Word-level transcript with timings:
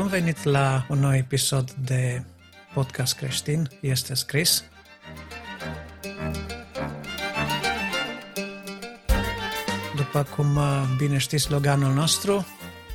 Bun 0.00 0.08
venit 0.08 0.42
la 0.42 0.86
un 0.88 0.98
nou 0.98 1.14
episod 1.14 1.70
de 1.70 2.22
podcast 2.74 3.16
creștin. 3.16 3.70
Este 3.80 4.14
scris. 4.14 4.64
După 9.96 10.26
cum 10.34 10.56
uh, 10.56 10.82
bine 10.96 11.18
știți 11.18 11.42
sloganul 11.42 11.92
nostru, 11.92 12.46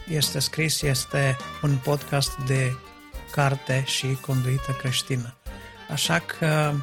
este 0.08 0.40
scris, 0.40 0.82
este 0.82 1.38
un 1.62 1.78
podcast 1.84 2.38
de 2.48 2.76
carte 3.32 3.84
și 3.86 4.18
conduită 4.22 4.72
creștină. 4.72 5.36
Așa 5.92 6.20
că 6.20 6.74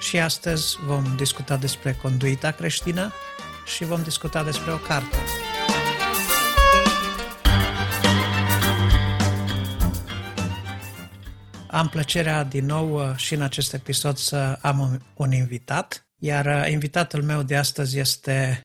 și 0.00 0.18
astăzi 0.18 0.78
vom 0.86 1.16
discuta 1.16 1.56
despre 1.56 1.98
conduita 2.02 2.50
creștină 2.50 3.12
și 3.76 3.84
vom 3.84 4.02
discuta 4.02 4.42
despre 4.44 4.72
o 4.72 4.76
carte. 4.76 5.16
Am 11.72 11.88
plăcerea 11.88 12.44
din 12.44 12.66
nou 12.66 12.94
uh, 12.94 13.16
și 13.16 13.34
în 13.34 13.42
acest 13.42 13.72
episod 13.72 14.16
să 14.16 14.58
am 14.60 15.02
un 15.14 15.32
invitat, 15.32 16.06
iar 16.18 16.46
uh, 16.46 16.70
invitatul 16.70 17.22
meu 17.22 17.42
de 17.42 17.56
astăzi 17.56 17.98
este 17.98 18.60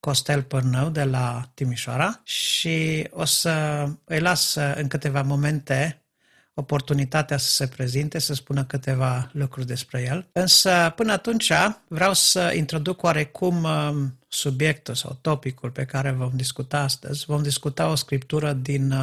Costel 0.00 0.42
Părnău 0.42 0.88
de 0.88 1.04
la 1.04 1.50
Timișoara 1.54 2.20
și 2.24 3.08
o 3.10 3.24
să 3.24 3.84
îi 4.04 4.20
las 4.20 4.54
uh, 4.54 4.72
în 4.76 4.88
câteva 4.88 5.22
momente 5.22 6.02
oportunitatea 6.54 7.36
să 7.36 7.50
se 7.50 7.66
prezinte, 7.66 8.18
să 8.18 8.34
spună 8.34 8.64
câteva 8.64 9.30
lucruri 9.32 9.66
despre 9.66 10.02
el. 10.02 10.28
Însă, 10.32 10.92
până 10.96 11.12
atunci, 11.12 11.52
vreau 11.88 12.12
să 12.12 12.52
introduc 12.56 13.02
oarecum 13.02 13.64
um, 13.64 14.18
subiectul 14.28 14.94
sau 14.94 15.18
topicul 15.20 15.70
pe 15.70 15.84
care 15.84 16.10
vom 16.10 16.32
discuta 16.34 16.78
astăzi. 16.78 17.24
Vom 17.24 17.42
discuta 17.42 17.88
o 17.88 17.94
scriptură 17.94 18.52
din 18.52 18.94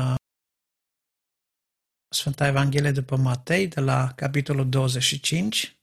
Sfânta 2.09 2.47
Evanghelie 2.47 2.91
după 2.91 3.15
Matei, 3.15 3.67
de 3.67 3.79
la 3.79 4.11
capitolul 4.15 4.69
25, 4.69 5.79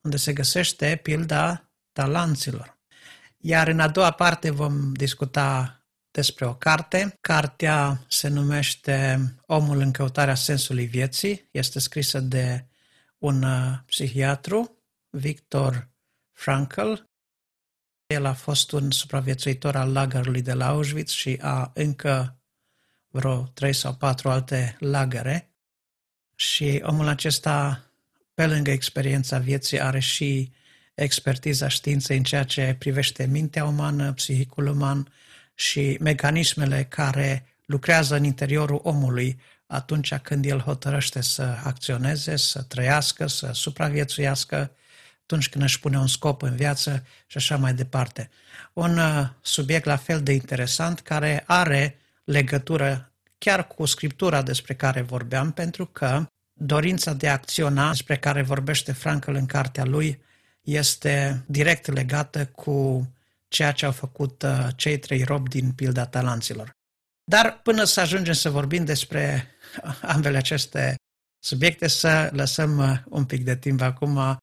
unde 0.00 0.16
se 0.16 0.32
găsește 0.32 1.00
pilda 1.02 1.70
talanților. 1.92 2.78
Iar 3.36 3.68
în 3.68 3.80
a 3.80 3.88
doua 3.88 4.10
parte 4.10 4.50
vom 4.50 4.92
discuta 4.92 5.80
despre 6.10 6.46
o 6.46 6.54
carte. 6.54 7.18
Cartea 7.20 8.04
se 8.08 8.28
numește 8.28 9.20
Omul 9.46 9.78
în 9.78 9.90
căutarea 9.90 10.34
sensului 10.34 10.86
vieții. 10.86 11.48
Este 11.50 11.78
scrisă 11.78 12.20
de 12.20 12.66
un 13.18 13.42
uh, 13.42 13.78
psihiatru, 13.86 14.78
Victor 15.10 15.90
Frankl. 16.32 16.92
El 18.06 18.24
a 18.24 18.32
fost 18.32 18.72
un 18.72 18.90
supraviețuitor 18.90 19.76
al 19.76 19.92
lagărului 19.92 20.42
de 20.42 20.52
la 20.52 20.66
Auschwitz 20.66 21.12
și 21.12 21.38
a 21.40 21.70
încă 21.74 22.40
vreo 23.08 23.42
trei 23.42 23.72
sau 23.72 23.94
patru 23.94 24.30
alte 24.30 24.76
lagăre. 24.78 25.55
Și 26.36 26.80
omul 26.84 27.08
acesta, 27.08 27.84
pe 28.34 28.46
lângă 28.46 28.70
experiența 28.70 29.38
vieții, 29.38 29.80
are 29.80 29.98
și 29.98 30.52
expertiza 30.94 31.68
științei 31.68 32.16
în 32.16 32.22
ceea 32.22 32.44
ce 32.44 32.76
privește 32.78 33.26
mintea 33.26 33.64
umană, 33.64 34.12
psihicul 34.12 34.66
uman 34.66 35.12
și 35.54 35.96
mecanismele 36.00 36.84
care 36.84 37.46
lucrează 37.66 38.16
în 38.16 38.24
interiorul 38.24 38.80
omului 38.82 39.40
atunci 39.66 40.14
când 40.14 40.44
el 40.44 40.58
hotărăște 40.58 41.20
să 41.20 41.58
acționeze, 41.64 42.36
să 42.36 42.62
trăiască, 42.62 43.26
să 43.26 43.50
supraviețuiască, 43.52 44.70
atunci 45.22 45.48
când 45.48 45.64
își 45.64 45.80
pune 45.80 45.98
un 45.98 46.06
scop 46.06 46.42
în 46.42 46.56
viață 46.56 47.06
și 47.26 47.36
așa 47.36 47.56
mai 47.56 47.74
departe. 47.74 48.30
Un 48.72 48.98
uh, 48.98 49.28
subiect 49.40 49.84
la 49.84 49.96
fel 49.96 50.22
de 50.22 50.32
interesant 50.32 51.00
care 51.00 51.44
are 51.46 51.98
legătură 52.24 53.10
chiar 53.38 53.66
cu 53.66 53.84
scriptura 53.84 54.42
despre 54.42 54.74
care 54.74 55.00
vorbeam, 55.00 55.52
pentru 55.52 55.86
că 55.86 56.26
dorința 56.52 57.12
de 57.12 57.28
a 57.28 57.32
acționa 57.32 57.88
despre 57.88 58.18
care 58.18 58.42
vorbește 58.42 58.92
Frankl 58.92 59.34
în 59.34 59.46
cartea 59.46 59.84
lui 59.84 60.22
este 60.60 61.44
direct 61.46 61.86
legată 61.86 62.46
cu 62.46 63.10
ceea 63.48 63.72
ce 63.72 63.86
au 63.86 63.92
făcut 63.92 64.42
uh, 64.42 64.68
cei 64.76 64.98
trei 64.98 65.22
robi 65.22 65.48
din 65.48 65.72
pilda 65.72 66.06
talanților. 66.06 66.70
Dar 67.24 67.60
până 67.62 67.84
să 67.84 68.00
ajungem 68.00 68.34
să 68.34 68.50
vorbim 68.50 68.84
despre 68.84 69.50
ambele 70.12 70.36
aceste 70.36 70.94
subiecte, 71.44 71.86
să 71.86 72.30
lăsăm 72.32 72.78
uh, 72.78 72.98
un 73.08 73.24
pic 73.24 73.44
de 73.44 73.56
timp 73.56 73.80
acum 73.80 74.36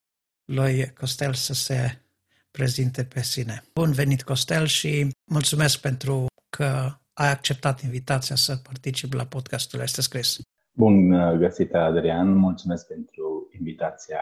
lui 0.46 0.94
Costel 0.94 1.34
să 1.34 1.54
se 1.54 2.02
prezinte 2.52 3.04
pe 3.04 3.22
sine. 3.22 3.64
Bun 3.74 3.92
venit, 3.92 4.24
Costel, 4.24 4.66
și 4.66 5.10
mulțumesc 5.32 5.80
pentru 5.80 6.26
că 6.50 6.98
ai 7.14 7.32
acceptat 7.32 7.82
invitația 7.82 8.36
să 8.36 8.56
participi 8.56 9.16
la 9.16 9.26
podcastul 9.26 9.80
Este 9.80 10.02
Scris. 10.02 10.40
Bun 10.72 11.10
găsit, 11.38 11.74
Adrian. 11.74 12.36
Mulțumesc 12.36 12.88
pentru 12.88 13.50
invitația 13.58 14.22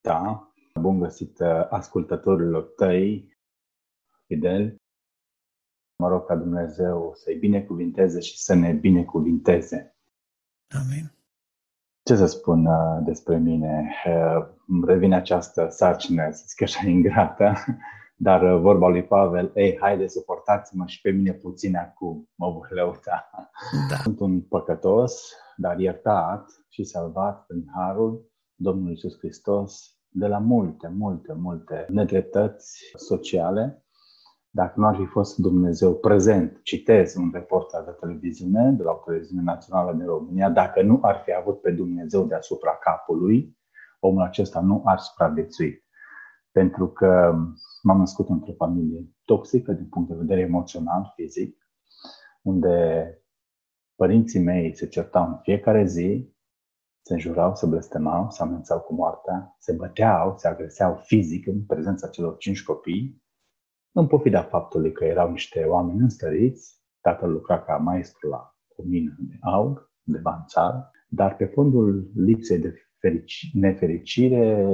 ta. 0.00 0.52
Bun 0.80 0.98
găsit 0.98 1.40
ascultătorilor 1.70 2.62
tăi, 2.62 3.36
Fidel. 4.26 4.76
Mă 5.96 6.08
rog 6.08 6.26
ca 6.26 6.36
Dumnezeu 6.36 7.12
să-i 7.14 7.38
binecuvinteze 7.38 8.20
și 8.20 8.38
să 8.38 8.54
ne 8.54 8.72
binecuvinteze. 8.72 9.96
Amin. 10.68 11.12
Ce 12.02 12.16
să 12.16 12.26
spun 12.26 12.68
despre 13.04 13.36
mine? 13.38 13.94
Revine 14.86 15.16
această 15.16 15.68
sarcină, 15.70 16.30
să 16.30 16.44
zic 16.46 16.62
așa, 16.62 16.88
ingrată, 16.88 17.54
dar 18.20 18.42
uh, 18.42 18.60
vorba 18.60 18.88
lui 18.88 19.04
Pavel, 19.04 19.50
ei, 19.54 19.78
haide, 19.80 20.06
suportați-mă 20.06 20.86
și 20.86 21.00
pe 21.00 21.10
mine 21.10 21.32
puțin 21.32 21.76
acum, 21.76 22.28
mă 22.34 22.50
voi 22.50 22.68
lăuta. 22.70 23.30
Da. 23.90 23.96
Sunt 24.04 24.20
un 24.20 24.40
păcătos, 24.40 25.32
dar 25.56 25.78
iertat 25.78 26.50
și 26.68 26.84
salvat 26.84 27.46
prin 27.46 27.64
harul 27.74 28.30
Domnului 28.54 28.90
Iisus 28.90 29.18
Hristos 29.18 29.98
de 30.08 30.26
la 30.26 30.38
multe, 30.38 30.88
multe, 30.88 31.32
multe 31.32 31.86
nedreptăți 31.88 32.92
sociale. 32.96 33.82
Dacă 34.50 34.72
nu 34.76 34.86
ar 34.86 34.96
fi 34.96 35.04
fost 35.04 35.36
Dumnezeu 35.36 35.94
prezent, 35.94 36.60
citez 36.62 37.14
un 37.14 37.30
reportaj 37.32 37.84
de 37.84 37.96
televiziune, 38.00 38.70
de 38.70 38.82
la 38.82 38.90
o 38.90 39.02
televiziune 39.04 39.42
națională 39.42 39.92
din 39.92 40.06
România, 40.06 40.50
dacă 40.50 40.82
nu 40.82 40.98
ar 41.02 41.22
fi 41.24 41.34
avut 41.34 41.60
pe 41.60 41.70
Dumnezeu 41.70 42.24
deasupra 42.24 42.78
capului, 42.80 43.56
omul 44.00 44.22
acesta 44.22 44.60
nu 44.60 44.82
ar 44.84 44.98
supraviețui. 44.98 45.84
Pentru 46.52 46.88
că 46.88 47.34
m-am 47.82 47.98
născut 47.98 48.28
într-o 48.28 48.52
familie 48.52 49.08
toxică 49.24 49.72
din 49.72 49.88
punct 49.88 50.08
de 50.08 50.14
vedere 50.14 50.40
emoțional, 50.40 51.12
fizic, 51.14 51.56
unde 52.42 53.12
părinții 53.94 54.40
mei 54.40 54.76
se 54.76 54.88
certau 54.88 55.26
în 55.26 55.38
fiecare 55.42 55.86
zi, 55.86 56.36
se 57.02 57.12
înjurau, 57.12 57.54
se 57.54 57.66
blestemau, 57.66 58.30
se 58.30 58.42
amenințau 58.42 58.80
cu 58.80 58.94
moartea, 58.94 59.56
se 59.58 59.72
băteau, 59.72 60.36
se 60.36 60.48
agreseau 60.48 60.96
fizic 60.96 61.46
în 61.46 61.64
prezența 61.64 62.08
celor 62.08 62.36
cinci 62.36 62.64
copii, 62.64 63.22
în 63.92 64.06
pofida 64.06 64.42
faptului 64.42 64.92
că 64.92 65.04
erau 65.04 65.30
niște 65.30 65.64
oameni 65.64 66.00
înstăriți, 66.00 66.76
tatăl 67.00 67.30
lucra 67.30 67.62
ca 67.62 67.76
maestru 67.76 68.28
la 68.28 68.56
o 68.76 68.82
mină 68.82 69.16
de 69.18 69.36
aur, 69.40 69.92
de 70.02 70.20
în 70.24 70.44
țară, 70.46 70.90
dar 71.08 71.36
pe 71.36 71.44
fondul 71.44 72.10
lipsei 72.14 72.58
de 72.58 72.74
ferici, 72.98 73.50
nefericire, 73.54 74.68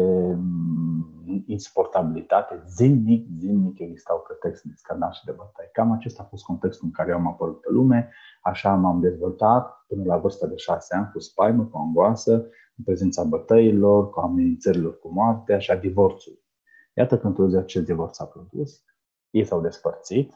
insuportabilitate, 1.46 2.62
zilnic, 2.66 3.26
zilnic 3.38 3.78
existau 3.78 4.24
pretexte 4.26 4.68
de 4.68 4.74
scandal 4.76 5.12
și 5.12 5.24
de 5.24 5.30
bătaie. 5.30 5.68
Cam 5.72 5.92
acesta 5.92 6.22
a 6.22 6.26
fost 6.26 6.44
contextul 6.44 6.86
în 6.86 6.92
care 6.92 7.10
eu 7.10 7.16
am 7.16 7.26
apărut 7.26 7.60
pe 7.60 7.68
lume, 7.70 8.12
așa 8.42 8.74
m-am 8.74 9.00
dezvoltat 9.00 9.84
până 9.86 10.04
la 10.04 10.16
vârsta 10.16 10.46
de 10.46 10.56
șase 10.56 10.94
ani, 10.94 11.10
cu 11.12 11.18
spaimă, 11.18 11.64
cu 11.64 11.78
angoasă, 11.78 12.32
în 12.76 12.84
prezența 12.84 13.24
bătăilor, 13.24 14.10
cu 14.10 14.20
amenințărilor 14.20 14.98
cu 14.98 15.12
moarte, 15.12 15.52
așa 15.52 15.74
divorțul. 15.74 16.42
Iată 16.94 17.18
că 17.18 17.26
într-o 17.26 17.48
zi 17.48 17.56
acest 17.56 17.84
divorț 17.84 18.18
a 18.18 18.24
produs, 18.24 18.84
ei 19.30 19.44
s-au 19.44 19.60
despărțit, 19.60 20.34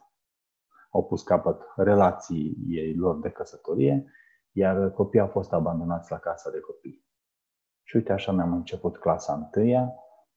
au 0.90 1.04
pus 1.04 1.22
capăt 1.22 1.62
relației 1.76 2.94
lor 2.96 3.18
de 3.20 3.30
căsătorie, 3.30 4.12
iar 4.52 4.90
copiii 4.90 5.22
au 5.22 5.28
fost 5.28 5.52
abandonați 5.52 6.10
la 6.10 6.18
casa 6.18 6.50
de 6.50 6.60
copii. 6.60 7.06
Și 7.88 7.96
uite 7.96 8.12
așa 8.12 8.32
mi-am 8.32 8.52
început 8.52 8.96
clasa 8.96 9.35
întâia, 9.35 9.94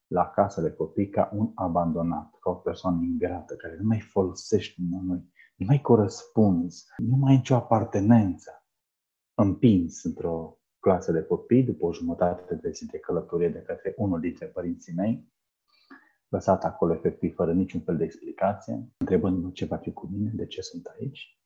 la 0.07 0.29
casă 0.29 0.61
de 0.61 0.71
copii 0.71 1.09
ca 1.09 1.31
un 1.33 1.51
abandonat, 1.55 2.39
ca 2.39 2.49
o 2.49 2.53
persoană 2.53 3.01
ingrată, 3.03 3.55
care 3.55 3.77
nu 3.79 3.87
mai 3.87 3.99
folosește 3.99 4.81
noi, 4.91 5.31
nu 5.55 5.65
mai 5.65 5.81
corespunzi, 5.81 6.85
nu 6.97 7.15
mai 7.15 7.31
ai 7.31 7.37
nicio 7.37 7.55
apartenență. 7.55 8.65
Împins 9.33 10.03
într-o 10.03 10.57
clasă 10.79 11.11
de 11.11 11.23
copii, 11.23 11.63
după 11.63 11.85
o 11.85 11.93
jumătate 11.93 12.55
de 12.55 12.69
zi 12.69 12.85
de 12.85 12.99
călătorie 12.99 13.49
de 13.49 13.61
către 13.61 13.93
unul 13.97 14.19
dintre 14.19 14.45
părinții 14.45 14.93
mei, 14.93 15.31
lăsat 16.27 16.63
acolo 16.63 16.93
efectiv 16.93 17.35
fără 17.35 17.53
niciun 17.53 17.81
fel 17.81 17.97
de 17.97 18.03
explicație, 18.03 18.89
întrebându-mă 18.97 19.51
ce 19.51 19.65
va 19.65 19.77
fi 19.77 19.91
cu 19.93 20.07
mine, 20.07 20.31
de 20.33 20.45
ce 20.45 20.61
sunt 20.61 20.85
aici, 20.85 21.39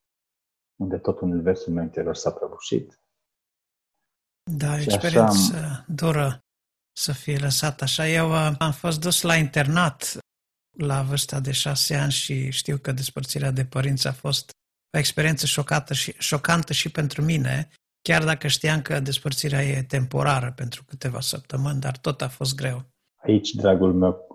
unde 0.75 0.97
tot 0.97 1.19
universul 1.19 1.73
meu 1.73 1.83
interior 1.83 2.15
s-a 2.15 2.31
prăbușit, 2.31 2.99
da, 4.51 4.79
experiență 4.79 5.55
așa... 5.55 5.85
dură 5.87 6.39
să 6.97 7.11
fie 7.11 7.37
lăsat 7.37 7.81
așa. 7.81 8.07
Eu 8.07 8.29
uh, 8.29 8.51
am 8.57 8.71
fost 8.71 8.99
dus 8.99 9.21
la 9.21 9.35
internat 9.35 10.17
la 10.77 11.01
vârsta 11.01 11.39
de 11.39 11.51
șase 11.51 11.95
ani 11.95 12.11
și 12.11 12.49
știu 12.51 12.77
că 12.77 12.91
despărțirea 12.91 13.51
de 13.51 13.65
părinți 13.65 14.07
a 14.07 14.11
fost 14.11 14.49
o 14.93 14.97
experiență 14.97 15.45
șocată 15.45 15.93
și, 15.93 16.13
șocantă 16.17 16.73
și 16.73 16.89
pentru 16.89 17.21
mine, 17.21 17.69
Chiar 18.09 18.23
dacă 18.23 18.47
știam 18.47 18.81
că 18.81 18.99
despărțirea 18.99 19.61
e 19.61 19.83
temporară 19.87 20.53
pentru 20.55 20.83
câteva 20.87 21.19
săptămâni, 21.19 21.79
dar 21.79 21.97
tot 21.97 22.21
a 22.21 22.27
fost 22.27 22.55
greu. 22.55 22.83
Aici, 23.15 23.51
dragul 23.51 23.93
meu, 23.93 24.27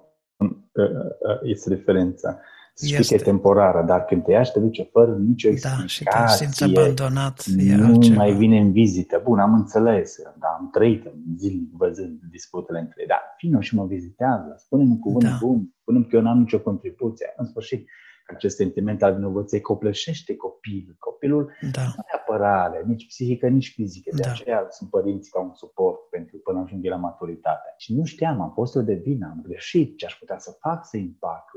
este 1.42 1.74
diferența. 1.74 2.40
Știi 2.76 2.96
este. 2.96 3.16
că 3.16 3.20
e 3.20 3.24
temporară, 3.24 3.82
dar 3.86 4.04
când 4.04 4.24
te 4.24 4.30
ia 4.30 4.42
și 4.42 4.52
te 4.52 4.60
duce 4.60 4.82
fără 4.92 5.16
nicio 5.16 5.48
explicație, 5.48 5.82
da, 5.82 6.26
și 6.26 6.38
te 6.38 6.44
simți 6.44 6.78
abandonat, 6.78 7.44
nu 7.46 7.84
altceva. 7.84 8.16
mai 8.16 8.32
vine 8.32 8.58
în 8.58 8.72
vizită. 8.72 9.20
Bun, 9.24 9.38
am 9.38 9.54
înțeles, 9.54 10.16
dar 10.38 10.56
am 10.58 10.70
trăit 10.72 11.04
în 11.04 11.12
zilnic 11.36 11.70
văzând 11.72 12.20
disputele 12.30 12.78
între 12.78 12.96
ei. 13.00 13.06
Da, 13.06 13.20
vină 13.40 13.60
și 13.60 13.74
mă 13.74 13.86
vizitează, 13.86 14.54
spune-mi 14.56 14.90
un 14.90 14.98
cuvânt 14.98 15.24
da. 15.24 15.36
bun, 15.40 15.74
spune 15.80 16.02
că 16.02 16.16
eu 16.16 16.22
n-am 16.22 16.38
nicio 16.38 16.60
contribuție. 16.60 17.32
În 17.36 17.46
sfârșit, 17.46 17.88
acest 18.34 18.56
sentiment 18.56 19.02
al 19.02 19.14
vinovăției 19.14 19.60
copleșește 19.60 20.36
copilul. 20.36 20.96
Copilul 20.98 21.52
da. 21.72 21.82
nu 21.82 21.92
are 21.96 22.20
apărare, 22.20 22.84
nici 22.86 23.06
psihică, 23.06 23.48
nici 23.48 23.72
fizică. 23.74 24.10
De 24.14 24.22
da. 24.22 24.30
aceea 24.30 24.66
sunt 24.70 24.90
părinții 24.90 25.30
ca 25.30 25.40
un 25.40 25.54
suport 25.54 25.98
pentru 26.10 26.38
până 26.38 26.60
ajung 26.60 26.84
la 26.84 26.96
maturitate. 26.96 27.74
Și 27.76 27.94
nu 27.94 28.04
știam, 28.04 28.40
am 28.40 28.52
fost 28.52 28.74
eu 28.76 28.82
de 28.82 28.94
vină, 28.94 29.26
am 29.30 29.42
greșit, 29.42 29.96
ce 29.96 30.06
aș 30.06 30.14
putea 30.18 30.38
să 30.38 30.56
fac 30.60 30.86
să 30.86 30.96
impact 30.96 31.48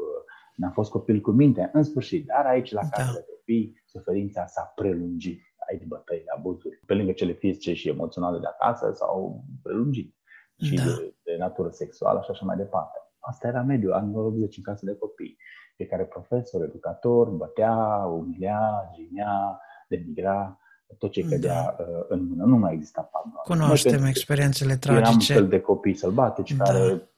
N-am 0.56 0.72
fost 0.72 0.92
copil 0.92 1.22
cu 1.22 1.32
minte, 1.32 1.70
în 1.74 1.84
sfârșit. 1.84 2.26
Dar 2.26 2.46
aici, 2.46 2.72
la 2.72 2.82
casa 2.82 3.12
da. 3.12 3.18
de 3.18 3.26
copii, 3.30 3.82
suferința 3.86 4.46
s-a 4.46 4.72
prelungit. 4.76 5.42
Aici 5.70 5.84
bătăi, 5.84 6.24
abuzuri, 6.38 6.80
pe 6.86 6.94
lângă 6.94 7.12
cele 7.12 7.34
fizice 7.34 7.74
și 7.74 7.90
emoționale 7.90 8.40
de 8.40 8.48
acasă, 8.48 8.92
s-au 8.94 9.44
prelungit. 9.62 10.16
Și 10.58 10.76
da. 10.76 10.84
de, 10.84 11.16
de 11.24 11.36
natură 11.40 11.70
sexuală 11.70 12.22
și 12.24 12.30
așa 12.32 12.46
mai 12.46 12.56
departe. 12.56 12.98
Asta 13.20 13.48
era 13.48 13.62
mediul, 13.62 13.94
anul 13.94 14.26
80 14.26 14.58
în 14.58 14.64
casă 14.64 14.86
de 14.86 14.96
copii. 14.96 15.38
Fiecare 15.76 16.04
profesor, 16.04 16.64
educator, 16.64 17.30
bătea, 17.30 17.76
umilia, 18.06 18.92
ginea, 18.94 19.60
demigra, 19.88 20.58
tot 20.98 21.12
ce 21.12 21.22
cădea 21.22 21.76
da. 21.78 21.84
Uh, 21.84 22.06
în 22.08 22.28
mână. 22.28 22.44
Nu 22.44 22.58
mai 22.58 22.74
exista 22.74 23.02
pardon. 23.02 23.42
Cunoaștem 23.44 24.04
experiențele 24.06 24.76
tragice. 24.76 25.32
Eram 25.32 25.42
fel 25.42 25.48
de 25.48 25.60
copii 25.60 25.96
sălbatici 25.96 26.54
da. 26.54 26.64
care 26.64 27.10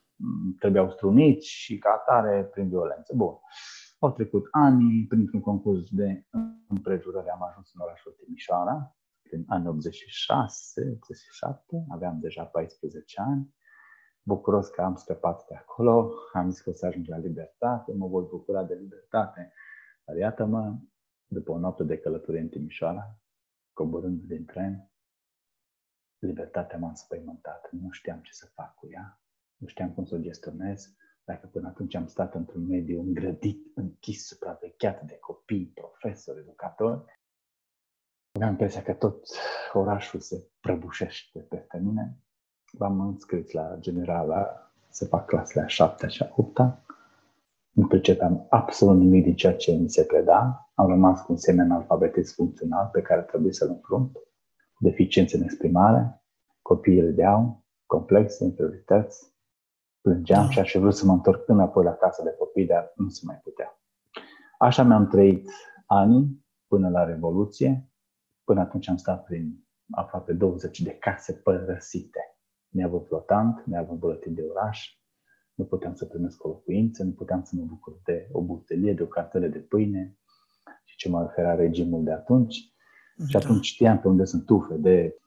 trebuiau 0.59 0.91
struniți 0.91 1.47
și 1.47 1.77
ca 1.77 1.89
atare 1.89 2.43
prin 2.43 2.69
violență. 2.69 3.13
Bun. 3.15 3.39
Au 3.99 4.11
trecut 4.11 4.47
ani, 4.51 5.05
printr-un 5.07 5.41
concurs 5.41 5.89
de 5.89 6.25
împrejurări 6.67 7.29
am 7.29 7.43
ajuns 7.43 7.73
în 7.73 7.81
orașul 7.81 8.11
Timișoara, 8.11 8.95
prin 9.21 9.45
anii 9.47 9.67
86, 9.67 10.91
87, 10.93 11.85
aveam 11.89 12.19
deja 12.19 12.43
14 12.43 13.21
ani. 13.21 13.53
Bucuros 14.21 14.67
că 14.69 14.81
am 14.81 14.95
scăpat 14.95 15.45
de 15.47 15.55
acolo, 15.55 16.11
am 16.33 16.49
zis 16.49 16.61
că 16.61 16.69
o 16.69 16.73
să 16.73 16.85
ajung 16.85 17.07
la 17.07 17.17
libertate, 17.17 17.93
mă 17.93 18.07
voi 18.07 18.27
bucura 18.29 18.63
de 18.63 18.73
libertate. 18.73 19.53
Dar 20.05 20.15
iată-mă, 20.15 20.77
după 21.27 21.51
o 21.51 21.57
noapte 21.57 21.83
de 21.83 21.97
călătorie 21.97 22.39
în 22.39 22.49
Timișoara, 22.49 23.19
coborând 23.73 24.21
din 24.21 24.45
tren, 24.45 24.91
libertatea 26.19 26.77
m-a 26.77 26.87
înspăimântat. 26.87 27.69
Nu 27.71 27.89
știam 27.89 28.21
ce 28.21 28.31
să 28.31 28.51
fac 28.53 28.75
cu 28.75 28.87
ea 28.91 29.19
nu 29.57 29.67
știam 29.67 29.91
cum 29.91 30.05
să 30.05 30.15
o 30.15 30.19
gestionez, 30.19 30.95
dacă 31.23 31.47
până 31.47 31.67
atunci 31.67 31.95
am 31.95 32.07
stat 32.07 32.35
într-un 32.35 32.67
mediu 32.67 32.99
îngrădit, 32.99 33.71
închis, 33.75 34.27
supravegheat 34.27 35.01
de 35.03 35.17
copii, 35.19 35.71
profesori, 35.75 36.39
educatori, 36.39 37.03
aveam 38.31 38.51
impresia 38.51 38.81
că 38.81 38.93
tot 38.93 39.27
orașul 39.73 40.19
se 40.19 40.47
prăbușește 40.59 41.39
peste 41.39 41.77
mine. 41.83 42.17
V-am 42.71 42.99
înscris 42.99 43.51
la 43.51 43.77
generala 43.79 44.71
să 44.89 45.05
fac 45.05 45.25
clasele 45.25 45.63
a 45.63 45.67
șaptea 45.67 46.07
și 46.07 46.23
a 46.23 46.33
opta. 46.35 46.83
Nu 47.71 47.87
pricepeam 47.87 48.45
absolut 48.49 48.97
nimic 48.97 49.23
din 49.23 49.35
ceea 49.35 49.55
ce 49.55 49.71
mi 49.71 49.89
se 49.89 50.03
preda. 50.03 50.71
Am 50.73 50.87
rămas 50.87 51.21
cu 51.21 51.31
un 51.31 51.37
semn 51.37 51.71
alfabetism 51.71 52.35
funcțional 52.35 52.89
pe 52.91 53.01
care 53.01 53.21
trebuie 53.21 53.53
să-l 53.53 53.69
înfrunt. 53.69 54.17
Deficiențe 54.79 55.37
în 55.37 55.43
exprimare, 55.43 56.23
copiii 56.61 57.01
râdeau, 57.01 57.63
complexe, 57.85 58.43
inferiorități, 58.43 59.34
plângeam 60.05 60.49
și 60.49 60.59
aș 60.59 60.71
fi 60.71 60.77
vrut 60.77 60.95
să 60.95 61.05
mă 61.05 61.11
întorc 61.11 61.47
înapoi 61.47 61.83
la 61.83 61.93
casa 61.93 62.23
de 62.23 62.35
copii, 62.39 62.65
dar 62.65 62.93
nu 62.95 63.09
se 63.09 63.21
mai 63.25 63.39
putea. 63.43 63.79
Așa 64.57 64.83
mi-am 64.83 65.07
trăit 65.07 65.49
ani 65.85 66.45
până 66.67 66.89
la 66.89 67.03
Revoluție. 67.03 67.89
Până 68.43 68.59
atunci 68.59 68.89
am 68.89 68.97
stat 68.97 69.23
prin 69.23 69.65
aproape 69.91 70.33
20 70.33 70.81
de 70.81 70.89
case 70.91 71.33
părăsite. 71.33 72.19
Neavând 72.69 73.05
flotant, 73.05 73.63
neavând 73.65 73.99
buletin 73.99 74.33
de 74.33 74.41
oraș, 74.49 74.99
nu 75.53 75.65
puteam 75.65 75.95
să 75.95 76.05
primesc 76.05 76.43
o 76.43 76.47
locuință, 76.47 77.03
nu 77.03 77.11
puteam 77.11 77.43
să 77.43 77.55
mă 77.57 77.63
bucur 77.63 77.99
de 78.03 78.29
o 78.31 78.41
butelie, 78.41 78.93
de 78.93 79.03
o 79.03 79.07
cartele 79.07 79.47
de 79.47 79.59
pâine 79.59 80.17
și 80.83 80.97
ce 80.97 81.09
mă 81.09 81.23
oferea 81.23 81.55
regimul 81.55 82.03
de 82.03 82.11
atunci. 82.11 82.73
Da. 83.17 83.25
Și 83.25 83.35
atunci 83.35 83.65
știam 83.65 83.99
pe 83.99 84.07
unde 84.07 84.23
sunt 84.23 84.45
tufe 84.45 84.73
de 84.73 85.17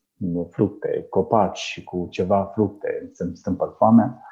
fructe, 0.51 1.07
copaci 1.11 1.59
și 1.59 1.85
cu 1.85 2.07
ceva 2.11 2.45
fructe 2.45 3.11
să-mi 3.13 3.37
stâmpă 3.37 3.75
foamea. 3.77 4.23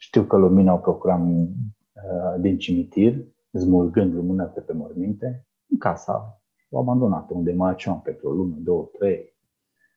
Știu 0.00 0.22
că 0.22 0.36
lumina 0.36 0.72
o 0.72 0.78
procuram 0.78 1.30
uh, 1.30 2.40
din 2.40 2.58
cimitir, 2.58 3.24
smulgând 3.52 4.14
lumânările 4.14 4.60
pe 4.60 4.72
morminte, 4.72 5.46
în 5.70 5.78
casa 5.78 6.42
o 6.70 6.78
abandonată, 6.78 7.34
unde 7.34 7.52
mă 7.52 7.68
aceam 7.68 8.00
pentru 8.00 8.28
o 8.28 8.32
lună, 8.32 8.56
două, 8.58 8.90
trei, 8.98 9.36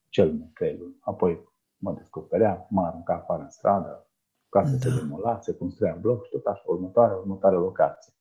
cel 0.09 0.31
mult 0.31 0.53
trei 0.53 0.77
luni. 0.77 0.98
Apoi 1.00 1.50
mă 1.77 1.94
descoperea, 1.94 2.68
mă 2.69 2.86
arunca 2.86 3.13
afară 3.13 3.42
în 3.42 3.50
stradă, 3.50 4.09
casa 4.50 4.71
da. 4.71 4.77
se 4.77 5.00
demola, 5.00 5.39
se 5.39 5.57
construia 5.57 5.98
bloc 6.01 6.25
și 6.25 6.31
tot 6.31 6.45
așa, 6.45 6.63
următoare, 6.65 7.13
următoare 7.13 7.56
locație. 7.56 8.13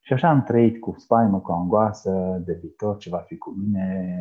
Și 0.00 0.12
așa 0.12 0.28
am 0.28 0.42
trăit 0.42 0.80
cu 0.80 0.94
spaimă, 0.98 1.40
cu 1.40 1.52
angoasă 1.52 2.42
de 2.44 2.52
viitor, 2.52 2.96
ce 2.96 3.08
va 3.08 3.18
fi 3.18 3.36
cu 3.36 3.50
mine, 3.50 4.16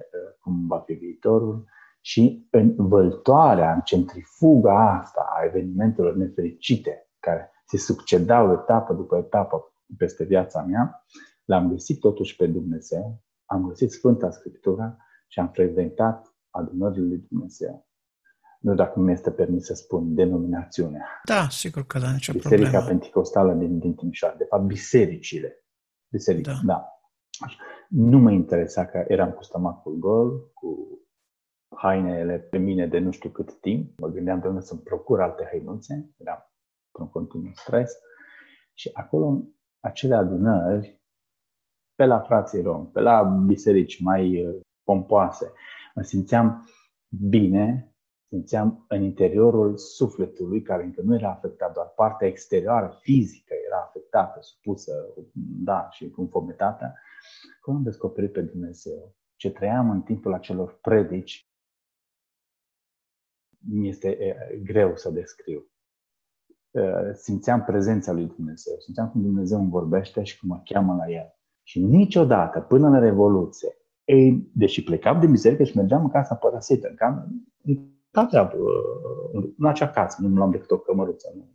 uh, 0.00 0.34
cum 0.40 0.66
va 0.66 0.78
fi 0.78 0.92
viitorul 0.92 1.64
și 2.06 2.46
în 2.50 2.74
văltoarea, 2.76 3.72
în 3.72 3.80
centrifuga 3.80 4.98
asta 5.00 5.26
a 5.36 5.44
evenimentelor 5.44 6.14
nefericite 6.14 7.10
care 7.20 7.50
se 7.64 7.78
succedau 7.78 8.52
etapă 8.52 8.92
după 8.92 9.16
etapă 9.16 9.72
peste 9.96 10.24
viața 10.24 10.62
mea, 10.62 11.04
l-am 11.44 11.68
găsit 11.68 12.00
totuși 12.00 12.36
pe 12.36 12.46
Dumnezeu, 12.46 13.22
am 13.44 13.66
găsit 13.68 13.90
Sfânta 13.90 14.30
Scriptură 14.30 14.96
și 15.28 15.38
am 15.38 15.48
frecventat 15.48 16.36
adunările 16.50 17.06
lui 17.06 17.26
Dumnezeu. 17.28 17.88
Nu 18.60 18.74
dacă 18.74 19.00
mi 19.00 19.12
este 19.12 19.30
permis 19.30 19.64
să 19.64 19.74
spun 19.74 20.14
denominațiunea. 20.14 21.20
Da, 21.24 21.48
sigur 21.50 21.86
că 21.86 21.98
da, 21.98 22.12
nicio 22.12 22.32
Biserica 22.32 22.68
problemă. 22.68 22.86
Pentecostală 22.86 23.52
din, 23.52 23.78
din 23.78 23.94
Timișoara. 23.94 24.36
De 24.36 24.44
fapt, 24.44 24.64
bisericile. 24.64 25.64
Biserici, 26.08 26.46
da. 26.46 26.60
da. 26.64 27.00
Nu 27.88 28.18
mă 28.18 28.30
interesa 28.30 28.86
că 28.86 29.04
eram 29.08 29.30
cu 29.30 29.42
stomacul 29.42 29.94
gol, 29.94 30.50
cu 30.54 31.00
hainele 31.76 32.38
pe 32.38 32.58
mine 32.58 32.86
de 32.86 32.98
nu 32.98 33.10
știu 33.10 33.30
cât 33.30 33.60
timp. 33.60 33.98
Mă 33.98 34.08
gândeam 34.08 34.40
de 34.40 34.48
unde 34.48 34.60
să-mi 34.60 34.80
procur 34.80 35.20
alte 35.20 35.48
hăinuțe. 35.50 36.10
Eram 36.16 36.50
într-un 36.86 37.08
continuu 37.10 37.52
stres. 37.54 37.92
Și 38.74 38.90
acolo, 38.92 39.42
acele 39.80 40.14
adunări, 40.14 41.00
pe 41.94 42.04
la 42.04 42.20
frații 42.20 42.62
rom, 42.62 42.90
pe 42.90 43.00
la 43.00 43.22
biserici 43.22 44.00
mai 44.00 44.46
uh, 44.46 44.60
pompoase, 44.84 45.52
mă 45.94 46.02
simțeam 46.02 46.68
bine, 47.08 47.94
simțeam 48.28 48.84
în 48.88 49.02
interiorul 49.02 49.76
sufletului, 49.76 50.62
care 50.62 50.84
încă 50.84 51.02
nu 51.04 51.14
era 51.14 51.30
afectat, 51.30 51.72
doar 51.72 51.86
partea 51.86 52.26
exterioară, 52.26 52.96
fizică, 53.00 53.54
era 53.66 53.82
afectată, 53.86 54.38
supusă, 54.40 54.92
da, 55.64 55.88
și 55.90 56.12
înfometată. 56.16 56.94
Cum 57.60 57.74
am 57.74 57.82
descoperit 57.82 58.32
pe 58.32 58.40
Dumnezeu? 58.40 59.14
Ce 59.36 59.50
trăiam 59.50 59.90
în 59.90 60.02
timpul 60.02 60.34
acelor 60.34 60.78
predici 60.80 61.45
mi 63.58 63.88
este 63.88 64.36
greu 64.64 64.96
să 64.96 65.10
descriu. 65.10 65.70
Simțeam 67.12 67.62
prezența 67.64 68.12
lui 68.12 68.26
Dumnezeu, 68.36 68.74
simțeam 68.78 69.10
cum 69.10 69.22
Dumnezeu 69.22 69.58
îmi 69.58 69.70
vorbește 69.70 70.22
și 70.22 70.38
cum 70.38 70.48
mă 70.48 70.60
cheamă 70.64 70.94
la 70.94 71.12
El. 71.12 71.34
Și 71.62 71.84
niciodată, 71.84 72.60
până 72.60 72.88
la 72.88 72.98
Revoluție, 72.98 73.76
ei, 74.04 74.50
deși 74.54 74.84
plecam 74.84 75.20
din 75.20 75.30
biserică 75.30 75.64
și 75.64 75.76
mergeam 75.76 76.02
în 76.02 76.10
casa 76.10 76.34
părăsită, 76.34 76.88
în, 76.88 76.94
cam, 76.94 77.44
în, 77.62 77.90
în 79.58 79.66
acea 79.66 79.90
casă, 79.90 80.22
nu 80.22 80.36
luam 80.36 80.50
decât 80.50 80.70
o 80.70 80.78
cămăruță. 80.78 81.32
Nu. 81.34 81.50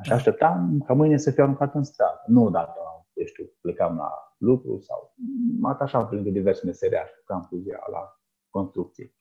Așa 0.00 0.14
așteptam 0.14 0.82
ca 0.86 0.94
mâine 0.94 1.16
să 1.16 1.30
fiu 1.30 1.42
aruncat 1.42 1.74
în 1.74 1.82
stradă. 1.82 2.22
Nu 2.26 2.44
odată, 2.44 2.78
eu 3.12 3.24
știu, 3.26 3.44
plecam 3.60 3.96
la 3.96 4.10
lucru 4.36 4.80
sau 4.80 5.14
mă 5.58 5.68
atașam 5.68 6.08
prin 6.08 6.32
diverse 6.32 6.66
meseriași, 6.66 7.12
cam 7.24 7.46
cu 7.50 7.56
ziua 7.56 7.86
la 7.92 8.20
construcții. 8.50 9.14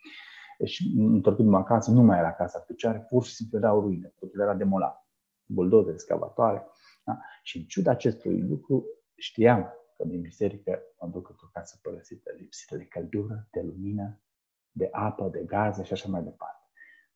Și 0.66 0.94
întorcându-mă 0.98 1.58
acasă, 1.58 1.92
nu 1.92 2.02
mai 2.02 2.20
era 2.20 2.34
casa 2.34 2.60
pe 2.60 2.66
picioare, 2.68 3.00
pur 3.00 3.24
și 3.24 3.34
simplu 3.34 3.58
erau 3.58 3.82
ruine, 3.82 4.14
totul 4.20 4.42
era 4.42 4.54
demolat. 4.54 5.08
Buldoze, 5.46 5.92
excavatoare. 5.92 6.66
Da? 7.04 7.20
Și 7.44 7.58
în 7.58 7.64
ciuda 7.64 7.92
acestui 7.92 8.42
lucru, 8.42 8.86
știam 9.16 9.74
că 9.98 10.04
din 10.06 10.22
biserică 10.22 10.80
mă 11.00 11.08
duc 11.08 11.30
într-o 11.30 11.48
casă 11.52 11.80
părăsită, 11.82 12.32
lipsită 12.38 12.78
de 12.78 12.86
căldură, 12.86 13.48
de 13.52 13.62
lumină, 13.62 14.22
de 14.72 14.88
apă, 14.92 15.30
de 15.32 15.44
gaze 15.46 15.84
și 15.84 15.94
așa 15.94 16.10
mai 16.10 16.24
departe. 16.24 16.64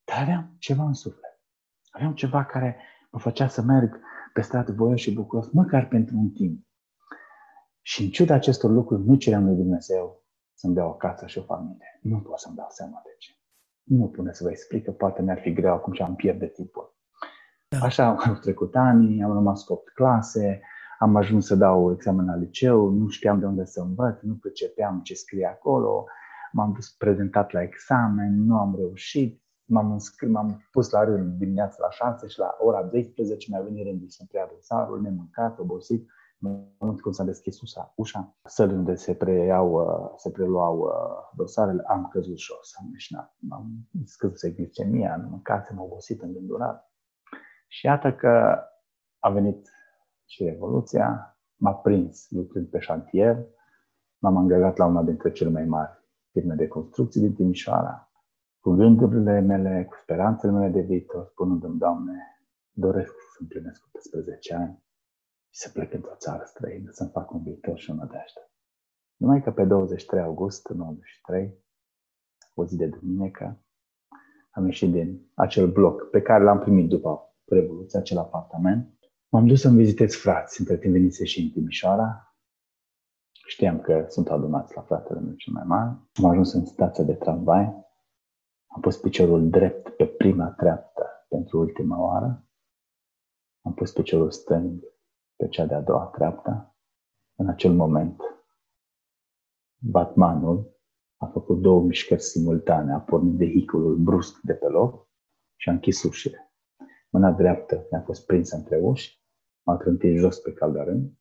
Dar 0.04 0.22
aveam 0.22 0.56
ceva 0.60 0.84
în 0.84 0.94
suflet. 0.94 1.42
Aveam 1.90 2.14
ceva 2.14 2.46
care 2.46 2.78
mă 3.12 3.20
făcea 3.20 3.48
să 3.48 3.62
merg 3.62 4.00
pe 4.34 4.42
stradă 4.42 4.72
voios 4.72 5.00
și 5.00 5.14
bucuros, 5.14 5.52
măcar 5.52 5.88
pentru 5.88 6.18
un 6.18 6.30
timp. 6.30 6.68
Și 7.82 8.04
în 8.04 8.10
ciuda 8.10 8.34
acestor 8.34 8.72
lucruri, 8.72 9.06
nu 9.06 9.16
ceream 9.16 9.46
lui 9.46 9.56
Dumnezeu 9.56 10.26
să-mi 10.62 10.74
dea 10.74 10.86
o 10.86 10.94
casă 10.94 11.26
și 11.26 11.38
o 11.38 11.42
familie. 11.42 12.00
Nu 12.02 12.20
pot 12.20 12.40
să-mi 12.40 12.56
dau 12.56 12.68
seama 12.70 13.02
de 13.04 13.16
ce. 13.18 13.32
Nu 13.84 14.08
pune 14.08 14.34
să 14.34 14.44
vă 14.44 14.50
explic, 14.50 14.84
că 14.84 14.92
poate 14.92 15.22
mi-ar 15.22 15.40
fi 15.40 15.54
greu 15.54 15.74
acum 15.74 15.94
și 15.94 16.02
am 16.02 16.16
pierde 16.16 16.48
timpul. 16.48 16.96
Da. 17.68 17.78
Așa 17.86 18.08
au 18.08 18.34
trecut 18.46 18.76
ani, 18.76 19.24
am 19.24 19.34
rămas 19.34 19.64
cu 19.64 19.74
8 19.74 19.90
clase, 19.90 20.62
am 21.00 21.16
ajuns 21.16 21.46
să 21.46 21.56
dau 21.56 21.92
examen 21.92 22.26
la 22.26 22.36
liceu, 22.36 22.90
nu 22.90 23.08
știam 23.08 23.40
de 23.40 23.46
unde 23.46 23.66
să 23.66 23.82
învăț, 23.82 24.22
nu 24.22 24.36
percepeam 24.36 25.02
ce 25.02 25.14
scrie 25.14 25.46
acolo, 25.46 26.06
m-am 26.52 26.72
dus 26.74 26.90
prezentat 26.90 27.52
la 27.52 27.62
examen, 27.62 28.46
nu 28.46 28.58
am 28.58 28.76
reușit, 28.78 29.42
m-am 29.66 29.92
înscris, 29.92 30.30
m-am 30.30 30.68
pus 30.72 30.90
la 30.90 31.04
rând 31.04 31.38
dimineața 31.38 31.76
la 31.80 31.90
6 31.90 32.28
și 32.28 32.40
la 32.40 32.56
ora 32.60 32.84
12 32.84 33.48
mi-a 33.52 33.62
venit 33.62 33.86
rândul 33.86 34.10
să-mi 34.10 34.30
preia 34.30 34.50
dosarul, 34.54 35.02
nemâncat, 35.02 35.60
obosit, 35.60 36.02
în 36.02 36.08
momentul 36.42 37.04
când 37.04 37.16
s-a 37.16 37.24
deschis 37.24 37.62
ușa, 37.62 37.94
ușa 37.96 38.36
sălii 38.44 38.76
unde 38.76 38.96
se, 38.96 39.14
preiau, 39.14 39.72
uh, 39.74 40.14
se 40.18 40.32
preluau 40.32 40.80
uh, 40.80 40.92
dosarele, 41.36 41.84
am 41.88 42.08
căzut 42.08 42.38
jos, 42.38 42.74
am 42.80 42.90
meșnat, 42.92 43.36
am 43.50 43.90
scăzut 44.06 44.56
glicemia, 44.56 45.14
am 45.14 45.28
mâncat, 45.30 45.70
am 45.70 45.80
obosit, 45.80 46.22
îngândurat. 46.22 46.92
Și 47.68 47.86
iată 47.86 48.14
că 48.14 48.60
a 49.20 49.30
venit 49.30 49.70
și 50.26 50.44
Revoluția, 50.44 51.38
m-a 51.56 51.74
prins 51.74 52.30
lucrând 52.30 52.68
pe 52.68 52.80
șantier, 52.80 53.46
m-am 54.18 54.38
angajat 54.38 54.78
la 54.78 54.86
una 54.86 55.04
dintre 55.04 55.32
cele 55.32 55.50
mai 55.50 55.66
mari 55.66 56.00
firme 56.32 56.56
de 56.56 56.68
construcții 56.68 57.22
din 57.22 57.34
Timișoara, 57.34 58.12
cu 58.60 58.72
gândurile 58.72 59.40
mele, 59.40 59.86
cu 59.90 59.96
speranțele 60.02 60.52
mele 60.52 60.70
de 60.70 60.82
viitor, 60.82 61.26
spunându-mi, 61.26 61.78
Doamne, 61.78 62.42
doresc 62.72 63.12
să 63.12 63.38
împlinesc 63.40 63.86
18 63.92 64.56
ani 64.56 64.84
și 65.52 65.60
să 65.60 65.70
plec 65.70 65.94
într-o 65.94 66.16
țară 66.16 66.44
străină, 66.46 66.92
să-mi 66.92 67.10
fac 67.10 67.32
un 67.32 67.44
viitor 67.44 67.78
și 67.78 67.92
o 67.92 67.94
nădejde. 67.94 68.52
Numai 69.16 69.42
că 69.44 69.52
pe 69.52 69.64
23 69.64 70.22
august 70.22 70.68
93, 70.70 71.64
o 72.54 72.66
zi 72.66 72.76
de 72.76 72.88
duminică, 72.88 73.66
am 74.52 74.66
ieșit 74.66 74.92
din 74.92 75.32
acel 75.34 75.72
bloc 75.72 76.10
pe 76.10 76.22
care 76.22 76.44
l-am 76.44 76.60
primit 76.60 76.90
după 76.90 77.26
Revoluție, 77.46 78.00
acel 78.00 78.18
apartament. 78.18 79.00
M-am 79.30 79.48
dus 79.48 79.62
să-mi 79.62 79.78
vizitez 79.78 80.16
frați, 80.16 80.60
între 80.60 80.78
timp 80.78 80.94
venise 80.94 81.26
și 81.26 81.42
în 81.42 81.50
Timișoara. 81.50 82.36
Știam 83.48 83.82
că 83.82 84.06
sunt 84.08 84.30
adunați 84.30 84.76
la 84.76 84.82
fratele 84.82 85.20
meu 85.20 85.34
cel 85.34 85.54
mai 85.54 85.64
mare. 85.66 85.98
Am 86.14 86.26
ajuns 86.26 86.54
în 86.54 86.66
stația 86.66 87.04
de 87.04 87.14
tramvai. 87.14 87.64
Am 88.68 88.82
pus 88.82 88.98
piciorul 88.98 89.50
drept 89.50 89.90
pe 89.90 90.06
prima 90.06 90.50
treaptă 90.50 91.26
pentru 91.30 91.60
ultima 91.60 92.00
oară. 92.00 92.46
Am 93.62 93.74
pus 93.74 93.92
piciorul 93.92 94.32
stâng 94.32 94.84
pe 95.42 95.48
cea 95.48 95.66
de-a 95.66 95.82
doua 95.82 96.06
treaptă. 96.06 96.76
În 97.36 97.50
acel 97.50 97.74
moment, 97.74 98.22
Batmanul 99.78 100.80
a 101.18 101.26
făcut 101.26 101.62
două 101.62 101.82
mișcări 101.82 102.22
simultane, 102.22 102.94
a 102.94 103.00
pornit 103.00 103.38
vehiculul 103.38 103.98
brusc 103.98 104.40
de 104.42 104.54
pe 104.54 104.68
loc 104.68 105.08
și 105.56 105.70
a 105.70 105.72
închis 105.72 106.04
ușile. 106.04 106.54
Mâna 107.10 107.32
dreaptă 107.32 107.88
mi-a 107.92 108.02
fost 108.02 108.26
prinsă 108.26 108.56
între 108.56 108.78
uși, 108.78 109.24
m-a 109.66 109.78
trântit 109.78 110.18
jos 110.18 110.40
pe 110.40 110.54
caldarâm, 110.54 111.20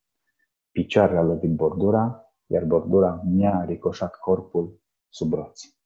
picioarele 0.70 1.18
a 1.18 1.22
lovit 1.22 1.54
bordura, 1.54 2.34
iar 2.46 2.64
bordura 2.64 3.22
mi-a 3.24 3.64
ricoșat 3.64 4.14
corpul 4.14 4.80
sub 5.08 5.32
roți. 5.32 5.80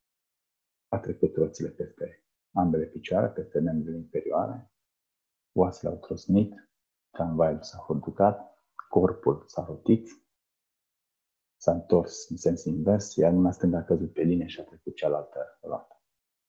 A 0.87 0.99
trecut 0.99 1.35
roțile 1.35 1.69
peste 1.69 2.25
ambele 2.51 2.85
picioare, 2.85 3.27
peste 3.27 3.59
membrele 3.59 3.97
inferioare, 3.97 4.71
oasele 5.53 5.91
au 5.91 5.97
trosnit, 5.97 6.69
tramvaiul 7.15 7.61
s-a 7.61 7.77
hurducat, 7.77 8.59
corpul 8.89 9.43
s-a 9.47 9.65
rotit, 9.67 10.07
s-a 11.57 11.71
întors 11.71 12.29
în 12.29 12.37
sens 12.37 12.63
invers, 12.63 13.15
iar 13.15 13.31
mâna 13.31 13.51
stângă 13.51 13.77
a 13.77 13.83
căzut 13.83 14.13
pe 14.13 14.21
linie 14.21 14.47
și 14.47 14.59
a 14.59 14.63
trecut 14.63 14.95
cealaltă 14.95 15.59
roată. 15.61 16.01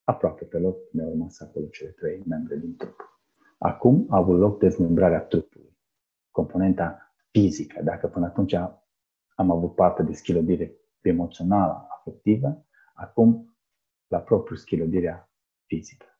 Aproape 0.03 0.45
pe 0.45 0.57
loc 0.57 0.77
mi-au 0.91 1.09
rămas 1.09 1.39
acolo 1.39 1.65
cele 1.65 1.89
trei 1.89 2.23
membre 2.27 2.55
din 2.55 2.75
trup. 2.75 3.21
Acum 3.57 4.05
a 4.09 4.17
avut 4.17 4.39
loc 4.39 4.59
dezmembrarea 4.59 5.21
trupului, 5.21 5.77
componenta 6.31 7.13
fizică. 7.31 7.81
Dacă 7.81 8.07
până 8.07 8.25
atunci 8.25 8.53
am 9.35 9.51
avut 9.51 9.75
parte 9.75 10.03
de 10.03 10.13
schilodire 10.13 10.75
emoțională, 11.01 11.87
afectivă, 11.89 12.65
acum 12.93 13.57
la 14.07 14.19
propriu 14.19 14.55
schilodirea 14.55 15.31
fizică. 15.65 16.16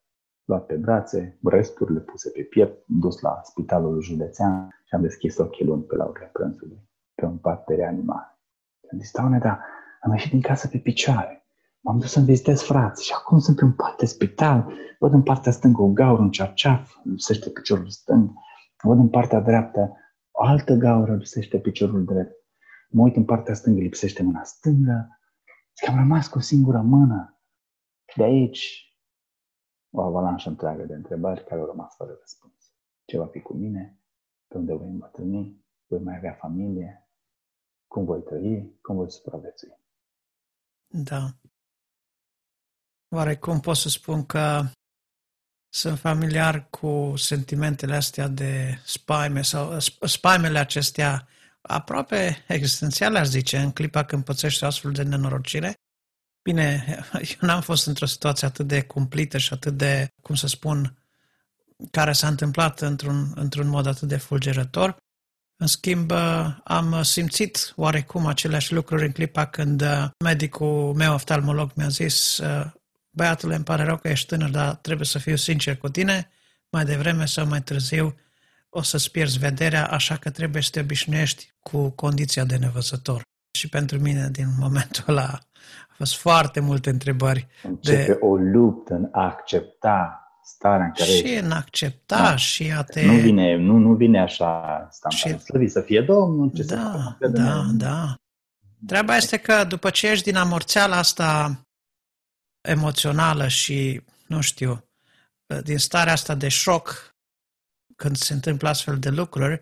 Luat 0.48 0.66
pe 0.66 0.76
brațe, 0.76 1.40
resturile 1.44 2.00
puse 2.00 2.30
pe 2.30 2.42
piept, 2.42 2.84
dus 2.86 3.20
la 3.20 3.40
spitalul 3.44 4.02
județean 4.02 4.70
și 4.86 4.96
am 4.96 5.02
deschis 5.02 5.38
ochii 5.38 5.66
luni 5.66 5.84
pe 5.84 5.96
la 5.96 6.06
ora 6.06 6.26
prânzului, 6.26 6.90
pe 7.16 7.26
un 7.26 7.38
pat 7.38 7.66
de 7.66 7.76
reanimare. 7.76 8.40
Am 8.92 9.00
zis, 9.00 9.12
doamne, 9.12 9.38
dar 9.38 9.60
am 10.02 10.12
ieșit 10.12 10.32
din 10.32 10.42
casă 10.42 10.68
pe 10.68 10.78
picioare. 10.78 11.46
M-am 11.80 12.00
dus 12.00 12.12
să-mi 12.12 12.26
vizitez 12.26 12.62
frații 12.62 13.06
și 13.06 13.14
acum 13.16 13.40
sunt 13.40 13.58
pe 13.58 13.64
un 13.64 13.74
pat 13.74 13.98
de 13.98 14.06
spital. 14.06 14.74
Văd 15.00 15.14
în 15.14 15.24
partea 15.24 15.52
stângă 15.52 15.82
o 15.82 15.88
gaură, 15.88 16.22
un 16.22 16.32
cerceaf, 16.32 16.96
lipsește 17.04 17.50
piciorul 17.50 17.90
stâng. 17.90 18.32
Văd 18.84 18.98
în 18.98 19.10
partea 19.10 19.40
dreaptă 19.40 19.98
o 20.32 20.44
altă 20.44 20.74
gaură, 20.74 21.16
lipsește 21.16 21.60
piciorul 21.60 22.06
drept. 22.06 22.36
Mă 22.90 23.02
uit 23.02 23.16
în 23.16 23.26
partea 23.26 23.54
stângă, 23.54 23.80
lipsește 23.80 24.24
mâna 24.24 24.44
stângă. 24.44 25.20
Și 25.74 25.90
am 25.90 25.96
rămas 25.98 26.28
cu 26.28 26.38
o 26.38 26.42
singură 26.42 26.82
mână. 26.82 27.42
De 28.16 28.24
aici, 28.24 28.87
o 30.00 30.02
avalanșă 30.02 30.50
întreagă 30.50 30.84
de 30.84 30.94
întrebări 30.94 31.44
care 31.44 31.62
au 31.62 31.68
rămas 31.68 31.96
fără 31.96 32.18
răspuns. 32.20 32.54
Ce 33.06 33.18
va 33.18 33.28
fi 33.28 33.42
cu 33.42 33.54
mine? 33.54 34.00
Pe 34.48 34.58
unde 34.58 34.74
voi 34.74 34.88
îmbătrâni? 34.88 35.66
Voi 35.88 36.00
mai 36.00 36.16
avea 36.16 36.34
familie? 36.34 37.10
Cum 37.88 38.06
voi 38.06 38.24
trăi? 38.24 38.80
Cum 38.82 38.96
voi 38.96 39.12
supraviețui? 39.12 39.80
Da. 40.88 41.28
Oarecum 43.16 43.60
pot 43.60 43.76
să 43.76 43.90
spun 43.90 44.26
că 44.26 44.64
sunt 45.70 46.00
familiar 46.00 46.70
cu 46.70 47.14
sentimentele 47.16 47.96
astea 47.96 48.28
de 48.28 48.82
spaime 48.86 49.42
sau 49.42 49.80
spaimele 50.02 50.60
acestea 50.60 51.28
aproape 51.62 52.46
existențiale, 52.48 53.20
aș 53.20 53.28
zice, 53.28 53.58
în 53.58 53.72
clipa 53.72 54.06
când 54.06 54.24
pățești 54.24 54.64
astfel 54.64 54.92
de 54.92 55.04
nenorocire. 55.04 55.74
Bine, 56.48 57.00
eu 57.14 57.48
n-am 57.48 57.62
fost 57.62 57.88
într-o 57.88 58.06
situație 58.06 58.48
atât 58.48 58.68
de 58.68 58.82
cumplită 58.82 59.38
și 59.38 59.54
atât 59.54 59.78
de, 59.78 60.08
cum 60.22 60.36
să 60.36 60.48
spun, 60.48 60.98
care 61.92 62.12
s-a 62.12 62.28
întâmplat 62.28 62.82
într-un, 62.82 63.32
într-un 63.36 63.68
mod 63.68 63.86
atât 63.86 64.08
de 64.08 64.18
fulgerător. 64.18 64.98
În 65.56 65.68
schimb, 65.68 66.12
am 66.64 67.04
simțit 67.04 67.74
oarecum 67.76 68.26
aceleași 68.26 68.74
lucruri 68.74 69.06
în 69.06 69.12
clipa 69.12 69.46
când 69.46 69.84
medicul 70.24 70.94
meu 70.94 71.14
oftalmolog 71.14 71.72
mi-a 71.76 71.88
zis 71.88 72.42
băiatule, 73.10 73.56
îmi 73.56 73.64
pare 73.64 73.84
rău 73.84 73.98
că 73.98 74.08
ești 74.08 74.28
tânăr, 74.28 74.50
dar 74.50 74.76
trebuie 74.76 75.08
să 75.08 75.20
fiu 75.20 75.36
sincer 75.36 75.78
cu 75.78 75.90
tine, 75.90 76.30
mai 76.70 76.86
devreme 76.86 77.26
sau 77.26 77.48
mai 77.48 77.62
târziu 77.62 78.16
o 78.70 78.82
să-ți 78.82 79.12
pierzi 79.12 79.38
vederea, 79.38 79.88
așa 79.88 80.18
că 80.18 80.30
trebuie 80.30 80.62
să 80.62 80.70
te 80.72 80.80
obișnuiești 80.80 81.54
cu 81.60 81.90
condiția 81.90 82.44
de 82.44 82.58
nevăzător. 82.58 83.22
Și 83.52 83.68
pentru 83.68 84.00
mine, 84.00 84.30
din 84.30 84.48
momentul 84.58 85.04
ăla, 85.08 85.24
a 85.24 85.47
fost 85.98 86.16
foarte 86.16 86.60
multe 86.60 86.90
întrebări. 86.90 87.48
Începe 87.64 88.06
de... 88.06 88.18
o 88.22 88.36
luptă 88.36 88.94
în 88.94 89.10
a 89.12 89.24
accepta 89.26 90.22
starea 90.44 90.86
în 90.86 90.92
care 90.92 91.10
Și 91.10 91.24
ești. 91.24 91.36
în 91.36 91.52
accepta 91.52 92.22
da. 92.22 92.36
și 92.36 92.74
a 92.78 92.84
te... 92.84 93.06
Nu 93.06 93.14
vine, 93.14 93.56
nu, 93.56 93.78
nu 93.78 93.94
vine 93.94 94.22
așa 94.22 94.90
și... 95.10 95.40
Slăvit 95.40 95.72
să 95.72 95.82
fie 95.82 96.02
Domnul, 96.02 96.52
ce 96.56 96.64
da, 96.64 97.16
să 97.20 97.28
Da, 97.28 97.64
da. 97.74 98.16
Treaba 98.86 99.16
este 99.16 99.38
că 99.38 99.64
după 99.64 99.90
ce 99.90 100.08
ești 100.08 100.24
din 100.24 100.36
amorțeala 100.36 100.98
asta 100.98 101.62
emoțională 102.62 103.48
și, 103.48 104.02
nu 104.28 104.42
știu, 104.42 104.84
din 105.64 105.78
starea 105.78 106.14
asta 106.14 106.36
de 106.36 106.48
șoc 106.48 107.16
când 107.96 108.16
se 108.16 108.34
întâmplă 108.34 108.70
astfel 108.70 109.00
de 109.00 109.10
lucruri, 109.10 109.62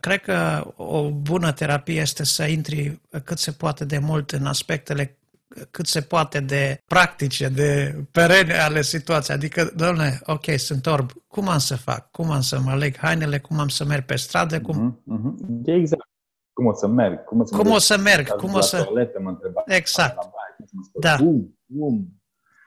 cred 0.00 0.20
că 0.20 0.66
o 0.76 1.10
bună 1.10 1.52
terapie 1.52 2.00
este 2.00 2.24
să 2.24 2.44
intri 2.44 3.00
cât 3.24 3.38
se 3.38 3.52
poate 3.52 3.84
de 3.84 3.98
mult 3.98 4.30
în 4.30 4.46
aspectele 4.46 5.18
cât 5.70 5.86
se 5.86 6.00
poate 6.00 6.40
de 6.40 6.82
practice, 6.86 7.48
de 7.48 7.94
perene 8.12 8.58
ale 8.58 8.82
situației. 8.82 9.36
Adică, 9.36 9.72
domnule, 9.76 10.20
ok, 10.24 10.44
sunt 10.44 10.86
orb, 10.86 11.10
cum 11.26 11.48
am 11.48 11.58
să 11.58 11.76
fac? 11.76 12.10
Cum 12.10 12.30
am 12.30 12.40
să 12.40 12.60
mă 12.60 12.74
leg 12.74 12.96
hainele? 12.96 13.38
Cum 13.38 13.58
am 13.58 13.68
să 13.68 13.84
merg 13.84 14.04
pe 14.04 14.16
stradă? 14.16 14.60
Cum... 14.60 14.76
Mm-hmm, 14.76 15.14
mm-hmm. 15.14 15.64
Exact. 15.64 16.08
Cum 16.52 16.66
o 16.66 16.72
să 16.72 16.86
merg? 16.86 17.24
Cum 17.24 17.40
o 17.40 17.44
să, 17.44 17.54
cum 17.54 17.64
merg? 17.64 17.76
O 17.76 17.78
să 17.78 17.98
merg? 17.98 18.28
Cum 18.28 18.54
o 18.54 18.60
să... 18.60 18.82
Toalete, 18.82 19.18
mă 19.18 19.28
întreba. 19.28 19.62
Exact. 19.66 20.28
Da. 21.00 21.16
Cum? 21.16 21.58
Cum? 21.78 22.16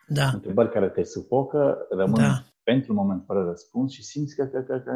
da. 0.09 0.27
întrebări 0.27 0.71
care 0.71 0.89
te 0.89 1.03
sufocă, 1.03 1.88
rămân 1.89 2.21
da. 2.21 2.43
pentru 2.63 2.91
un 2.91 2.98
moment 2.98 3.24
fără 3.25 3.43
răspuns 3.43 3.91
și 3.91 4.03
simți 4.03 4.36
că, 4.36 4.45
că, 4.45 4.62
că, 4.62 4.79
că 4.79 4.91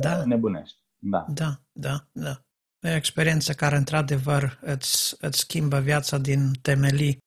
da. 0.00 0.24
nebunești. 0.24 0.82
Da. 0.98 1.24
da, 1.28 1.60
da, 1.72 2.06
da. 2.12 2.44
E 2.84 2.90
o 2.90 2.96
experiență 2.96 3.52
care, 3.52 3.76
într-adevăr, 3.76 4.58
îți, 4.60 5.14
îți 5.18 5.38
schimbă 5.38 5.80
viața 5.80 6.18
din 6.18 6.52
temelii, 6.52 7.18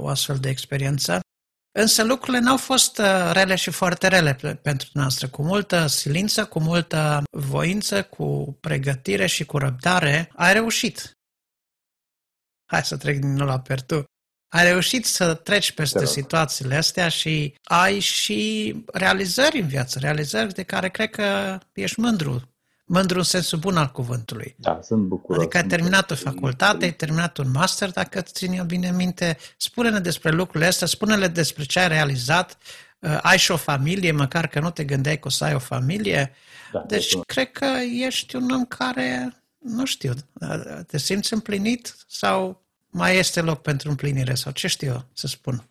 o 0.00 0.08
astfel 0.08 0.38
de 0.38 0.48
experiență. 0.48 1.20
Însă 1.78 2.04
lucrurile 2.04 2.38
n-au 2.38 2.56
fost 2.56 2.98
uh, 2.98 3.30
rele 3.32 3.54
și 3.54 3.70
foarte 3.70 4.08
rele 4.08 4.34
pentru 4.62 4.88
noastră. 4.92 5.28
Cu 5.28 5.42
multă 5.42 5.86
silință, 5.86 6.46
cu 6.46 6.60
multă 6.60 7.22
voință, 7.30 8.04
cu 8.04 8.56
pregătire 8.60 9.26
și 9.26 9.44
cu 9.44 9.58
răbdare, 9.58 10.30
ai 10.34 10.52
reușit. 10.52 11.10
hai 12.70 12.84
să 12.84 12.96
trec 12.96 13.18
din 13.18 13.32
nou 13.32 13.46
la 13.46 13.60
Pertu. 13.60 14.04
Ai 14.48 14.64
reușit 14.64 15.04
să 15.04 15.34
treci 15.34 15.72
peste 15.72 16.06
situațiile 16.06 16.74
astea 16.74 17.08
și 17.08 17.56
ai 17.62 17.98
și 17.98 18.74
realizări 18.92 19.60
în 19.60 19.68
viață, 19.68 19.98
realizări 19.98 20.52
de 20.52 20.62
care 20.62 20.90
cred 20.90 21.10
că 21.10 21.58
ești 21.72 22.00
mândru. 22.00 22.53
Mândru 22.84 23.18
în 23.18 23.24
sensul 23.24 23.58
bun 23.58 23.76
al 23.76 23.90
cuvântului. 23.90 24.54
Da, 24.58 24.78
sunt 24.82 25.02
bucuros. 25.02 25.42
Adică 25.42 25.56
ai 25.56 25.64
terminat 25.64 26.10
o 26.10 26.14
facultate, 26.14 26.84
ai 26.84 26.94
terminat 26.94 27.36
un 27.36 27.50
master, 27.50 27.90
dacă 27.90 28.20
țin 28.20 28.52
eu 28.52 28.64
bine 28.64 28.90
minte. 28.90 29.36
Spune-ne 29.56 29.98
despre 29.98 30.30
lucrurile 30.30 30.66
astea, 30.66 30.86
spune-le 30.86 31.28
despre 31.28 31.64
ce 31.64 31.80
ai 31.80 31.88
realizat. 31.88 32.58
Uh, 32.98 33.18
ai 33.22 33.38
și 33.38 33.50
o 33.50 33.56
familie, 33.56 34.12
măcar 34.12 34.46
că 34.46 34.60
nu 34.60 34.70
te 34.70 34.84
gândeai 34.84 35.18
că 35.18 35.26
o 35.26 35.30
să 35.30 35.44
ai 35.44 35.54
o 35.54 35.58
familie. 35.58 36.32
Da, 36.72 36.84
deci 36.86 37.16
cred 37.26 37.50
că 37.50 37.66
ești 38.04 38.36
un 38.36 38.50
om 38.50 38.64
care, 38.64 39.36
nu 39.58 39.84
știu, 39.84 40.12
te 40.86 40.98
simți 40.98 41.32
împlinit 41.32 41.96
sau 42.08 42.64
mai 42.90 43.16
este 43.16 43.40
loc 43.40 43.62
pentru 43.62 43.88
împlinire 43.88 44.34
sau 44.34 44.52
ce 44.52 44.66
știu 44.66 44.88
eu 44.88 45.04
să 45.12 45.26
spun? 45.26 45.64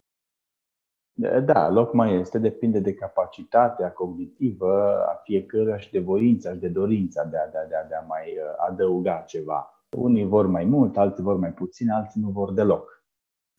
Da, 1.46 1.70
loc 1.70 1.94
mai 1.94 2.20
este, 2.20 2.38
depinde 2.38 2.80
de 2.80 2.94
capacitatea 2.94 3.92
cognitivă 3.92 5.04
a 5.08 5.22
fiecăruia 5.24 5.78
și 5.78 5.92
de 5.92 6.00
voința 6.00 6.54
și 6.54 6.60
de 6.60 6.68
dorința 6.68 7.24
de 7.24 7.38
a, 7.38 7.50
de, 7.50 7.58
a, 7.58 7.68
de, 7.68 7.76
a, 7.76 7.88
de 7.88 7.96
a 7.96 8.02
mai 8.02 8.38
uh, 8.38 8.68
adăuga 8.70 9.24
ceva. 9.28 9.86
Unii 9.98 10.26
vor 10.26 10.48
mai 10.48 10.64
mult, 10.64 10.98
alții 10.98 11.24
vor 11.24 11.38
mai 11.38 11.54
puțin, 11.54 11.90
alții 11.90 12.22
nu 12.22 12.30
vor 12.30 12.54
deloc. 12.54 13.04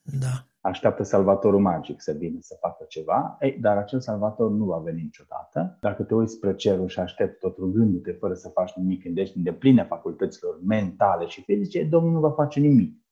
Da. 0.02 0.46
Așteaptă 0.60 1.02
salvatorul 1.02 1.60
magic 1.60 2.00
să 2.00 2.12
vină 2.12 2.38
să 2.40 2.56
facă 2.60 2.84
ceva, 2.88 3.36
Ei, 3.40 3.58
dar 3.60 3.76
acel 3.76 4.00
salvator 4.00 4.50
nu 4.50 4.64
va 4.64 4.78
veni 4.78 5.02
niciodată. 5.02 5.78
Dacă 5.80 6.02
te 6.02 6.14
uiți 6.14 6.32
spre 6.32 6.54
cerul 6.54 6.88
și 6.88 7.00
aștepți 7.00 7.38
tot 7.38 7.56
rugându-te 7.56 8.12
fără 8.12 8.34
să 8.34 8.48
faci 8.48 8.72
nimic, 8.72 9.04
în 9.04 9.14
deci 9.14 9.32
de 9.34 9.52
pline 9.52 9.84
facultăților 9.84 10.58
mentale 10.66 11.26
și 11.26 11.42
fizice, 11.42 11.84
Domnul 11.84 12.12
nu 12.12 12.20
va 12.20 12.30
face 12.30 12.60
nimic 12.60 13.04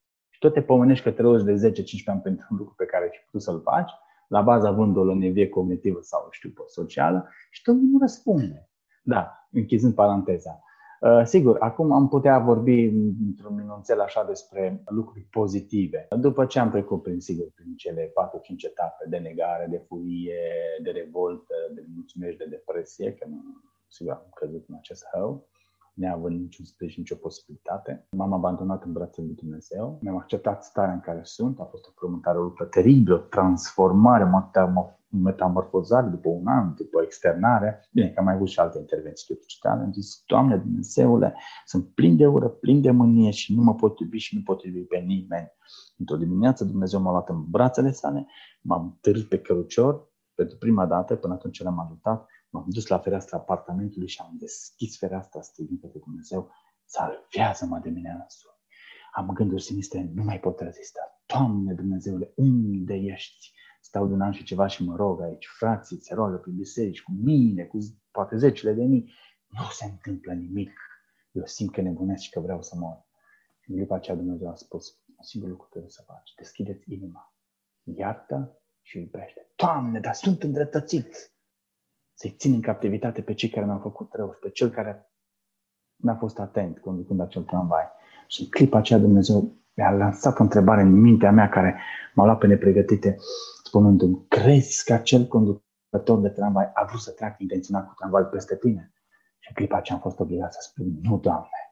tot 0.43 0.53
te 0.53 0.63
pomenești 0.63 1.05
că 1.05 1.11
te 1.11 1.23
rogi 1.23 1.45
de 1.45 1.71
10-15 1.71 1.83
ani 2.05 2.21
pentru 2.21 2.47
un 2.51 2.57
lucru 2.57 2.75
pe 2.77 2.85
care 2.85 3.05
ai 3.05 3.11
putut 3.25 3.43
să-l 3.43 3.61
faci, 3.61 3.91
la 4.33 4.43
baza 4.43 4.69
având 4.69 4.97
o 4.97 5.15
nevie 5.15 5.49
cognitivă 5.49 5.99
sau, 6.01 6.27
știu, 6.31 6.53
socială, 6.67 7.29
și 7.51 7.63
Domnul 7.63 7.89
nu 7.93 7.99
răspunde. 7.99 8.69
Da, 9.03 9.49
închizând 9.51 9.95
paranteza. 9.95 10.61
Uh, 11.01 11.23
sigur, 11.25 11.57
acum 11.61 11.93
am 11.93 12.09
putea 12.09 12.39
vorbi 12.39 12.85
într-un 13.29 13.55
minunțel 13.55 14.01
așa 14.01 14.25
despre 14.25 14.83
lucruri 14.87 15.27
pozitive. 15.31 16.07
După 16.21 16.47
ce 16.47 16.59
am 16.59 16.71
trecut 16.71 17.03
prin, 17.03 17.21
sigur, 17.21 17.47
prin 17.55 17.75
cele 17.77 18.03
4-5 18.07 18.11
etape 18.65 19.05
de 19.09 19.17
negare, 19.17 19.67
de 19.71 19.85
furie, 19.87 20.43
de 20.83 20.91
revoltă, 20.91 21.55
de 21.75 21.85
mulțumiri, 21.95 22.37
de 22.37 22.47
depresie, 22.51 23.15
că 23.15 23.27
nu, 23.29 23.41
sigur, 23.89 24.13
am 24.13 24.31
căzut 24.35 24.65
în 24.69 24.75
acest 24.75 25.05
hău, 25.15 25.49
neavând 25.95 26.41
niciun 26.41 26.65
sprijin, 26.65 27.01
nicio 27.03 27.15
posibilitate. 27.15 28.07
M-am 28.11 28.33
abandonat 28.33 28.85
în 28.85 28.93
brațele 28.93 29.27
lui 29.27 29.37
Dumnezeu, 29.37 29.99
mi-am 30.03 30.17
acceptat 30.17 30.65
starea 30.65 30.93
în 30.95 31.01
care 31.01 31.21
sunt, 31.23 31.61
a 31.61 31.65
fost 31.65 31.87
o 31.87 31.91
frământare, 31.95 32.39
o 32.39 32.43
luptă 32.43 32.65
teribilă, 32.65 33.15
o 33.15 33.19
transformare, 33.19 34.25
o 34.25 35.19
metamorfozare 35.19 36.07
după 36.07 36.29
un 36.29 36.47
an, 36.47 36.75
după 36.75 37.03
externare. 37.03 37.89
Bine, 37.93 38.09
că 38.09 38.19
am 38.19 38.25
mai 38.25 38.35
avut 38.35 38.49
și 38.49 38.59
alte 38.59 38.79
intervenții 38.79 39.27
chirurgicale. 39.27 39.83
Am 39.83 39.93
zis, 39.93 40.23
Doamne 40.27 40.57
Dumnezeule, 40.57 41.35
sunt 41.65 41.89
plin 41.95 42.17
de 42.17 42.27
ură, 42.27 42.49
plin 42.49 42.81
de 42.81 42.91
mânie 42.91 43.31
și 43.31 43.55
nu 43.55 43.63
mă 43.63 43.75
pot 43.75 43.99
iubi 43.99 44.19
și 44.19 44.37
nu 44.37 44.43
pot 44.43 44.63
iubi 44.63 44.81
pe 44.81 44.99
nimeni. 44.99 45.53
Într-o 45.97 46.17
dimineață 46.17 46.65
Dumnezeu 46.65 47.01
m-a 47.01 47.11
luat 47.11 47.29
în 47.29 47.45
brațele 47.51 47.91
sale, 47.91 48.27
m-am 48.61 48.99
târât 49.01 49.29
pe 49.29 49.39
cărucior, 49.39 50.11
pentru 50.35 50.57
prima 50.57 50.87
dată, 50.87 51.17
până 51.17 51.35
atunci 51.35 51.63
l-am 51.63 51.81
ajutat, 51.81 52.27
M-am 52.53 52.67
dus 52.69 52.87
la 52.87 52.99
fereastra 52.99 53.39
apartamentului 53.39 54.09
și 54.09 54.21
am 54.21 54.37
deschis 54.39 54.99
fereastra 54.99 55.41
strigând 55.41 55.81
pe 55.81 55.99
Dumnezeu, 55.99 56.51
salvează-mă 56.85 57.79
de 57.79 57.91
mine 57.91 58.11
însuși. 58.23 58.47
Am 59.13 59.27
gânduri 59.27 59.63
sinistre, 59.63 60.11
nu 60.15 60.23
mai 60.23 60.41
pot 60.41 60.61
rezista. 60.61 61.01
Doamne 61.27 61.75
Dumnezeule, 61.75 62.33
unde 62.37 62.95
ești? 62.95 63.53
Stau 63.81 64.07
de 64.07 64.13
un 64.13 64.21
an 64.21 64.33
și 64.33 64.45
ceva 64.45 64.67
și 64.67 64.85
mă 64.85 64.97
rog 64.97 65.21
aici, 65.21 65.47
frații 65.47 66.03
se 66.03 66.15
roagă 66.15 66.37
prin 66.37 66.57
biserici 66.57 67.03
cu 67.03 67.13
mine, 67.13 67.65
cu 67.65 67.79
poate 68.11 68.37
zecile 68.37 68.73
de 68.73 68.83
mii. 68.83 69.13
Nu 69.47 69.65
se 69.71 69.85
întâmplă 69.85 70.33
nimic. 70.33 70.73
Eu 71.31 71.47
simt 71.47 71.73
că 71.73 71.81
nebunesc 71.81 72.23
și 72.23 72.31
că 72.31 72.41
vreau 72.41 72.63
să 72.63 72.77
mor. 72.77 73.07
Și 73.61 73.71
în 73.71 73.77
clipa 73.77 73.95
aceea 73.95 74.17
Dumnezeu 74.17 74.51
a 74.51 74.55
spus, 74.55 75.03
un 75.07 75.25
singur 75.25 75.49
lucru 75.49 75.67
trebuie 75.71 75.91
să 75.91 76.03
faci, 76.07 76.35
deschideți 76.37 76.93
inima, 76.93 77.35
iartă 77.83 78.63
și 78.81 78.99
iubește. 78.99 79.53
Doamne, 79.57 80.01
dar 80.01 80.15
sunt 80.15 80.43
îndreptățit 80.43 81.32
să-i 82.15 82.35
țin 82.39 82.53
în 82.53 82.61
captivitate 82.61 83.23
pe 83.23 83.35
cei 83.35 83.49
care 83.49 83.67
mi-au 83.67 83.79
făcut 83.79 84.13
rău 84.13 84.33
și 84.33 84.39
pe 84.39 84.51
cel 84.51 84.71
care 84.71 85.13
mi-a 85.97 86.15
fost 86.15 86.39
atent 86.39 86.79
conducând 86.79 87.21
acel 87.21 87.43
tramvai. 87.43 87.85
Și 88.27 88.43
în 88.43 88.49
clipa 88.49 88.79
aceea 88.79 88.99
Dumnezeu 88.99 89.57
mi-a 89.75 89.91
lansat 89.91 90.39
o 90.39 90.43
întrebare 90.43 90.81
în 90.81 91.01
mintea 91.01 91.31
mea 91.31 91.49
care 91.49 91.81
m-a 92.15 92.25
luat 92.25 92.39
pe 92.39 92.47
nepregătite, 92.47 93.17
spunându-mi, 93.65 94.25
crezi 94.29 94.85
că 94.85 94.93
acel 94.93 95.27
conducător 95.27 96.21
de 96.21 96.29
tramvai 96.29 96.71
a 96.75 96.85
vrut 96.85 97.01
să 97.01 97.11
treacă 97.11 97.37
intenționat 97.39 97.87
cu 97.87 97.95
tramvai 97.95 98.23
peste 98.23 98.57
tine? 98.57 98.93
Și 99.39 99.49
în 99.49 99.55
clipa 99.55 99.77
aceea 99.77 99.97
am 99.97 100.03
fost 100.03 100.21
obligat 100.21 100.53
să 100.53 100.59
spun, 100.63 100.87
nu, 101.03 101.19
Doamne, 101.19 101.63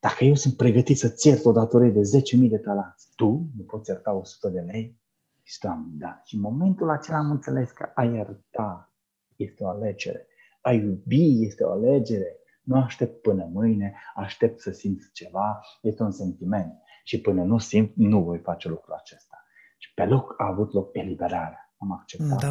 dacă 0.00 0.24
eu 0.24 0.34
sunt 0.34 0.56
pregătit 0.56 0.98
să-ți 0.98 1.26
iert 1.26 1.44
o 1.44 1.52
datorie 1.52 1.90
de 1.90 2.00
10.000 2.44 2.48
de 2.48 2.58
talanți, 2.58 3.08
tu 3.14 3.50
nu 3.56 3.64
poți 3.66 3.90
ierta 3.90 4.12
100 4.12 4.48
de 4.48 4.60
lei? 4.60 5.00
Și 5.42 5.58
Doamne, 5.60 5.92
da. 5.92 6.20
Și 6.24 6.34
în 6.34 6.40
momentul 6.40 6.90
acela 6.90 7.18
am 7.18 7.30
înțeles 7.30 7.70
că 7.70 7.90
a 7.94 8.02
ierta 8.02 8.92
este 9.36 9.64
o 9.64 9.68
alegere. 9.68 10.26
A 10.60 10.72
iubi 10.72 11.44
este 11.46 11.64
o 11.64 11.70
alegere. 11.70 12.36
Nu 12.62 12.76
aștept 12.76 13.22
până 13.22 13.48
mâine, 13.52 13.94
aștept 14.14 14.60
să 14.60 14.70
simt 14.70 15.00
ceva, 15.12 15.60
este 15.82 16.02
un 16.02 16.10
sentiment. 16.10 16.72
Și 17.04 17.20
până 17.20 17.42
nu 17.42 17.58
simt, 17.58 17.92
nu 17.94 18.22
voi 18.22 18.38
face 18.38 18.68
lucrul 18.68 18.94
acesta. 18.94 19.44
Și 19.78 19.94
pe 19.94 20.04
loc 20.04 20.34
a 20.36 20.46
avut 20.46 20.72
loc 20.72 20.96
eliberarea. 20.96 21.74
Am 21.76 21.92
acceptat, 21.92 22.40
da. 22.40 22.50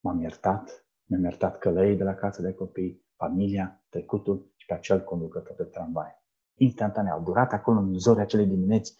m-am 0.00 0.20
iertat, 0.20 0.86
mi-am 1.04 1.22
iertat 1.22 1.58
călăii 1.58 1.96
de 1.96 2.04
la 2.04 2.14
casă 2.14 2.42
de 2.42 2.52
copii, 2.52 3.04
familia, 3.16 3.84
trecutul 3.88 4.52
și 4.56 4.66
pe 4.66 4.74
acel 4.74 5.04
conducător 5.04 5.56
de 5.56 5.62
tramvai. 5.62 6.18
Instantaneu, 6.54 7.12
au 7.12 7.22
durat 7.22 7.52
acolo 7.52 7.78
în 7.78 7.98
zorii 7.98 8.22
acelei 8.22 8.46
dimineți 8.46 8.96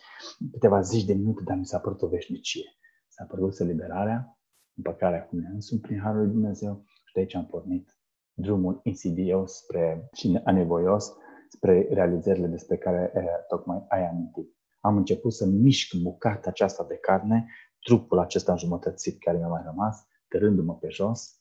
câteva 0.52 0.80
zeci 0.80 1.04
de 1.04 1.14
minute, 1.14 1.42
dar 1.44 1.56
mi 1.56 1.66
s-a 1.66 1.78
părut 1.78 2.02
o 2.02 2.08
veșnicie. 2.08 2.76
S-a 3.08 3.24
produs 3.24 3.58
eliberarea, 3.58 4.39
împăcarea 4.84 5.24
cu 5.24 5.36
mine 5.36 5.50
însumi 5.52 5.80
prin 5.80 6.00
Harul 6.00 6.20
lui 6.20 6.30
Dumnezeu 6.30 6.84
și 7.04 7.14
de 7.14 7.20
aici 7.20 7.34
am 7.34 7.46
pornit 7.46 7.98
drumul 8.32 8.80
insidios 8.82 9.56
spre, 9.56 10.08
și 10.12 10.40
anevoios 10.44 11.12
spre 11.48 11.86
realizările 11.90 12.46
despre 12.46 12.76
care 12.76 13.12
eh, 13.14 13.22
tocmai 13.48 13.84
ai 13.88 14.08
amintit. 14.08 14.54
Am 14.80 14.96
început 14.96 15.32
să 15.32 15.46
mișc 15.46 15.94
bucata 16.02 16.48
aceasta 16.48 16.84
de 16.88 16.96
carne, 16.96 17.46
trupul 17.80 18.18
acesta 18.18 18.52
înjumătățit 18.52 19.18
care 19.18 19.36
mi-a 19.36 19.48
mai 19.48 19.62
rămas, 19.64 20.06
tărându-mă 20.28 20.76
pe 20.76 20.88
jos, 20.88 21.40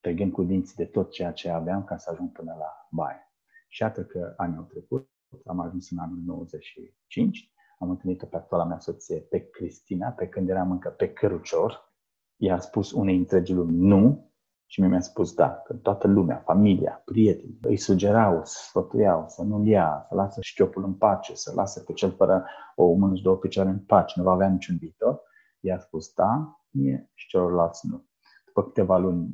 trăgând 0.00 0.32
cu 0.32 0.44
dinții 0.44 0.76
de 0.76 0.84
tot 0.84 1.10
ceea 1.10 1.32
ce 1.32 1.48
aveam 1.50 1.84
ca 1.84 1.96
să 1.96 2.10
ajung 2.10 2.32
până 2.32 2.54
la 2.58 2.88
baie. 2.90 3.32
Și 3.68 3.82
iată 3.82 4.04
că 4.04 4.34
anii 4.36 4.56
au 4.56 4.64
trecut, 4.64 5.10
am 5.44 5.60
ajuns 5.60 5.90
în 5.90 5.98
anul 5.98 6.18
95, 6.24 7.52
am 7.78 7.90
întâlnit-o 7.90 8.26
pe 8.26 8.36
actuala 8.36 8.64
mea 8.64 8.78
soție, 8.78 9.20
pe 9.20 9.48
Cristina, 9.50 10.10
pe 10.10 10.28
când 10.28 10.48
eram 10.48 10.70
încă 10.70 10.88
pe 10.88 11.12
cărucior, 11.12 11.93
i-a 12.36 12.58
spus 12.58 12.92
unei 12.92 13.16
întregi 13.16 13.52
lumi 13.52 13.76
nu 13.76 14.32
și 14.66 14.80
mi-a 14.80 15.00
spus 15.00 15.34
da, 15.34 15.50
că 15.50 15.74
toată 15.74 16.06
lumea, 16.06 16.36
familia, 16.36 17.02
prietenii 17.04 17.58
îi 17.62 17.76
sugerau, 17.76 18.40
sfătuiau 18.44 19.24
să 19.28 19.42
nu-l 19.42 19.66
ia, 19.66 20.06
să 20.08 20.14
lasă 20.14 20.40
șchiopul 20.40 20.84
în 20.84 20.94
pace, 20.94 21.34
să 21.34 21.52
lasă 21.54 21.82
pe 21.82 21.92
cel 21.92 22.12
fără 22.12 22.44
o 22.74 22.92
mână 22.92 23.14
și 23.14 23.22
două 23.22 23.36
picioare 23.36 23.68
în 23.68 23.78
pace, 23.78 24.14
nu 24.16 24.24
va 24.24 24.32
avea 24.32 24.48
niciun 24.48 24.76
viitor. 24.76 25.22
I-a 25.60 25.78
spus 25.78 26.12
da, 26.12 26.60
mie 26.70 27.10
și 27.14 27.28
celorlalți 27.28 27.86
nu. 27.86 28.06
După 28.46 28.64
câteva 28.64 28.98
luni 28.98 29.32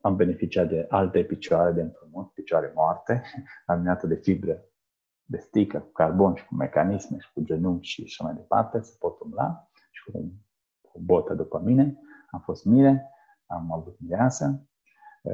am 0.00 0.16
beneficiat 0.16 0.68
de 0.68 0.86
alte 0.88 1.24
picioare 1.24 1.72
de 1.72 1.80
împrumut, 1.80 2.32
picioare 2.32 2.72
moarte, 2.74 3.22
laminate 3.66 4.06
de 4.06 4.14
fibre 4.14 4.72
de 5.24 5.38
stică, 5.38 5.78
cu 5.78 5.90
carbon 5.92 6.34
și 6.34 6.46
cu 6.46 6.54
mecanisme 6.54 7.18
și 7.18 7.32
cu 7.32 7.40
genunchi 7.40 7.88
și 7.88 8.02
așa 8.04 8.24
mai 8.24 8.34
departe, 8.34 8.82
să 8.82 8.96
pot 8.98 9.20
umbla 9.20 9.68
și 9.90 10.10
cu, 10.10 10.32
cu 10.80 11.00
botă 11.00 11.34
după 11.34 11.60
mine 11.64 11.98
am 12.30 12.40
fost 12.40 12.64
mire, 12.64 13.10
am 13.46 13.72
avut 13.72 13.96
mireasă, 14.00 14.62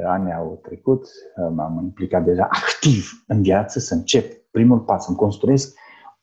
anii 0.05 0.33
au 0.33 0.59
trecut, 0.63 1.09
m-am 1.51 1.81
implicat 1.83 2.25
deja 2.25 2.49
activ 2.51 3.25
în 3.27 3.43
viață, 3.43 3.79
să 3.79 3.95
încep 3.95 4.51
primul 4.51 4.81
pas, 4.81 5.05
să-mi 5.05 5.17
construiesc, 5.17 5.79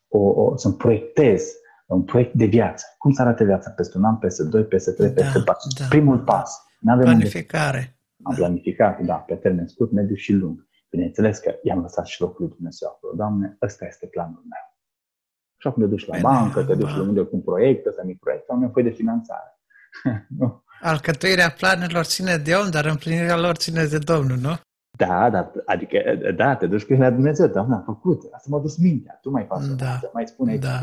o, 0.07 0.19
o, 0.19 0.55
să-mi 0.55 0.75
proiectez 0.75 1.53
un 1.85 2.03
proiect 2.03 2.33
de 2.33 2.45
viață. 2.45 2.85
Cum 2.97 3.11
să 3.11 3.21
arate 3.21 3.43
viața 3.43 3.69
peste 3.69 3.97
un 3.97 4.03
an, 4.03 4.17
peste 4.17 4.43
doi, 4.43 4.63
peste 4.63 4.91
trei, 4.91 5.11
peste 5.11 5.37
da, 5.37 5.43
patru? 5.43 5.67
Da. 5.79 5.85
Primul 5.89 6.19
pas. 6.19 6.61
N-avem 6.79 7.03
Planificare. 7.03 7.95
Am 8.23 8.35
planificat, 8.35 9.01
da, 9.01 9.15
pe 9.15 9.35
termen 9.35 9.67
scurt, 9.67 9.91
mediu 9.91 10.15
și 10.15 10.33
lung. 10.33 10.67
Bineînțeles 10.89 11.39
că 11.39 11.55
i-am 11.63 11.81
lăsat 11.81 12.05
și 12.05 12.21
locul 12.21 12.45
lui 12.45 12.55
Dumnezeu 12.55 12.87
acolo. 12.89 13.13
Doamne, 13.15 13.57
ăsta 13.61 13.85
este 13.85 14.07
planul 14.07 14.43
meu. 14.49 14.65
Și 15.57 15.67
acum 15.67 15.83
te 15.83 15.89
duci 15.89 16.07
la 16.07 16.17
bancă, 16.21 16.63
te 16.63 16.75
duci 16.75 16.95
la 16.95 17.01
unde 17.01 17.21
cu 17.21 17.35
un 17.35 17.41
proiect, 17.41 17.85
ăsta 17.85 18.03
mic 18.03 18.19
proiect, 18.19 18.45
sau 18.45 18.59
nevoie 18.59 18.85
de 18.85 18.91
finanțare. 18.91 19.60
nu? 20.37 20.63
Alcătuirea 20.81 21.49
planurilor 21.49 22.03
ține 22.03 22.37
de 22.37 22.53
om, 22.53 22.69
dar 22.69 22.85
împlinirea 22.85 23.37
lor 23.37 23.55
ține 23.55 23.85
de 23.85 23.97
Domnul, 23.97 24.37
nu? 24.37 24.55
Da, 24.97 25.29
da, 25.29 25.51
adică, 25.65 25.97
da, 26.35 26.55
te 26.55 26.67
duci 26.67 26.83
cu 26.83 26.93
la 26.93 27.09
Dumnezeu, 27.09 27.47
Doamne, 27.47 27.75
am 27.75 27.83
făcut, 27.83 28.21
asta 28.33 28.47
m-a 28.51 28.59
dus 28.59 28.77
mintea, 28.77 29.17
tu 29.21 29.29
mai 29.29 29.45
faci, 29.45 29.65
da, 29.65 29.99
mai 30.13 30.27
spune, 30.27 30.57
da. 30.57 30.79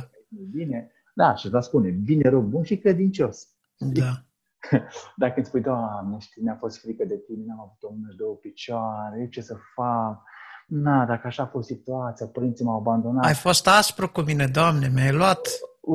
bine. 0.50 0.90
Da, 1.14 1.34
și 1.34 1.48
vă 1.48 1.60
spune, 1.60 1.90
bine 1.90 2.28
rău 2.28 2.40
bun 2.40 2.62
și 2.62 2.78
credincios. 2.78 3.48
Da. 3.78 4.24
Dacă 5.22 5.40
îți 5.40 5.48
spui, 5.48 5.60
Doamne, 5.60 6.18
știi, 6.18 6.42
mi-a 6.42 6.56
fost 6.58 6.80
frică 6.80 7.04
de 7.04 7.16
tine, 7.16 7.44
n-am 7.46 7.60
avut 7.60 7.82
o 7.82 7.90
mână, 7.90 8.14
două 8.16 8.34
picioare, 8.34 9.28
ce 9.30 9.40
să 9.40 9.56
fac? 9.74 10.22
Na, 10.68 11.04
dacă 11.04 11.26
așa 11.26 11.42
a 11.42 11.46
fost 11.46 11.68
situația, 11.68 12.26
părinții 12.26 12.64
m-au 12.64 12.76
abandonat. 12.76 13.24
Ai 13.24 13.34
fost 13.34 13.66
aspru 13.66 14.08
cu 14.08 14.20
mine, 14.20 14.46
Doamne, 14.46 14.90
mi-ai 14.94 15.12
luat... 15.12 15.48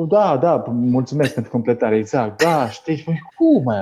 Da, 0.08 0.38
da, 0.38 0.56
mulțumesc 0.68 1.34
pentru 1.34 1.52
completare, 1.52 1.98
exact. 1.98 2.44
Da, 2.44 2.70
știi, 2.70 2.96
și 2.96 3.12
cum 3.36 3.68
era? 3.68 3.82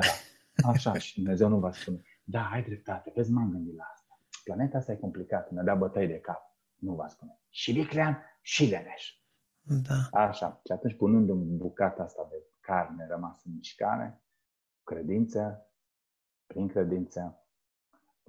Așa, 0.63 0.97
și 1.06 1.15
Dumnezeu 1.15 1.47
nu 1.47 1.58
va 1.58 1.71
spune. 1.71 2.01
Da, 2.23 2.49
ai 2.54 2.63
dreptate, 2.63 3.12
vezi, 3.15 3.32
m-am 3.32 3.51
gândit 3.51 3.75
la 3.77 3.84
asta. 3.93 4.19
Planeta 4.43 4.77
asta 4.77 4.91
e 4.91 4.95
complicată, 4.95 5.49
mi-a 5.51 5.63
dat 5.63 5.77
bătăi 5.77 6.08
de 6.08 6.19
cap. 6.19 6.56
Nu 6.75 6.93
va 6.93 7.08
spune. 7.08 7.39
Și 7.49 7.71
Viclean 7.71 8.17
și 8.41 8.65
Leneș. 8.65 9.15
Da. 9.62 10.19
Așa. 10.19 10.62
Și 10.65 10.71
atunci, 10.71 10.95
punând 10.95 11.30
în 11.30 11.58
bucata 11.58 12.04
asta 12.04 12.27
de 12.30 12.36
carne 12.60 13.08
rămasă 13.10 13.41
în 13.45 13.54
mișcare, 13.56 14.21
credință, 14.84 15.65
prin 16.47 16.67
credință, 16.67 17.45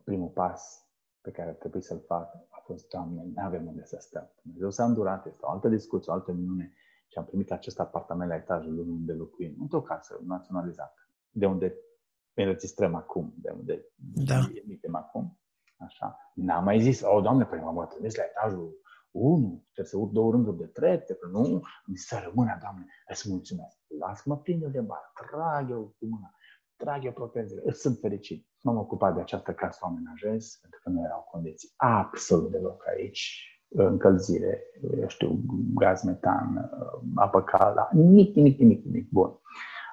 primul 0.05 0.29
pas 0.29 0.87
pe 1.20 1.31
care 1.31 1.48
ar 1.48 1.55
trebui 1.55 1.83
să-l 1.83 2.03
fac 2.07 2.31
a 2.62 2.64
fost, 2.64 2.88
Doamne, 2.88 3.22
nu 3.35 3.42
avem 3.44 3.66
unde 3.66 3.85
să 3.85 3.96
stăm. 4.01 4.31
Dumnezeu 4.42 4.70
s-a 4.70 4.85
îndurat, 4.85 5.27
este 5.27 5.44
o 5.44 5.51
altă 5.51 5.68
discuție, 5.68 6.12
o 6.12 6.14
altă 6.14 6.33
minune 6.33 6.72
și 7.07 7.18
am 7.18 7.25
primit 7.25 7.53
acest 7.53 7.81
apartament 7.81 8.31
la 8.31 8.37
etajul 8.37 8.79
unde 8.79 9.12
locuim, 9.12 9.57
într-o 9.61 9.83
casă 9.83 10.20
naționalizată, 10.27 11.09
de 11.31 11.46
unde 11.46 11.75
înregistrăm 12.35 12.94
acum, 12.94 13.35
de 13.37 13.51
unde 13.51 13.87
da. 14.27 14.38
emitem 14.64 14.94
acum. 14.94 15.38
Așa. 15.79 16.33
N-am 16.35 16.64
mai 16.64 16.81
zis, 16.81 17.03
o, 17.05 17.20
Doamne, 17.20 17.44
păi 17.44 17.59
mă 17.59 17.87
trimis 17.87 18.16
la 18.16 18.22
etajul 18.22 18.81
1, 19.11 19.64
trebuie 19.72 19.87
să 19.87 19.96
urc 19.96 20.12
două 20.12 20.31
rânduri 20.31 20.57
de 20.57 20.66
trepte, 20.66 21.14
că 21.14 21.27
nu, 21.27 21.62
mi 21.87 21.96
să 21.96 22.20
rămână, 22.25 22.59
Doamne, 22.61 22.87
îți 23.09 23.31
mulțumesc. 23.31 23.77
Lasă-mă 23.98 24.37
plin 24.38 24.59
de 24.70 24.81
bani, 24.81 25.11
trag 25.14 25.70
eu 25.70 25.94
cu 25.98 26.07
mâna, 26.07 26.35
trag 26.83 27.05
eu 27.05 27.12
protezele, 27.12 27.62
îți 27.64 27.81
sunt 27.81 27.99
fericit. 27.99 28.47
M-am 28.62 28.77
ocupat 28.77 29.14
de 29.14 29.21
această 29.21 29.53
casă 29.53 29.79
o 29.83 29.87
amenajez, 29.87 30.59
pentru 30.61 30.81
că 30.83 30.88
nu 30.90 31.05
erau 31.05 31.29
condiții 31.31 31.73
absolut 31.77 32.51
deloc 32.51 32.85
aici, 32.88 33.47
încălzire, 33.68 34.62
eu 35.01 35.09
știu, 35.09 35.40
gaz 35.75 36.03
metan, 36.03 36.71
apă 37.14 37.42
caldă, 37.42 37.88
nimic, 37.92 38.35
nimic, 38.35 38.59
nimic, 38.59 38.85
nimic. 38.85 39.11
Bun. 39.11 39.40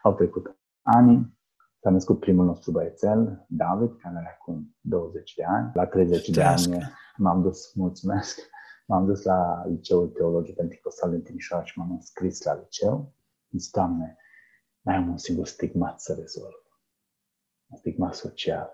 Au 0.04 0.14
trecut 0.14 0.58
ani, 0.82 1.38
S-a 1.82 1.90
născut 1.90 2.20
primul 2.20 2.46
nostru 2.46 2.72
băiețel, 2.72 3.46
David, 3.48 3.98
care 4.02 4.16
are 4.18 4.38
acum 4.40 4.76
20 4.82 5.34
de 5.34 5.44
ani. 5.44 5.72
La 5.74 5.86
30 5.86 6.30
de 6.30 6.44
ani 6.44 6.78
m-am 7.18 7.42
dus, 7.42 7.74
mulțumesc, 7.74 8.40
m-am 8.86 9.06
dus 9.06 9.24
la 9.24 9.64
Liceul 9.68 10.08
Teologic 10.08 10.56
Pentecostal 10.56 11.10
din 11.10 11.22
Timișoara 11.22 11.64
și 11.64 11.80
m-am 11.80 11.92
înscris 11.92 12.44
la 12.44 12.56
liceu. 12.56 13.14
Zic, 13.50 13.72
Doamne, 13.72 14.18
mai 14.82 14.96
am 14.96 15.10
un 15.10 15.18
singur 15.18 15.46
stigmat 15.46 16.02
să 16.02 16.14
rezolv. 16.20 16.69
Un 17.70 17.78
stigmat 17.78 18.14
social. 18.14 18.70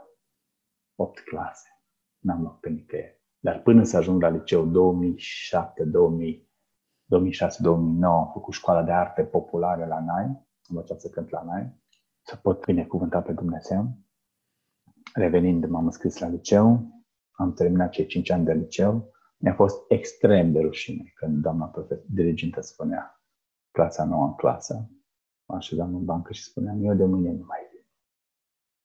8 0.96 1.20
clase. 1.20 1.68
N-am 2.20 2.42
loc 2.42 2.60
pe 2.60 2.70
nicăieri. 2.70 3.24
Dar 3.40 3.62
până 3.62 3.84
să 3.84 3.98
ajung 3.98 4.22
la 4.22 4.30
liceu 4.30 4.66
2007, 4.66 5.84
2000, 5.84 6.50
2006-2009, 7.04 7.08
am 8.02 8.30
făcut 8.34 8.54
școala 8.54 8.84
de 8.84 8.92
arte 8.92 9.24
populare 9.24 9.86
la 9.86 10.00
NAI, 10.00 10.24
am 10.24 10.46
învățat 10.68 11.02
să 11.02 11.10
cânt 11.10 11.30
la 11.30 11.44
NAI 11.44 11.84
să 12.22 12.36
pot 12.36 12.66
binecuvânta 12.66 13.22
pe 13.22 13.32
Dumnezeu. 13.32 13.98
Revenind, 15.14 15.66
m-am 15.66 15.86
înscris 15.86 16.18
la 16.18 16.28
liceu, 16.28 16.96
am 17.32 17.54
terminat 17.54 17.90
cei 17.90 18.06
5 18.06 18.30
ani 18.30 18.46
de 18.46 18.54
liceu. 18.54 19.12
Mi-a 19.38 19.54
fost 19.54 19.84
extrem 19.88 20.52
de 20.52 20.60
rușine 20.60 21.12
când 21.16 21.42
doamna 21.42 21.74
dirigintă 22.06 22.62
spunea 22.62 23.22
clasa 23.72 24.06
nouă 24.06 24.26
în 24.26 24.34
clasă. 24.34 24.90
Mă 25.46 25.56
așezam 25.56 25.96
în 25.96 26.06
bancă 26.06 26.34
și 26.34 26.44
spuneam, 26.44 26.84
eu 26.84 26.96
de 26.96 27.06
mâine 27.06 27.32
nu 27.32 27.44
mai 27.46 27.65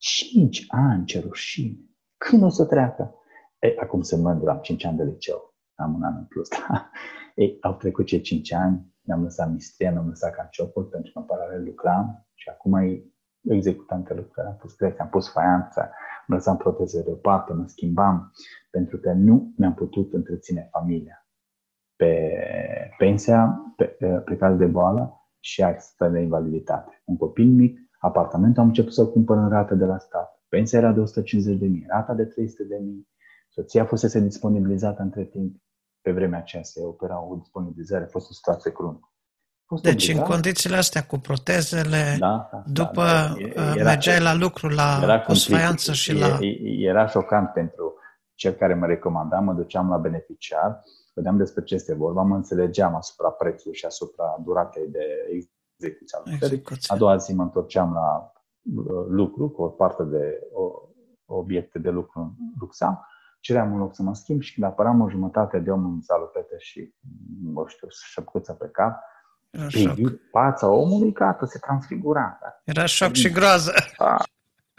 vin. 0.01 0.51
5 0.51 0.65
ani, 0.69 1.05
ce 1.05 1.21
rușine! 1.21 1.79
Când 2.17 2.43
o 2.43 2.49
să 2.49 2.65
treacă? 2.65 3.15
Ei, 3.59 3.77
acum 3.77 4.03
sunt 4.03 4.23
mândru, 4.23 4.51
am 4.51 4.59
5 4.59 4.85
ani 4.85 4.97
de 4.97 5.05
liceu. 5.05 5.55
Am 5.75 5.95
un 5.95 6.03
an 6.03 6.17
în 6.17 6.25
plus. 6.25 6.49
Da? 6.49 6.91
Ei, 7.35 7.59
au 7.61 7.75
trecut 7.75 8.07
cei 8.07 8.21
5 8.21 8.53
ani, 8.53 8.95
mi-am 9.01 9.23
lăsat 9.23 9.51
mistria, 9.53 9.93
mi-am 9.93 10.09
lăsat 10.09 10.35
canciopul 10.35 10.85
pentru 10.85 11.13
că 11.13 11.19
în 11.19 11.25
paralel 11.25 11.65
lucram 11.65 12.27
și 12.35 12.49
acum 12.49 12.73
executante 13.49 14.15
lucrări, 14.15 14.49
am 14.49 14.57
pus 14.57 14.75
creche, 14.75 15.01
am 15.01 15.09
pus 15.09 15.33
faianță, 15.33 15.81
am 15.81 16.35
lăsat 16.35 16.57
proteze 16.57 17.03
deoparte, 17.03 17.53
mă 17.53 17.67
schimbam, 17.67 18.33
pentru 18.71 18.99
că 18.99 19.13
nu 19.13 19.53
mi-am 19.57 19.75
putut 19.75 20.13
întreține 20.13 20.69
familia. 20.71 21.27
Pe 21.97 22.41
pensia, 22.99 23.73
pe, 23.77 23.85
pe 24.25 24.37
caz 24.37 24.57
de 24.59 24.67
boală 24.67 25.15
și 25.41 25.63
accidă 25.63 26.09
de 26.09 26.21
invaliditate. 26.21 27.03
Un 27.05 27.17
copil 27.17 27.49
mic, 27.49 27.89
apartamentul 28.01 28.63
am 28.63 28.69
început 28.69 28.93
să-l 28.93 29.11
cumpăr 29.11 29.37
în 29.37 29.49
rată 29.49 29.75
de 29.75 29.85
la 29.85 29.99
stat. 29.99 30.43
Pensia 30.49 30.79
era 30.79 30.93
de 30.93 31.01
150 31.01 31.59
de 31.59 31.67
mii, 31.67 31.85
rata 31.89 32.13
de 32.13 32.25
300 32.25 32.65
de 32.65 32.77
mii. 32.77 33.09
Soția 33.49 33.85
fusese 33.85 34.21
disponibilizată 34.21 35.03
între 35.03 35.25
timp. 35.25 35.57
Pe 36.01 36.13
vremea 36.13 36.39
aceea 36.39 36.63
se 36.63 36.81
opera 36.85 37.23
o 37.23 37.35
disponibilizare, 37.37 38.05
a 38.05 38.07
fost 38.07 38.31
o 38.31 38.33
situație 38.33 38.73
cruntă 38.73 39.11
fost 39.71 39.83
deci 39.83 40.03
obligat. 40.03 40.27
în 40.27 40.33
condițiile 40.33 40.77
astea 40.77 41.03
cu 41.05 41.19
protezele, 41.19 42.17
da, 42.19 42.49
da, 42.53 42.63
după 42.67 43.03
da, 43.03 43.35
da. 43.55 43.73
Era, 43.75 43.85
mergeai 43.91 44.21
la 44.21 44.35
lucru, 44.35 44.69
la 44.69 45.01
era 45.03 45.21
posfaianță 45.21 45.93
și 45.93 46.13
la... 46.19 46.39
Era 46.91 47.07
șocant 47.07 47.49
pentru 47.53 47.95
cel 48.35 48.53
care 48.53 48.75
mă 48.75 48.87
recomanda, 48.87 49.39
mă 49.39 49.53
duceam 49.53 49.89
la 49.89 49.97
beneficiar, 49.97 50.83
vedeam 51.15 51.37
despre 51.37 51.63
ce 51.63 51.75
este 51.75 51.95
vorba, 51.95 52.23
mă 52.23 52.37
înțelegeam 52.37 52.95
asupra 52.95 53.29
prețului 53.29 53.77
și 53.77 53.85
asupra 53.85 54.25
duratei 54.45 54.89
de 54.89 55.05
execuție 55.81 56.19
a 56.19 56.31
lucrării. 56.31 56.62
A 56.87 56.97
doua 56.97 57.16
zi 57.16 57.35
mă 57.35 57.43
întorceam 57.43 57.93
la 57.93 58.33
uh, 58.62 59.07
lucru 59.09 59.49
cu 59.49 59.62
o 59.62 59.69
parte 59.69 60.03
de 60.03 60.49
o, 60.53 60.73
obiecte 61.25 61.79
de 61.79 61.90
lucru 61.90 62.21
în 62.21 62.31
Luxa, 62.59 63.07
ceream 63.40 63.73
un 63.73 63.79
loc 63.79 63.95
să 63.95 64.03
mă 64.03 64.14
schimb 64.14 64.40
și 64.40 64.55
când 64.55 64.66
apăram 64.66 65.01
o 65.01 65.09
jumătate 65.09 65.59
de 65.59 65.71
om 65.71 65.85
în 65.85 66.01
salupete 66.01 66.55
și, 66.59 66.95
nu 67.43 67.64
știu, 67.66 67.88
șăpcuță 67.90 68.53
pe 68.53 68.69
cap, 68.69 69.01
era 69.51 69.69
șoc. 69.69 69.97
Fața 70.31 70.69
omului, 70.69 71.12
gata, 71.12 71.47
se 71.47 71.59
transfigura. 71.59 72.38
Da? 72.43 72.61
Era 72.64 72.85
șoc 72.85 73.12
și 73.12 73.31
groază. 73.31 73.73
A, 73.97 74.23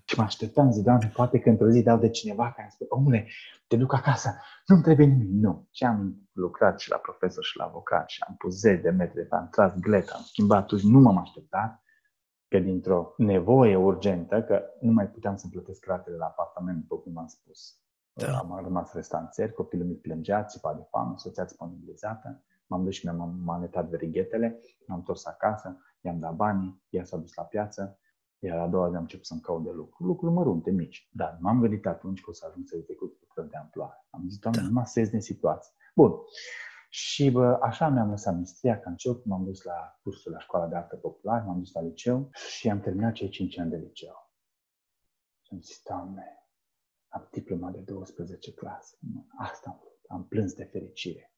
și 0.05 0.17
mă 0.17 0.23
așteptam, 0.23 0.71
zi, 0.71 0.83
Doamne, 0.83 1.11
poate 1.15 1.39
că 1.39 1.49
într-o 1.49 1.69
zi 1.69 1.83
dau 1.83 1.97
de 1.97 2.09
cineva 2.09 2.53
care 2.55 2.69
spune, 2.71 2.89
omule, 2.89 3.27
te 3.71 3.77
duc 3.77 3.93
acasă, 3.93 4.29
nu-mi 4.65 4.81
trebuie 4.81 5.05
nimic. 5.05 5.29
Nu. 5.29 5.67
Ce 5.69 5.85
am 5.85 6.29
lucrat 6.31 6.79
și 6.79 6.89
la 6.89 6.97
profesor 6.97 7.43
și 7.43 7.57
la 7.57 7.63
avocat 7.63 8.09
și 8.09 8.23
am 8.27 8.35
pus 8.35 8.59
zeci 8.59 8.81
de 8.81 8.89
metri, 8.89 9.29
am 9.29 9.47
tras 9.51 9.73
gleta, 9.79 10.13
am 10.15 10.21
schimbat 10.21 10.65
tuși, 10.65 10.87
nu 10.87 10.99
m-am 10.99 11.17
așteptat 11.17 11.83
că 12.47 12.59
dintr-o 12.59 13.13
nevoie 13.17 13.75
urgentă, 13.75 14.43
că 14.43 14.63
nu 14.81 14.91
mai 14.91 15.09
puteam 15.09 15.35
să 15.35 15.47
plătesc 15.51 15.85
ratele 15.85 16.15
la 16.15 16.25
apartament, 16.25 16.81
după 16.81 16.95
cum 16.97 17.17
am 17.17 17.27
spus. 17.27 17.79
Da. 18.13 18.37
Am 18.37 18.59
rămas 18.63 18.93
restanțeri, 18.93 19.53
copilul 19.53 19.85
mic 19.87 20.01
plângea, 20.01 20.43
țipa 20.43 20.73
de 20.73 20.83
foame, 20.89 21.13
soția 21.17 21.43
disponibilizată 21.43 22.43
M-am 22.71 22.83
dus 22.83 22.93
și 22.93 23.05
mi-am 23.05 23.39
manetat 23.43 23.89
verighetele, 23.89 24.59
m-am 24.87 24.97
întors 24.97 25.25
acasă, 25.25 25.77
i-am 26.01 26.19
dat 26.19 26.35
banii, 26.35 26.83
ea 26.89 27.03
s-a 27.03 27.17
dus 27.17 27.33
la 27.33 27.43
piață, 27.43 27.99
iar 28.43 28.59
a 28.59 28.67
doua 28.67 28.89
zi 28.89 28.95
am 28.95 29.01
început 29.01 29.25
să-mi 29.25 29.41
caut 29.41 29.63
de 29.63 29.71
lucru. 29.71 30.03
Lucruri 30.03 30.33
mărunte, 30.33 30.71
mici. 30.71 31.09
Dar 31.11 31.37
m-am 31.41 31.59
gândit 31.59 31.85
atunci 31.85 32.21
că 32.21 32.29
o 32.29 32.33
să 32.33 32.45
ajung 32.49 32.67
să 32.67 32.75
execut 32.77 33.17
lucruri 33.19 33.49
de 33.49 33.57
amploare. 33.57 34.05
Am 34.09 34.25
zis, 34.27 34.39
Doamne, 34.39 34.61
da. 34.61 34.67
nu 34.67 34.73
mă 34.73 35.07
din 35.09 35.21
situație. 35.21 35.73
Bun. 35.95 36.11
Și 36.89 37.31
bă, 37.31 37.57
așa 37.61 37.89
mi-am 37.89 38.09
lăsat 38.09 38.37
mistria 38.37 38.79
ca 38.79 38.89
încep, 38.89 39.25
m-am 39.25 39.43
dus 39.43 39.63
la 39.63 39.99
cursul 40.01 40.31
la 40.31 40.39
școala 40.39 40.67
de 40.67 40.75
artă 40.75 40.95
populară, 40.95 41.43
m-am 41.45 41.59
dus 41.59 41.71
la 41.73 41.81
liceu 41.81 42.29
și 42.31 42.69
am 42.69 42.79
terminat 42.79 43.13
cei 43.13 43.29
5 43.29 43.57
ani 43.57 43.69
de 43.69 43.77
liceu. 43.77 44.31
Și 45.41 45.53
am 45.53 45.61
zis, 45.61 45.81
Doamne, 45.89 46.47
am 47.07 47.27
diploma 47.31 47.71
de 47.71 47.79
12 47.79 48.53
clase. 48.53 48.97
Asta 49.37 49.69
am 49.69 49.79
Am 50.11 50.27
plâns 50.27 50.53
de 50.53 50.63
fericire 50.63 51.30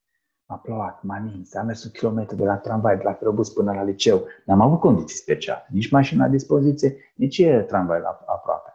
a 0.46 0.56
plouat, 0.56 1.02
m-a 1.02 1.18
nins, 1.18 1.54
am 1.54 1.66
mers 1.66 1.84
un 1.84 1.90
kilometru 1.90 2.36
de 2.36 2.44
la 2.44 2.56
tramvai, 2.56 2.96
de 2.96 3.02
la 3.02 3.12
ferobus 3.12 3.50
până 3.50 3.72
la 3.72 3.82
liceu. 3.82 4.26
N-am 4.44 4.60
avut 4.60 4.80
condiții 4.80 5.16
speciale, 5.16 5.66
nici 5.70 5.90
mașina 5.90 6.24
la 6.24 6.30
dispoziție, 6.30 6.96
nici 7.14 7.42
tramvai 7.66 8.00
la, 8.00 8.24
aproape. 8.26 8.70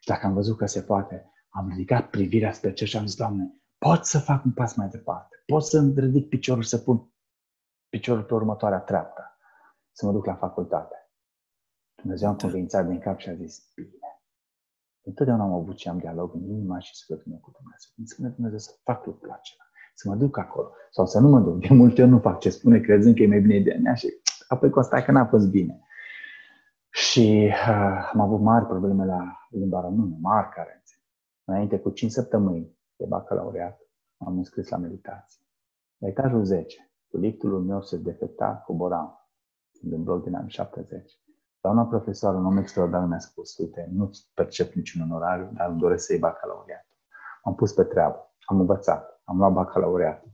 Și 0.00 0.08
dacă 0.08 0.26
am 0.26 0.34
văzut 0.34 0.56
că 0.56 0.66
se 0.66 0.82
poate, 0.82 1.32
am 1.48 1.68
ridicat 1.68 2.10
privirea 2.10 2.52
spre 2.52 2.72
cer 2.72 2.86
și 2.86 2.96
am 2.96 3.06
zis, 3.06 3.16
Doamne, 3.16 3.62
pot 3.78 4.04
să 4.04 4.18
fac 4.18 4.44
un 4.44 4.52
pas 4.52 4.74
mai 4.74 4.88
departe, 4.88 5.42
pot 5.46 5.64
să 5.64 5.92
ridic 5.96 6.28
piciorul 6.28 6.62
să 6.62 6.78
pun 6.78 7.12
piciorul 7.88 8.22
pe 8.22 8.34
următoarea 8.34 8.78
treaptă, 8.78 9.38
să 9.92 10.06
mă 10.06 10.12
duc 10.12 10.24
la 10.24 10.34
facultate. 10.34 11.10
Dumnezeu 12.02 12.28
am 12.28 12.36
convințat 12.36 12.86
din 12.86 12.98
cap 12.98 13.18
și 13.18 13.28
a 13.28 13.34
zis, 13.34 13.72
bine. 13.74 14.22
Întotdeauna 15.02 15.44
am 15.44 15.52
avut 15.52 15.78
și 15.78 15.88
am 15.88 15.98
dialog 15.98 16.34
în 16.34 16.42
inima 16.42 16.78
și 16.78 16.94
sufletul 16.94 17.30
meu 17.30 17.38
cu 17.38 17.50
Dumnezeu. 17.58 17.90
Îmi 17.96 18.06
spune 18.06 18.28
Dumnezeu 18.28 18.58
să 18.58 18.70
fac 18.82 19.06
lucrul 19.06 19.30
acela 19.30 19.67
să 19.98 20.08
mă 20.08 20.14
duc 20.14 20.38
acolo 20.38 20.72
sau 20.90 21.06
să 21.06 21.20
nu 21.20 21.28
mă 21.28 21.40
duc. 21.40 21.58
De 21.58 21.74
multe 21.74 22.02
ori 22.02 22.10
nu 22.10 22.18
fac 22.18 22.38
ce 22.38 22.50
spune, 22.50 22.80
crezând 22.80 23.14
că 23.16 23.22
e 23.22 23.26
mai 23.26 23.40
bine 23.40 23.60
de 23.60 23.78
mea 23.82 23.94
și 23.94 24.08
apoi 24.48 24.70
constat 24.70 25.04
că 25.04 25.12
n-a 25.12 25.26
fost 25.26 25.48
bine. 25.50 25.82
Și 26.90 27.50
uh, 27.68 28.10
am 28.12 28.20
avut 28.20 28.40
mari 28.40 28.66
probleme 28.66 29.04
la 29.04 29.48
limba 29.50 29.80
română, 29.80 30.16
mari 30.20 30.48
carențe. 30.48 30.94
Înainte 31.44 31.78
cu 31.78 31.90
5 31.90 32.10
săptămâni 32.10 32.78
de 32.96 33.04
bacalaureat, 33.08 33.80
am 34.18 34.36
înscris 34.36 34.68
la 34.68 34.76
meditație. 34.76 35.42
La 35.98 36.08
etajul 36.08 36.44
10, 36.44 36.90
liftul 37.10 37.62
meu 37.62 37.82
se 37.82 37.96
defecta, 37.96 38.62
coboram. 38.66 39.28
Din 39.82 40.02
blog 40.02 40.22
din 40.22 40.34
anii 40.34 40.50
70. 40.50 41.20
Doamna 41.60 41.86
profesoară, 41.86 42.36
un 42.36 42.46
om 42.46 42.56
extraordinar 42.56 43.06
mi-a 43.06 43.18
spus, 43.18 43.56
uite, 43.56 43.88
nu-ți 43.92 44.30
percep 44.34 44.72
niciun 44.72 45.02
onorariu, 45.02 45.50
dar 45.52 45.68
îmi 45.68 45.78
doresc 45.78 46.04
să 46.04 46.12
iei 46.12 46.20
bacalaureatul. 46.20 46.96
M-am 47.44 47.54
pus 47.54 47.72
pe 47.72 47.84
treabă, 47.84 48.34
am 48.44 48.60
învățat, 48.60 49.17
am 49.28 49.36
luat 49.36 49.52
bacalaureatul. 49.52 50.30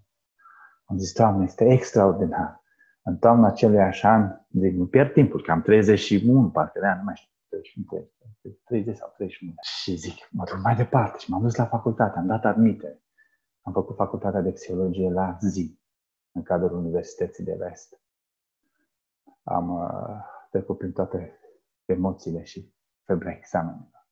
Am 0.85 0.99
zis, 0.99 1.13
Doamne, 1.13 1.45
este 1.45 1.65
extraordinar. 1.65 2.63
În 3.03 3.17
toamna 3.17 3.47
acelui 3.47 3.79
an, 4.03 4.31
zic, 4.51 4.75
nu 4.75 4.87
pierd 4.87 5.13
timpul, 5.13 5.43
că 5.43 5.51
am 5.51 5.63
31, 5.63 6.51
parcă 6.51 6.79
de 6.81 6.87
ani, 6.87 6.99
nu 6.99 7.05
mai 7.05 7.15
știu, 7.17 7.31
31, 7.49 8.11
30 8.65 8.97
sau 8.97 9.13
31. 9.17 9.55
Și 9.61 9.95
zic, 9.95 10.29
mă 10.31 10.45
duc 10.45 10.63
mai 10.63 10.77
departe 10.77 11.19
și 11.19 11.31
m-am 11.31 11.43
dus 11.43 11.57
la 11.57 11.67
facultate, 11.67 12.19
am 12.19 12.27
dat 12.27 12.45
admite. 12.45 13.03
Am 13.63 13.73
făcut 13.73 13.97
facultatea 13.97 14.41
de 14.41 14.51
psihologie 14.51 15.11
la 15.11 15.37
zi, 15.41 15.79
în 16.33 16.43
cadrul 16.43 16.79
Universității 16.79 17.45
de 17.45 17.57
Vest. 17.59 18.01
Am 19.43 19.71
uh, 19.71 20.17
trecut 20.51 20.79
prin 20.79 20.93
toate 20.93 21.39
emoțiile 21.85 22.43
și 22.43 22.75
febra 23.05 23.31
examenelor. 23.31 24.07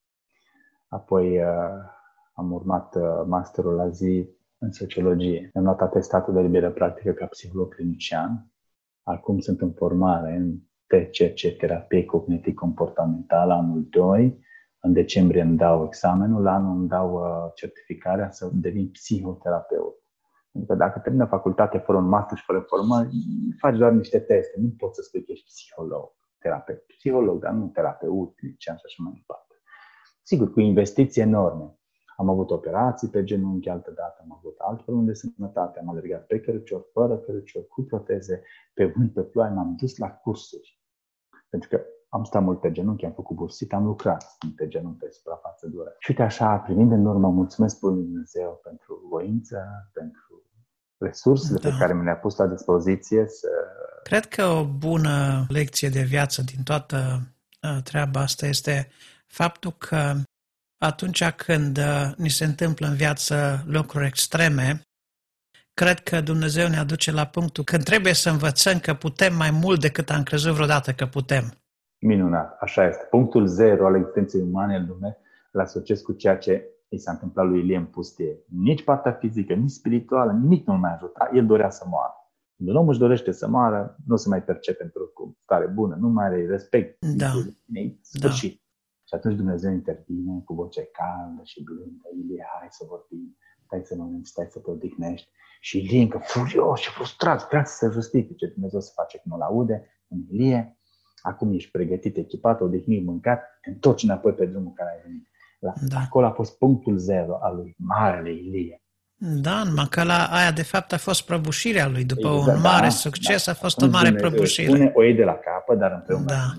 Apoi 0.89 1.43
uh, 1.43 1.85
am 2.33 2.53
urmat 2.53 2.95
uh, 2.95 3.23
masterul 3.27 3.75
la 3.75 3.89
zi 3.89 4.41
în 4.63 4.73
sociologie. 4.73 5.51
Am 5.55 5.63
luat 5.63 5.81
atestatul 5.81 6.35
de 6.35 6.41
liberă 6.41 6.71
practică 6.71 7.13
ca 7.13 7.27
psiholog 7.27 7.75
clinician. 7.75 8.47
Acum 9.03 9.39
sunt 9.39 9.61
în 9.61 9.73
formare 9.73 10.37
în 10.37 10.59
TCC, 10.87 11.57
terapie 11.59 12.05
cognitiv-comportamentală, 12.05 13.53
anul 13.53 13.87
2. 13.91 14.41
În 14.81 14.93
decembrie 14.93 15.43
îmi 15.43 15.57
dau 15.57 15.85
examenul, 15.85 16.43
la 16.43 16.55
anul 16.55 16.79
îmi 16.79 16.89
dau 16.89 17.15
uh, 17.15 17.53
certificarea 17.55 18.31
să 18.31 18.51
devin 18.53 18.91
psihoterapeut. 18.91 19.95
Pentru 20.53 20.73
că 20.73 20.79
dacă 20.79 20.99
termină 20.99 21.25
facultate 21.25 21.79
fără 21.79 21.99
un 21.99 22.09
master 22.09 22.39
și 22.39 22.45
fără 22.45 22.61
formă, 22.61 23.09
faci 23.59 23.77
doar 23.77 23.93
niște 23.93 24.19
teste. 24.19 24.61
Nu 24.61 24.69
poți 24.77 24.95
să 24.95 25.03
spui 25.03 25.25
că 25.25 25.33
ești 25.33 25.45
psiholog, 25.45 26.13
terapeut. 26.39 26.83
Psiholog, 26.87 27.41
dar 27.41 27.53
nu 27.53 27.67
terapeut, 27.67 28.35
clinician 28.37 28.77
și 28.77 28.83
așa 28.87 29.03
mai 29.03 29.13
departe. 29.15 29.55
Sigur, 30.23 30.53
cu 30.53 30.61
investiții 30.61 31.23
enorme. 31.23 31.77
Am 32.23 32.29
avut 32.29 32.51
operații 32.51 33.09
pe 33.09 33.25
genunchi 33.25 33.69
altă 33.69 33.91
dată, 33.91 34.19
am 34.21 34.37
avut 34.39 34.57
alte 34.59 34.83
probleme 34.83 35.07
de 35.07 35.15
sănătate, 35.15 35.79
am 35.79 35.89
alergat 35.89 36.27
pe 36.27 36.41
cărucior, 36.41 36.87
fără 36.93 37.17
cărucior, 37.17 37.67
cu 37.69 37.83
proteze, 37.83 38.43
pe 38.75 38.85
vânt, 38.85 39.13
pe 39.13 39.21
ploaie, 39.21 39.53
m-am 39.53 39.75
dus 39.81 39.97
la 39.97 40.11
cursuri. 40.11 40.81
Pentru 41.49 41.69
că 41.69 41.81
am 42.09 42.25
stat 42.25 42.43
mult 42.43 42.61
pe 42.61 42.71
genunchi, 42.71 43.05
am 43.05 43.13
făcut 43.13 43.37
bursit, 43.37 43.73
am 43.73 43.85
lucrat 43.85 44.37
pe 44.57 44.69
genunchi 44.69 44.99
pe 44.99 45.11
suprafață 45.11 45.67
dură. 45.67 45.95
Și 45.99 46.11
uite 46.11 46.23
așa, 46.23 46.57
primind 46.57 46.93
în 46.93 47.07
urmă, 47.07 47.29
mulțumesc 47.29 47.79
Bunului 47.79 48.05
Dumnezeu 48.05 48.61
pentru 48.63 49.07
voință, 49.11 49.91
pentru 49.93 50.43
resursele 50.99 51.59
da. 51.63 51.69
pe 51.69 51.75
care 51.79 51.95
mi 51.95 52.05
le-a 52.05 52.17
pus 52.17 52.37
la 52.37 52.47
dispoziție 52.47 53.27
să... 53.27 53.49
Cred 54.03 54.25
că 54.25 54.45
o 54.45 54.65
bună 54.65 55.45
lecție 55.49 55.89
de 55.89 56.03
viață 56.03 56.43
din 56.43 56.63
toată 56.63 56.97
uh, 57.63 57.83
treaba 57.83 58.21
asta 58.21 58.47
este 58.47 58.89
faptul 59.27 59.73
că 59.73 60.13
atunci 60.83 61.31
când 61.31 61.79
uh, 61.79 62.13
ni 62.17 62.29
se 62.29 62.45
întâmplă 62.45 62.87
în 62.87 62.95
viață 62.95 63.65
lucruri 63.67 64.07
extreme, 64.07 64.83
cred 65.75 65.99
că 66.01 66.21
Dumnezeu 66.21 66.69
ne 66.69 66.77
aduce 66.77 67.13
la 67.13 67.27
punctul 67.27 67.65
când 67.65 67.83
trebuie 67.83 68.13
să 68.13 68.31
învățăm 68.31 68.79
că 68.79 68.95
putem 68.95 69.37
mai 69.37 69.51
mult 69.51 69.81
decât 69.81 70.11
am 70.11 70.23
crezut 70.23 70.53
vreodată 70.53 70.93
că 70.93 71.07
putem. 71.07 71.45
Minunat, 72.01 72.57
așa 72.61 72.87
este. 72.87 73.07
Punctul 73.11 73.47
zero 73.47 73.87
al 73.87 73.97
existenței 73.97 74.41
umane 74.41 74.77
în 74.77 74.87
lume 74.87 75.17
îl 75.53 75.61
asociez 75.61 76.01
cu 76.01 76.13
ceea 76.13 76.39
ce 76.39 76.67
i 76.89 76.99
s-a 76.99 77.11
întâmplat 77.11 77.47
lui 77.47 77.61
Ilie 77.61 77.77
în 77.77 77.85
pustie. 77.85 78.39
Nici 78.49 78.85
partea 78.85 79.13
fizică, 79.13 79.53
nici 79.53 79.71
spirituală, 79.71 80.33
nimic 80.33 80.67
nu-l 80.67 80.79
mai 80.79 80.95
ajuta. 80.95 81.31
El 81.35 81.47
dorea 81.47 81.71
să 81.71 81.85
moară. 81.89 82.13
Când 82.57 82.69
un 82.69 82.77
om 82.77 82.89
își 82.89 82.99
dorește 82.99 83.33
să 83.33 83.49
moară, 83.49 83.97
nu 84.07 84.17
se 84.17 84.29
mai 84.29 84.43
percepe 84.43 84.83
într-o 84.83 85.03
stare 85.43 85.67
bună, 85.67 85.97
nu 86.01 86.09
mai 86.09 86.25
are 86.25 86.47
respect. 86.47 87.05
Da. 87.05 87.31
Sfârșit. 88.01 88.62
Da. 89.13 89.19
Și 89.19 89.25
atunci 89.25 89.37
Dumnezeu 89.37 89.73
intervine 89.73 90.43
cu 90.45 90.55
voce 90.55 90.83
caldă 90.99 91.43
și 91.45 91.63
blândă. 91.63 92.09
Ilie, 92.21 92.47
hai 92.59 92.69
să 92.71 92.85
vorbim, 92.89 93.37
stai 93.65 93.83
să 93.85 93.95
mănânci, 93.97 94.27
stai 94.27 94.47
să 94.51 94.59
te 94.59 94.71
odihnești. 94.71 95.29
Și 95.61 95.79
Ilie 95.79 96.03
încă 96.03 96.19
furios 96.19 96.81
și 96.81 96.91
frustrat, 96.91 97.49
vrea 97.49 97.65
să 97.65 97.75
se 97.77 97.93
justifice. 97.93 98.47
Dumnezeu 98.47 98.81
să 98.81 98.93
face 98.95 99.19
cum 99.19 99.31
nu-l 99.31 99.41
aude. 99.41 99.77
În 100.09 100.19
Ilie, 100.31 100.77
acum 101.23 101.53
ești 101.53 101.71
pregătit, 101.71 102.17
echipat, 102.17 102.61
odihnit, 102.61 103.05
mâncat, 103.05 103.41
te 103.63 103.71
întorci 103.71 104.03
înapoi 104.03 104.33
pe 104.33 104.47
drumul 104.47 104.73
care 104.73 104.91
ai 104.91 105.03
venit. 105.05 105.29
La, 105.59 105.73
da. 105.89 105.99
Acolo 105.99 106.27
a 106.27 106.31
fost 106.31 106.59
punctul 106.59 106.97
zero 106.97 107.39
al 107.43 107.57
lui 107.57 107.75
Marele 107.79 108.33
Ilie. 108.33 108.83
Da, 109.17 109.63
numai 109.63 109.89
la 109.95 110.25
aia 110.25 110.53
de 110.53 110.63
fapt 110.63 110.93
a 110.93 110.99
fost 110.99 111.27
prăbușirea 111.27 111.89
lui. 111.89 112.05
După 112.05 112.29
exact, 112.29 112.57
un 112.57 112.61
mare 112.61 112.87
da, 112.87 112.89
succes 112.89 113.45
da. 113.45 113.53
a 113.53 113.55
fost 113.55 113.77
Atunci 113.77 113.93
o 113.93 113.97
mare 113.97 114.09
Dumnezeu 114.09 114.31
prăbușire. 114.31 114.69
Spune 114.69 114.93
o 114.95 115.03
iei 115.03 115.15
de 115.15 115.25
la 115.25 115.35
capă, 115.35 115.75
dar 115.75 115.93
împreună. 115.93 116.25
Da, 116.25 116.57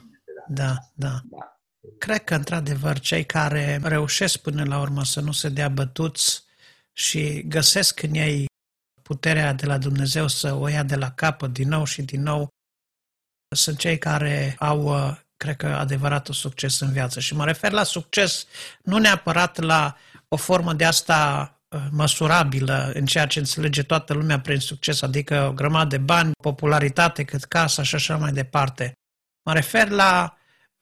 da, 0.48 0.74
da. 0.96 1.20
da. 1.30 1.53
Cred 1.98 2.24
că, 2.24 2.36
într-adevăr, 2.36 3.00
cei 3.00 3.26
care 3.26 3.80
reușesc 3.84 4.38
până 4.38 4.63
la 4.63 4.80
urmă 4.80 5.04
să 5.04 5.19
nu 5.19 5.32
se 5.32 5.50
dea 5.50 5.69
bătuți 5.69 6.43
și 6.93 7.43
găsesc 7.48 8.02
în 8.02 8.13
ei 8.13 8.46
puterea 9.02 9.54
de 9.54 9.65
la 9.65 9.78
Dumnezeu 9.78 10.28
să 10.28 10.54
o 10.54 10.67
ia 10.67 10.84
de 10.84 10.96
la 10.96 11.12
capăt 11.12 11.54
din 11.54 11.67
nou 11.67 11.84
și 11.84 12.02
din 12.02 12.22
nou, 12.22 12.48
sunt 13.56 13.78
cei 13.78 13.98
care 13.98 14.56
au, 14.60 15.08
uh, 15.08 15.17
cred 15.38 15.56
că, 15.56 15.67
adevăratul 15.67 16.34
succes 16.34 16.80
în 16.80 16.91
viață. 16.91 17.19
Și 17.19 17.36
mă 17.36 17.46
refer 17.46 17.72
la 17.72 17.84
succes 17.84 18.48
nu 18.84 18.98
neapărat 18.98 19.60
la 19.60 19.98
o 20.28 20.36
formă 20.36 20.74
de 20.74 20.86
asta 20.86 21.52
uh, 21.67 21.82
măsurabilă 21.91 22.91
în 22.93 23.06
ceea 23.06 23.28
ce 23.28 23.39
înțelege 23.39 23.84
toată 23.84 24.13
lumea 24.13 24.39
prin 24.39 24.60
succes, 24.60 25.02
adică 25.02 25.48
o 25.48 25.54
grămadă 25.54 25.98
de 25.98 26.04
bani, 26.04 26.32
popularitate, 26.41 27.24
cât 27.24 27.43
casa 27.43 27.84
și 27.84 27.96
așa 27.96 28.17
mai 28.17 28.32
departe. 28.32 28.93
Mă 29.46 29.54
refer 29.54 29.89
la 29.89 30.38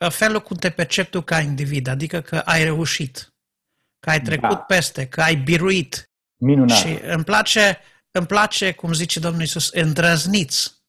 felul 0.10 0.42
cum 0.42 0.58
te 0.58 0.70
percepi 0.70 1.10
tu 1.10 1.22
ca 1.22 1.40
individ, 1.40 1.88
adică 1.88 2.22
că 2.22 2.36
ai 2.36 2.64
reușit, 2.64 3.34
că 4.00 4.10
ai 4.10 4.22
trecut 4.22 4.50
da. 4.50 4.56
peste, 4.56 5.08
că 5.08 5.22
ai 5.22 5.36
biruit. 5.36 6.10
Minunat. 6.38 6.78
Și 6.78 7.00
îmi 7.08 7.24
place, 7.24 7.78
îmi 8.12 8.26
place, 8.26 8.74
cum 8.74 8.94
zice 8.94 9.20
Domnul 9.20 9.42
Iisus, 9.42 9.70
îndrăzniți, 9.70 10.84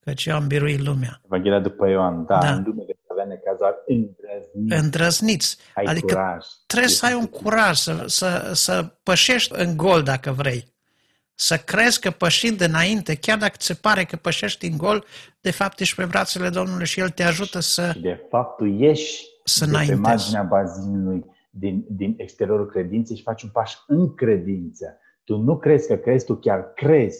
căci 0.00 0.24
eu 0.24 0.34
am 0.34 0.46
biruit 0.46 0.80
lumea. 0.80 1.20
Evanghelia 1.24 1.60
după 1.60 1.88
Ioan, 1.88 2.24
da, 2.26 2.38
da. 2.38 2.52
în 2.52 2.62
lume 2.66 2.82
de 2.86 2.94
avea 3.08 3.24
necazat, 3.24 3.76
îndrăzniți. 3.86 4.82
Îndrăzniți. 4.82 5.58
Ai 5.74 5.84
adică 5.84 6.14
curaj. 6.14 6.46
trebuie 6.66 6.90
să 6.90 7.06
ai 7.06 7.14
un 7.14 7.26
curaj, 7.26 7.76
să, 7.76 8.04
să, 8.06 8.50
să 8.54 8.84
pășești 9.02 9.52
în 9.54 9.76
gol 9.76 10.02
dacă 10.02 10.30
vrei 10.32 10.73
să 11.34 11.56
crezi 11.56 12.00
că 12.00 12.10
pășind 12.10 12.60
înainte, 12.60 13.14
chiar 13.14 13.38
dacă 13.38 13.54
ți 13.56 13.66
se 13.66 13.74
pare 13.74 14.04
că 14.04 14.16
pășești 14.16 14.66
în 14.66 14.76
gol, 14.76 15.04
de 15.40 15.50
fapt 15.50 15.80
ești 15.80 15.96
pe 15.96 16.04
brațele 16.04 16.48
Domnului 16.48 16.86
și 16.86 17.00
El 17.00 17.10
te 17.10 17.22
ajută 17.22 17.60
să 17.60 17.94
De 18.00 18.26
fapt, 18.28 18.56
tu 18.56 18.64
ieși 18.64 19.24
să 19.44 19.66
de 19.66 19.84
pe 19.86 19.94
marginea 19.94 20.42
bazinului 20.42 21.24
din, 21.50 21.84
din 21.88 22.14
exteriorul 22.16 22.66
credinței 22.66 23.16
și 23.16 23.22
faci 23.22 23.42
un 23.42 23.50
pas 23.52 23.84
în 23.86 24.14
credință. 24.14 24.98
Tu 25.24 25.36
nu 25.36 25.58
crezi 25.58 25.86
că 25.86 25.96
crezi, 25.96 26.24
tu 26.24 26.34
chiar 26.34 26.72
crezi 26.72 27.18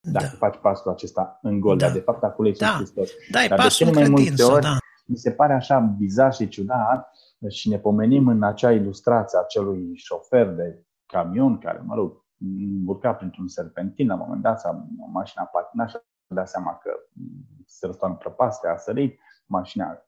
dacă 0.00 0.36
da. 0.40 0.46
faci 0.46 0.58
pasul 0.60 0.90
acesta 0.90 1.38
în 1.42 1.60
gol, 1.60 1.76
da. 1.76 1.84
dar 1.84 1.94
de 1.94 2.00
fapt 2.00 2.22
acolo 2.22 2.48
e 2.48 2.54
da. 2.58 2.66
Hristos. 2.66 3.10
Da, 3.30 3.44
e 3.44 3.48
dar 3.48 3.58
pasul 3.58 3.86
de 3.86 3.92
cele 3.92 4.08
mai 4.08 4.14
credință, 4.14 4.42
multe 4.42 4.56
ori, 4.56 4.64
da. 4.64 4.76
mi 5.06 5.16
se 5.16 5.30
pare 5.30 5.52
așa 5.52 5.78
bizar 5.78 6.34
și 6.34 6.48
ciudat 6.48 7.10
și 7.48 7.68
ne 7.68 7.78
pomenim 7.78 8.28
în 8.28 8.42
acea 8.42 8.72
ilustrație 8.72 9.38
a 9.38 9.40
acelui 9.40 9.90
șofer 9.94 10.46
de 10.46 10.84
camion 11.06 11.58
care, 11.58 11.82
mă 11.84 11.94
rog, 11.94 12.23
urca 12.86 13.14
printr-un 13.14 13.48
serpentin, 13.48 14.06
la 14.06 14.14
un 14.14 14.20
moment 14.20 14.42
dat, 14.42 14.60
sau 14.60 14.86
mașina 15.12 15.44
patina 15.44 15.86
și 15.86 15.96
a 15.96 16.34
dat 16.34 16.48
seama 16.48 16.78
că 16.78 16.90
se 17.66 17.86
răstoară 17.86 18.12
în 18.12 18.18
prăpastie, 18.18 18.68
a 18.68 18.76
sărit, 18.76 19.18
mașina 19.46 20.04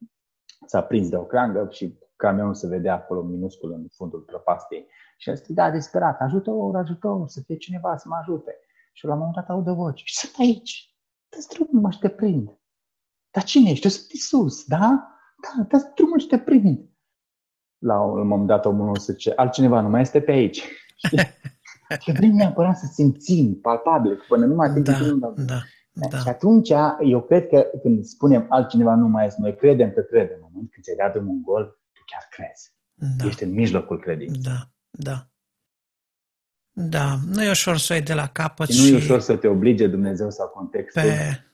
s-a 0.66 0.82
prins 0.82 1.08
de 1.08 1.16
o 1.16 1.24
creangă 1.24 1.68
și 1.70 1.98
camionul 2.16 2.54
se 2.54 2.66
vedea 2.66 2.94
acolo 2.94 3.22
minuscul 3.22 3.72
în 3.72 3.86
fundul 3.96 4.20
prăpastiei. 4.20 4.86
Și 5.16 5.30
a 5.30 5.34
strigat 5.34 5.72
disperat, 5.72 6.20
ajutor, 6.20 6.76
ajutor, 6.76 7.28
să 7.28 7.40
fie 7.40 7.56
cineva 7.56 7.96
să 7.96 8.08
mă 8.08 8.16
ajute. 8.20 8.58
Și 8.92 9.04
la 9.04 9.12
un 9.12 9.18
moment 9.18 9.36
dat 9.36 9.48
audă 9.48 9.72
voce, 9.72 10.02
și 10.04 10.16
sunt 10.16 10.32
aici, 10.38 10.96
dă 11.28 11.36
drumul 11.54 11.90
și 11.90 11.98
te 11.98 12.08
prind. 12.08 12.58
Dar 13.30 13.44
cine 13.44 13.70
ești? 13.70 13.84
Eu 13.84 13.90
sunt 13.90 14.10
Iisus, 14.10 14.64
da? 14.64 15.08
Da, 15.42 15.62
dă 15.62 15.92
drumul 15.94 16.18
și 16.18 16.26
te 16.26 16.38
prind. 16.38 16.88
La 17.78 18.00
un 18.00 18.26
moment 18.26 18.46
dat 18.46 18.64
omul 18.64 18.96
se 18.96 19.12
zice, 19.12 19.32
altcineva 19.36 19.80
nu 19.80 19.88
mai 19.88 20.00
este 20.00 20.20
pe 20.20 20.30
aici. 20.30 20.62
Și 22.00 22.12
vrem 22.12 22.30
neapărat 22.30 22.78
să 22.78 22.86
simțim 22.92 23.60
palpabil, 23.60 24.24
până 24.28 24.46
numai 24.46 24.68
atât 24.68 24.84
da, 24.84 24.92
da, 24.92 25.32
da, 25.36 25.60
da. 25.92 26.18
Și 26.18 26.28
atunci, 26.28 26.70
eu 27.04 27.22
cred 27.22 27.46
că 27.46 27.66
când 27.82 28.04
spunem 28.04 28.46
altcineva 28.48 28.94
nu 28.94 29.08
mai 29.08 29.26
este, 29.26 29.40
noi 29.40 29.56
credem 29.56 29.92
că 29.92 30.00
credem. 30.00 30.36
În 30.36 30.48
moment 30.52 30.70
când 30.72 30.84
ți-ai 30.84 30.96
dat 30.96 31.16
un 31.16 31.42
gol, 31.42 31.64
tu 31.92 32.02
chiar 32.06 32.26
crezi. 32.30 32.74
Da. 33.16 33.26
Ești 33.26 33.42
în 33.42 33.50
mijlocul 33.50 34.00
credinței. 34.00 34.42
Da, 34.42 34.70
da. 34.90 35.26
Da, 36.78 37.14
nu 37.32 37.42
e 37.42 37.50
ușor 37.50 37.76
să 37.76 37.92
o 37.92 37.94
iei 37.94 38.04
de 38.04 38.14
la 38.14 38.26
capăt 38.26 38.68
și... 38.68 38.90
Nu 38.90 38.96
e 38.96 39.00
ușor 39.00 39.20
să 39.20 39.36
te 39.36 39.48
oblige 39.48 39.86
Dumnezeu 39.86 40.30
sau 40.30 40.48
contextul 40.48 41.02
pe 41.02 41.08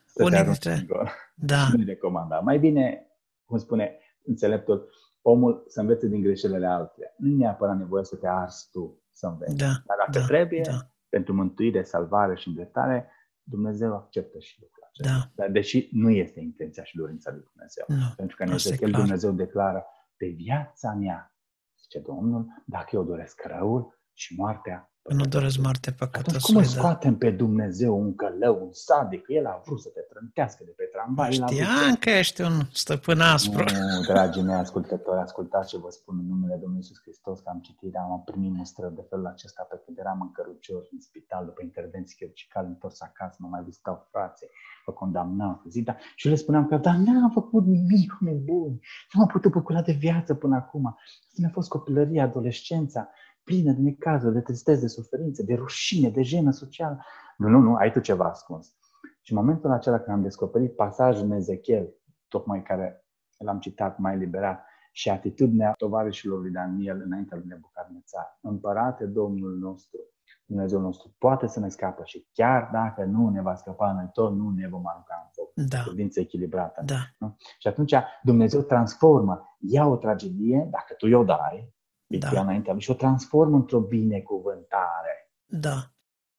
să 0.06 0.28
te 0.30 0.42
dintre... 0.42 0.84
gol. 0.86 1.10
Da. 1.34 1.68
Nu-i 1.72 1.84
recomanda. 1.84 2.38
Mai 2.38 2.58
bine, 2.58 3.06
cum 3.44 3.58
spune 3.58 3.98
înțeleptul, 4.24 4.88
omul 5.22 5.64
să 5.68 5.80
învețe 5.80 6.08
din 6.08 6.20
greșelile 6.20 6.66
altuia. 6.66 7.08
Nu 7.16 7.28
e 7.28 7.36
neapărat 7.36 7.78
nevoie 7.78 8.04
să 8.04 8.16
te 8.16 8.26
arzi 8.28 8.68
tu 8.72 9.01
să 9.12 9.26
înveți. 9.26 9.56
Da, 9.56 9.66
Dar 9.66 9.96
dacă 9.98 10.18
da, 10.18 10.24
trebuie, 10.24 10.62
da. 10.64 10.78
pentru 11.08 11.34
mântuire, 11.34 11.82
salvare 11.82 12.36
și 12.36 12.48
îndreptare, 12.48 13.10
Dumnezeu 13.42 13.94
acceptă 13.94 14.38
și 14.38 14.58
lucrul 14.60 14.82
acesta. 14.88 15.12
Da. 15.12 15.30
Dar 15.34 15.50
deși 15.50 15.88
nu 15.92 16.10
este 16.10 16.40
intenția 16.40 16.84
și 16.84 16.96
dorința 16.96 17.30
lui 17.30 17.42
Dumnezeu. 17.52 17.84
Nu, 17.88 18.14
Pentru 18.16 18.36
că 18.36 18.42
în 18.42 18.52
asta 18.52 18.68
e 18.68 18.72
Ezechiel 18.72 18.90
clar. 18.90 19.02
Dumnezeu 19.02 19.32
declară, 19.32 19.86
pe 20.16 20.26
viața 20.26 20.92
mea, 20.92 21.36
zice 21.80 21.98
Domnul, 21.98 22.46
dacă 22.66 22.96
eu 22.96 23.04
doresc 23.04 23.42
răul 23.44 24.00
și 24.12 24.34
moartea, 24.36 24.91
Nu 25.08 25.24
doresc 25.24 25.58
moarte 25.58 25.88
atunci 25.88 26.10
cum 26.10 26.20
păcătosului, 26.22 26.60
îl 26.66 26.72
da. 26.74 26.78
scoatem 26.78 27.14
pe 27.22 27.30
Dumnezeu 27.30 27.92
un 28.00 28.14
călău, 28.14 28.54
un 28.66 28.72
sadic? 28.72 29.24
El 29.28 29.46
a 29.46 29.62
vrut 29.64 29.80
să 29.80 29.88
te 29.94 30.00
trântească 30.10 30.60
de 30.68 30.72
pe 30.76 30.84
tramvai. 30.94 31.30
el 31.34 31.42
a 31.42 31.46
vrut 31.46 31.58
să- 31.58 31.64
Știam 31.64 31.94
că 32.04 32.10
ești 32.10 32.40
un 32.48 32.56
stăpân 32.72 33.20
aspru. 33.20 33.62
Nu, 33.62 34.00
dragii 34.12 34.42
mei 34.42 34.54
ascultători, 34.54 35.20
ascultați 35.20 35.68
ce 35.68 35.78
vă 35.78 35.90
spun 35.98 36.14
în 36.22 36.26
numele 36.32 36.52
Domnului 36.62 36.82
Iisus 36.82 36.98
Hristos, 37.04 37.36
că 37.40 37.48
am 37.54 37.60
citit, 37.66 37.94
am 37.96 38.22
primit 38.24 38.52
mustrări 38.60 38.94
de 38.94 39.04
felul 39.10 39.26
acesta 39.26 39.62
pe 39.70 39.76
când 39.84 39.98
eram 39.98 40.18
în 40.20 40.30
cărucior, 40.32 40.82
în 40.92 41.00
spital, 41.00 41.44
după 41.44 41.60
intervenții 41.62 42.16
chirurgicale, 42.18 42.66
întors 42.66 43.00
acasă, 43.00 43.36
mă 43.38 43.48
mai 43.48 43.62
vizitau 43.68 43.96
frații, 44.10 44.48
mă 44.86 44.92
condamnau, 44.92 45.52
cu 45.62 45.68
zi, 45.68 45.80
dar 45.82 45.96
și 46.18 46.26
eu 46.26 46.32
le 46.32 46.38
spuneam 46.38 46.66
că, 46.68 46.76
dar 46.76 46.94
n-am 46.94 47.30
făcut 47.30 47.64
nimic, 47.66 48.08
oameni 48.20 48.40
buni, 48.50 48.76
nu 49.10 49.14
m-am 49.18 49.30
putut 49.34 49.50
bucura 49.52 49.82
de 49.82 49.92
viață 50.06 50.34
până 50.34 50.56
acum. 50.56 50.84
Asta 50.86 51.36
mi-a 51.42 51.50
fost 51.58 51.68
copilăria, 51.68 52.22
adolescența, 52.24 53.08
plină 53.44 53.72
de 53.72 53.80
necazuri, 53.80 54.34
de 54.34 54.40
tristeză, 54.40 54.80
de 54.80 54.86
suferință, 54.86 55.42
de 55.42 55.54
rușine, 55.54 56.10
de 56.10 56.22
jenă 56.22 56.50
socială. 56.50 57.04
Nu, 57.36 57.48
nu, 57.48 57.58
nu, 57.58 57.74
ai 57.74 57.92
tu 57.92 58.00
ceva 58.00 58.24
ascuns. 58.24 58.76
Și 59.22 59.32
în 59.32 59.38
momentul 59.38 59.70
acela 59.70 59.98
când 59.98 60.16
am 60.16 60.22
descoperit 60.22 60.74
pasajul 60.76 61.24
în 61.24 61.30
Ezechiel, 61.30 61.94
tocmai 62.28 62.62
care 62.62 63.04
l-am 63.38 63.58
citat 63.58 63.98
mai 63.98 64.16
liberat, 64.18 64.64
și 64.92 65.10
atitudinea 65.10 65.72
tovarășilor 65.72 66.40
lui 66.40 66.50
Daniel 66.50 67.02
înaintea 67.04 67.36
lui 67.36 67.46
Nebucadnețar. 67.48 68.38
Împărate 68.40 69.04
Domnul 69.04 69.58
nostru, 69.58 69.98
Dumnezeu 70.46 70.80
nostru, 70.80 71.14
poate 71.18 71.46
să 71.46 71.60
ne 71.60 71.68
scapă 71.68 72.02
și 72.04 72.28
chiar 72.32 72.68
dacă 72.72 73.04
nu 73.04 73.28
ne 73.28 73.42
va 73.42 73.54
scăpa, 73.54 73.92
noi 73.92 74.08
tot 74.12 74.36
nu 74.36 74.50
ne 74.50 74.68
vom 74.68 74.86
arunca 74.86 75.22
în 75.24 75.30
foc. 75.32 75.68
Da, 75.68 75.82
Credință 75.82 76.20
echilibrată. 76.20 76.82
da, 76.84 77.28
Și 77.58 77.68
atunci 77.68 77.94
Dumnezeu 78.22 78.60
transformă, 78.60 79.56
ia 79.58 79.86
o 79.86 79.96
tragedie, 79.96 80.68
dacă 80.70 80.94
tu 80.98 81.06
i-o 81.06 81.24
dai, 81.24 81.74
Da. 82.18 82.30
da. 82.30 82.40
înaintea 82.40 82.72
lui, 82.72 82.82
și 82.82 82.90
o 82.90 82.94
transformă 82.94 83.56
într-o 83.56 83.80
binecuvântare. 83.80 85.30
da. 85.46 85.86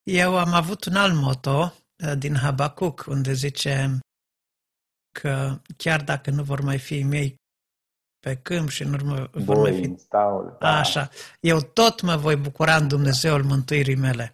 Eu 0.03 0.37
am 0.37 0.53
avut 0.53 0.85
un 0.85 0.95
alt 0.95 1.13
moto 1.15 1.73
eh, 1.95 2.13
din 2.17 2.35
Habacuc, 2.35 3.05
unde 3.07 3.33
zice 3.33 3.99
că 5.19 5.59
chiar 5.77 6.03
dacă 6.03 6.29
nu 6.31 6.43
vor 6.43 6.61
mai 6.61 6.77
fi 6.79 7.03
mei 7.03 7.35
pe 8.19 8.35
câmp 8.37 8.69
și 8.69 8.83
nu 8.83 8.97
mă- 9.03 9.29
vor 9.31 9.57
mai 9.57 9.71
Boi 9.71 9.81
fi 9.81 9.85
în 9.87 9.97
staul. 9.97 10.57
da. 10.59 10.77
Așa. 10.77 11.09
Eu 11.39 11.61
tot 11.61 12.01
mă 12.01 12.15
voi 12.15 12.35
bucura 12.35 12.75
în 12.75 12.87
Dumnezeul 12.87 13.43
mântuirii 13.43 13.95
mele. 13.95 14.31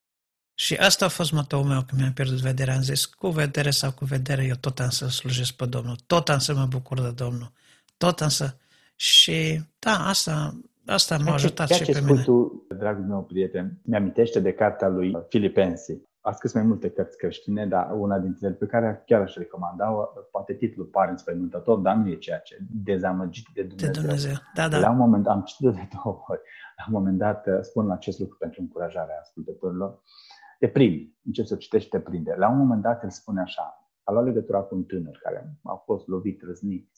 Și 0.53 0.75
asta 0.75 1.05
a 1.05 1.09
fost 1.09 1.31
motoul 1.31 1.63
meu 1.65 1.83
când 1.83 2.01
mi-am 2.01 2.13
pierdut 2.13 2.39
vederea. 2.39 2.75
Am 2.75 2.81
zis, 2.81 3.05
cu 3.05 3.29
vedere 3.29 3.71
sau 3.71 3.91
cu 3.91 4.05
vedere, 4.05 4.45
eu 4.45 4.55
tot 4.55 4.79
am 4.79 4.89
să 4.89 5.07
slujesc 5.07 5.53
pe 5.53 5.65
Domnul. 5.65 5.95
Tot 5.95 6.29
am 6.29 6.39
să 6.39 6.53
mă 6.53 6.65
bucur 6.65 7.01
de 7.01 7.11
Domnul. 7.11 7.51
Tot 7.97 8.21
am 8.21 8.29
să... 8.29 8.55
Și 8.95 9.61
da, 9.79 10.07
asta, 10.07 10.59
asta 10.93 11.17
m-a 11.17 11.23
Ceea 11.23 11.35
ce- 11.37 11.43
ajutat 11.45 11.67
ceea 11.67 11.79
și 11.79 11.85
ce 11.85 11.91
pe 11.91 11.97
spui 11.97 12.11
mine. 12.11 12.23
tu, 12.23 12.65
dragul 12.77 13.03
meu 13.03 13.23
prieten, 13.23 13.79
mi-amintește 13.83 14.39
de 14.39 14.53
cartea 14.53 14.87
lui 14.87 15.17
Filipensi. 15.29 16.07
A 16.21 16.31
scris 16.31 16.53
mai 16.53 16.63
multe 16.63 16.89
cărți 16.89 17.17
creștine, 17.17 17.65
dar 17.67 17.91
una 17.97 18.19
dintre 18.19 18.47
ele 18.47 18.55
pe 18.55 18.65
care 18.65 19.03
chiar 19.05 19.21
aș 19.21 19.35
recomanda, 19.35 19.85
poate 20.31 20.53
titlul 20.53 20.85
pare 20.85 21.11
înspăimântător, 21.11 21.77
dar 21.79 21.95
nu 21.95 22.09
e 22.09 22.15
ceea 22.15 22.39
ce 22.39 22.57
dezamăgit 22.83 23.45
de 23.53 23.61
De 23.61 23.67
Dumnezeu. 23.67 23.91
Dumnezeu. 24.01 24.33
Da, 24.55 24.67
La 24.67 24.79
da. 24.79 24.89
un 24.89 24.97
moment 24.97 25.23
dat, 25.23 25.33
am 25.33 25.41
citit 25.43 25.69
de 25.69 25.87
două 26.03 26.23
ori, 26.27 26.41
la 26.77 26.83
un 26.87 26.93
moment 26.93 27.17
dat 27.17 27.47
uh, 27.47 27.53
spun 27.61 27.91
acest 27.91 28.19
lucru 28.19 28.37
pentru 28.39 28.61
încurajarea 28.61 29.17
ascultătorilor, 29.21 30.01
te 30.59 30.67
primi, 30.67 31.15
încep 31.25 31.45
să 31.45 31.55
citești 31.55 31.85
și 31.85 31.91
te 31.91 31.99
prinde. 31.99 32.35
La 32.37 32.49
un 32.49 32.57
moment 32.57 32.81
dat 32.81 33.03
el 33.03 33.09
spune 33.09 33.41
așa, 33.41 33.89
a 34.03 34.11
luat 34.11 34.25
legătura 34.25 34.59
cu 34.59 34.75
un 34.75 34.83
tânăr 34.83 35.19
care 35.23 35.53
a 35.63 35.73
fost 35.85 36.07
lovit, 36.07 36.41
răznit, 36.43 36.89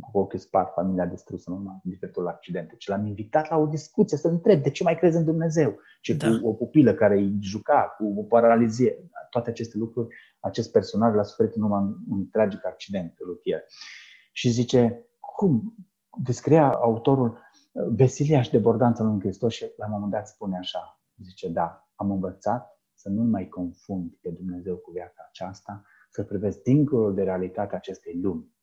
cu 0.00 0.18
ochii 0.18 0.38
spart, 0.38 0.72
familia 0.72 1.06
distrusă 1.06 1.50
în 1.50 1.56
urma 1.56 1.80
diferitor 1.84 2.26
accidente. 2.26 2.74
Și 2.78 2.88
l-am 2.88 3.06
invitat 3.06 3.50
la 3.50 3.56
o 3.56 3.66
discuție 3.66 4.16
să 4.16 4.28
întreb 4.28 4.62
de 4.62 4.70
ce 4.70 4.82
mai 4.82 4.96
crezi 4.96 5.16
în 5.16 5.24
Dumnezeu. 5.24 5.78
Și 6.00 6.14
Da. 6.14 6.38
cu 6.40 6.48
o 6.48 6.52
pupilă 6.52 6.94
care 6.94 7.16
îi 7.16 7.38
juca, 7.40 7.94
cu 7.98 8.14
o 8.16 8.22
paralizie, 8.22 9.10
toate 9.30 9.50
aceste 9.50 9.78
lucruri, 9.78 10.14
acest 10.40 10.72
personaj 10.72 11.14
l-a 11.14 11.22
suferit 11.22 11.54
în 11.54 11.62
urma 11.62 11.78
un, 11.78 11.96
un 12.08 12.28
tragic 12.30 12.66
accident 12.66 13.14
rutier. 13.24 13.64
Și 14.32 14.48
zice, 14.48 15.06
cum? 15.20 15.74
Descria 16.22 16.72
autorul 16.72 17.38
veseliaș 17.72 18.44
și 18.46 18.52
debordanța 18.52 19.04
lui 19.04 19.20
Hristos 19.20 19.52
și 19.52 19.72
la 19.76 19.86
un 19.86 19.92
moment 19.92 20.12
dat 20.12 20.28
spune 20.28 20.56
așa, 20.56 21.00
zice, 21.22 21.48
da, 21.48 21.90
am 21.94 22.10
învățat 22.10 22.80
să 22.94 23.08
nu 23.08 23.22
mai 23.22 23.48
confund 23.48 24.12
pe 24.20 24.30
Dumnezeu 24.30 24.76
cu 24.76 24.90
viața 24.90 25.22
aceasta, 25.28 25.82
să 26.10 26.24
privesc 26.24 26.62
dincolo 26.62 27.10
de 27.10 27.22
realitatea 27.22 27.76
acestei 27.76 28.20
lumi. 28.22 28.54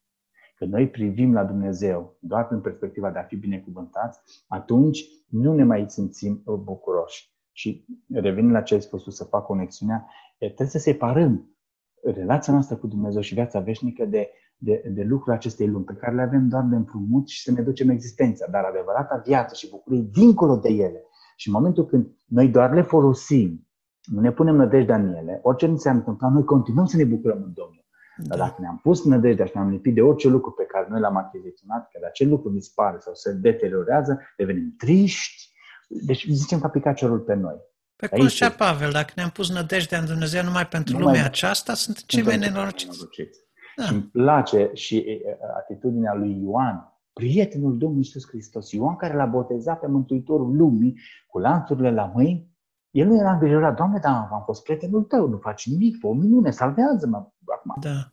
Când 0.57 0.71
noi 0.71 0.89
privim 0.89 1.33
la 1.33 1.43
Dumnezeu 1.43 2.17
doar 2.19 2.47
în 2.49 2.61
perspectiva 2.61 3.11
de 3.11 3.19
a 3.19 3.23
fi 3.23 3.35
binecuvântați, 3.35 4.19
atunci 4.47 5.05
nu 5.29 5.53
ne 5.53 5.63
mai 5.63 5.85
simțim 5.87 6.41
bucuroși. 6.45 7.35
Și 7.51 7.85
revenind 8.13 8.51
la 8.51 8.61
ce 8.61 8.73
ai 8.73 8.81
spus 8.81 9.03
tu, 9.03 9.09
să 9.09 9.23
fac 9.23 9.45
conexiunea, 9.45 10.05
e, 10.37 10.45
trebuie 10.45 10.67
să 10.67 10.77
separăm 10.77 11.57
relația 12.03 12.53
noastră 12.53 12.75
cu 12.75 12.87
Dumnezeu 12.87 13.21
și 13.21 13.33
viața 13.33 13.59
veșnică 13.59 14.05
de, 14.05 14.29
de, 14.57 14.83
de 14.93 15.03
lucrurile 15.03 15.35
acestei 15.35 15.67
lumi, 15.67 15.85
pe 15.85 15.93
care 15.93 16.15
le 16.15 16.21
avem 16.21 16.47
doar 16.47 16.63
de 16.63 16.75
împrumut 16.75 17.27
și 17.27 17.41
să 17.41 17.51
ne 17.51 17.61
ducem 17.61 17.89
existența. 17.89 18.47
Dar 18.51 18.63
adevărata 18.63 19.21
viață 19.25 19.55
și 19.55 19.69
bucurie 19.69 20.07
dincolo 20.11 20.55
de 20.55 20.69
ele. 20.69 21.03
Și 21.35 21.47
în 21.47 21.53
momentul 21.53 21.85
când 21.85 22.07
noi 22.25 22.49
doar 22.49 22.73
le 22.73 22.81
folosim, 22.81 23.67
nu 24.03 24.19
ne 24.19 24.31
punem 24.31 24.55
nădejdea 24.55 24.95
în 24.95 25.13
ele, 25.13 25.39
orice 25.43 25.67
nu 25.67 25.75
se 25.75 25.89
întâmpla, 25.89 26.29
noi 26.29 26.43
continuăm 26.43 26.85
să 26.85 26.97
ne 26.97 27.03
bucurăm 27.03 27.37
în 27.37 27.53
Domnul. 27.53 27.85
Dar 28.17 28.37
da. 28.37 28.43
dacă 28.43 28.55
ne-am 28.61 28.79
pus 28.83 29.05
nădejdea 29.05 29.45
și 29.45 29.51
ne-am 29.55 29.69
lipit 29.69 29.93
de 29.93 30.01
orice 30.01 30.27
lucru 30.27 30.51
pe 30.51 30.63
care 30.63 30.87
noi 30.89 30.99
l-am 30.99 31.15
achiziționat, 31.15 31.89
că 31.91 31.99
acel 32.05 32.29
lucru 32.29 32.49
dispare 32.49 32.97
sau 32.99 33.13
se 33.13 33.31
deteriorează, 33.33 34.19
devenim 34.37 34.73
triști. 34.77 35.51
Deci 35.87 36.25
zicem 36.29 36.59
că 36.59 36.65
a 36.65 36.69
picat 36.69 36.95
cerul 36.95 37.19
pe 37.19 37.33
noi. 37.33 37.55
Pe 37.95 38.07
cum 38.07 38.19
Aici 38.21 38.29
zicea 38.31 38.45
este. 38.45 38.57
Pavel, 38.57 38.91
dacă 38.91 39.11
ne-am 39.15 39.29
pus 39.29 39.49
nădejdea 39.49 39.99
în 39.99 40.05
Dumnezeu 40.05 40.43
numai 40.43 40.67
pentru 40.67 40.93
Numai- 40.93 41.07
lumea 41.07 41.25
aceasta, 41.25 41.73
sunt 41.73 42.05
cei 42.05 42.21
mai 42.23 42.31
Suntem 42.33 42.51
nenorociți. 42.51 42.91
nenorociți. 42.91 43.39
Da. 43.75 43.83
Și 43.83 43.93
îmi 43.93 44.01
place 44.03 44.69
și 44.73 44.97
e, 44.97 45.11
e, 45.11 45.37
atitudinea 45.57 46.13
lui 46.13 46.41
Ioan, 46.43 46.93
prietenul 47.13 47.77
Domnului 47.77 48.03
Iisus 48.05 48.27
Hristos. 48.27 48.71
Ioan 48.71 48.95
care 48.95 49.15
l-a 49.15 49.25
botezat 49.25 49.79
pe 49.79 49.87
Mântuitorul 49.87 50.55
lumii 50.55 50.99
cu 51.27 51.39
lanțurile 51.39 51.91
la 51.91 52.11
mâini, 52.13 52.46
el 52.91 53.07
nu 53.07 53.19
era 53.19 53.31
îngrijorat, 53.31 53.75
Doamne, 53.75 53.99
dar 53.99 54.27
am 54.31 54.41
fost 54.45 54.63
prietenul 54.63 55.03
tău, 55.03 55.27
nu 55.27 55.37
faci 55.37 55.69
nimic, 55.69 55.99
fă 55.99 56.07
o 56.07 56.13
minune, 56.13 56.49
salvează-mă 56.51 57.17
acum. 57.45 57.75
Da, 57.79 58.11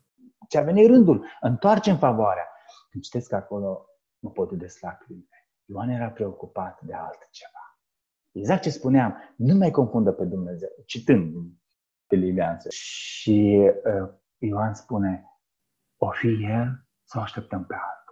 Ce 0.48 0.58
a 0.58 0.62
venit 0.62 0.88
rândul, 0.88 1.26
întoarce 1.40 1.90
în 1.90 1.98
favoarea. 1.98 2.48
Când 2.90 3.02
citesc 3.02 3.32
acolo, 3.32 3.86
nu 4.18 4.30
pot 4.30 4.52
de 4.52 4.66
lacrime. 4.80 5.28
Ioan 5.64 5.88
era 5.88 6.10
preocupat 6.10 6.80
de 6.82 6.94
altceva. 6.94 7.64
Exact 8.32 8.62
ce 8.62 8.70
spuneam, 8.70 9.34
nu 9.36 9.54
mai 9.54 9.70
confundă 9.70 10.12
pe 10.12 10.24
Dumnezeu, 10.24 10.68
citând 10.86 11.34
pe 12.06 12.16
Lilianță. 12.16 12.68
Și 12.70 13.70
uh, 14.00 14.10
Ioan 14.38 14.74
spune, 14.74 15.24
o 15.96 16.10
fi 16.10 16.44
el 16.44 16.86
sau 17.04 17.22
așteptăm 17.22 17.64
pe 17.64 17.74
altul. 17.74 18.03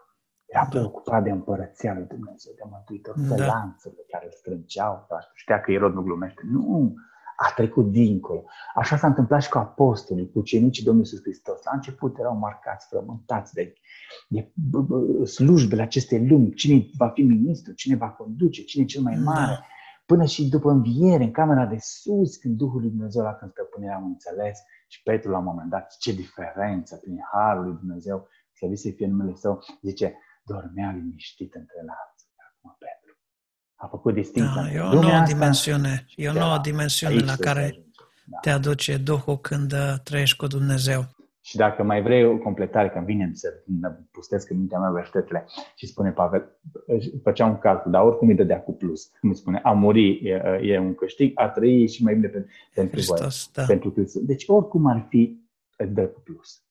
Era 0.52 0.62
Da. 0.62 0.68
preocupat 0.70 1.22
de 1.22 1.30
împărăția 1.30 1.92
lui 1.94 2.06
Dumnezeu, 2.14 2.52
de 2.56 2.62
Mântuitor, 2.70 3.14
de 3.18 3.34
Da. 3.34 3.46
lanțurile 3.46 4.02
care 4.12 4.24
îl 4.24 4.32
strângeau. 4.40 5.06
Știa 5.34 5.60
că 5.60 5.70
Irod 5.70 5.94
nu 5.94 6.02
glumește. 6.02 6.42
Nu, 6.50 6.94
a 7.36 7.52
trecut 7.56 7.90
dincolo. 7.90 8.44
Așa 8.74 8.96
s-a 8.96 9.06
întâmplat 9.06 9.42
și 9.42 9.48
cu 9.48 9.58
apostolii, 9.58 10.30
cu 10.30 10.38
ucenicii 10.38 10.84
Domnului 10.84 11.08
Iisus 11.10 11.24
Hristos. 11.24 11.62
La 11.64 11.70
început 11.74 12.18
erau 12.18 12.36
marcați, 12.36 12.86
frământați 12.88 13.54
de, 13.54 13.72
de 14.28 14.52
b- 14.52 14.86
b- 14.86 15.26
slujbele 15.26 15.82
acestei 15.82 16.26
lumi. 16.28 16.54
Cine 16.54 16.86
va 16.96 17.08
fi 17.08 17.22
ministru, 17.22 17.72
cine 17.72 17.96
va 17.96 18.10
conduce, 18.10 18.62
cine 18.62 18.82
e 18.82 18.86
cel 18.86 19.02
mai 19.02 19.16
mare. 19.24 19.52
Da. 19.52 19.60
Până 20.06 20.24
și 20.24 20.48
după 20.48 20.70
înviere, 20.70 21.24
în 21.24 21.30
camera 21.30 21.66
de 21.66 21.76
sus, 21.80 22.36
când 22.36 22.56
Duhul 22.56 22.80
lui 22.80 22.90
Dumnezeu 22.90 23.22
l-a 23.22 23.34
când 23.34 23.50
stăpânire, 23.50 23.92
am 23.92 24.04
înțeles. 24.04 24.58
Și 24.88 25.02
Petru 25.02 25.30
la 25.30 25.38
un 25.38 25.44
moment 25.44 25.70
dat, 25.70 25.96
ce 25.98 26.12
diferență 26.12 26.96
prin 26.96 27.18
Harul 27.32 27.64
lui 27.64 27.76
Dumnezeu, 27.78 28.28
slăvit 28.56 28.78
să 28.78 28.90
fie 28.96 29.06
numele 29.06 29.34
Său, 29.34 29.58
zice, 29.82 30.18
dormea 30.42 30.90
liniștit 30.90 31.54
între 31.54 31.76
lanțuri. 31.76 32.32
Acum 32.48 32.76
Petru 32.78 33.16
a 33.74 33.86
făcut 33.86 34.14
distinția. 34.14 34.62
da, 34.62 34.70
e 34.72 34.80
o 34.80 34.84
Lumea 34.84 35.00
nouă 35.00 35.12
asta- 35.14 35.32
dimensiune. 35.32 36.04
E 36.16 36.28
o 36.28 36.32
Da, 36.32 36.40
nouă 36.40 36.58
dimensiune 36.58 37.12
aici 37.12 37.24
la 37.24 37.34
trebuie 37.34 37.46
să 37.48 37.52
care 37.54 37.64
ajungem. 37.66 37.90
Da. 38.24 38.38
te 38.40 38.50
aduce 38.50 38.96
Duhul 38.96 39.38
când 39.38 39.72
uh, 39.72 39.94
trăiești 40.04 40.36
cu 40.36 40.46
Dumnezeu. 40.46 41.04
Și 41.44 41.56
dacă 41.56 41.82
mai 41.82 42.02
vrei 42.02 42.24
o 42.24 42.36
completare, 42.38 42.90
că 42.90 43.02
vine 43.04 43.30
să 43.34 43.48
pustesc 44.10 44.50
în 44.50 44.58
mintea 44.58 44.78
mea 44.78 44.90
versetele 44.90 45.44
și 45.74 45.86
spune 45.86 46.10
Pavel, 46.10 46.56
își 46.86 47.10
făcea 47.22 47.46
un 47.46 47.58
calcul, 47.58 47.90
dar 47.90 48.02
oricum 48.02 48.28
îi 48.28 48.34
dădea 48.34 48.60
cu 48.62 48.72
plus. 48.72 49.10
Cum 49.20 49.28
îi 49.28 49.36
spune, 49.36 49.60
a 49.62 49.72
muri 49.72 50.10
e, 50.28 50.58
e 50.62 50.78
un 50.78 50.94
câștig, 50.94 51.32
a 51.34 51.48
trăi 51.48 51.82
e 51.82 51.86
și 51.86 52.02
mai 52.02 52.14
bine 52.14 52.28
pentru, 52.28 52.50
pentru 52.74 53.00
voi, 53.00 53.18
Hristos, 53.20 53.50
da, 53.52 53.64
pentru 53.64 53.92
Hristos. 53.92 54.22
Deci 54.22 54.44
oricum 54.46 54.86
ar 54.86 55.06
fi, 55.08 55.40
îți 55.76 55.92
dă 55.92 56.06
cu 56.06 56.20
plus. 56.20 56.62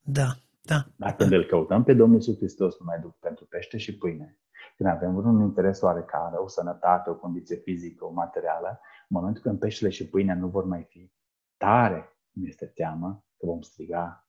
da, 0.00 0.36
da, 0.60 0.84
Dar 0.96 1.16
când 1.16 1.32
îl 1.32 1.44
căutăm 1.44 1.84
pe 1.84 1.94
Domnul 1.94 2.16
Iisus 2.16 2.36
Hristos 2.36 2.78
numai 2.78 2.98
duc 2.98 3.18
pentru 3.18 3.44
pește 3.44 3.76
și 3.76 3.98
pâine, 3.98 4.38
când 4.76 4.88
avem 4.88 5.14
vreun 5.14 5.40
interes 5.40 5.80
oarecare, 5.80 6.36
o 6.36 6.48
sănătate, 6.48 7.10
o 7.10 7.14
condiție 7.14 7.56
fizică, 7.56 8.04
o 8.04 8.12
materială, 8.12 8.80
în 9.08 9.18
momentul 9.18 9.42
când 9.42 9.58
peștele 9.58 9.90
și 9.90 10.08
pâinea 10.08 10.34
nu 10.34 10.48
vor 10.48 10.64
mai 10.64 10.86
fi, 10.88 11.12
tare 11.56 12.16
nu 12.30 12.46
este 12.46 12.66
teamă 12.66 13.24
că 13.38 13.46
vom 13.46 13.60
striga 13.60 14.28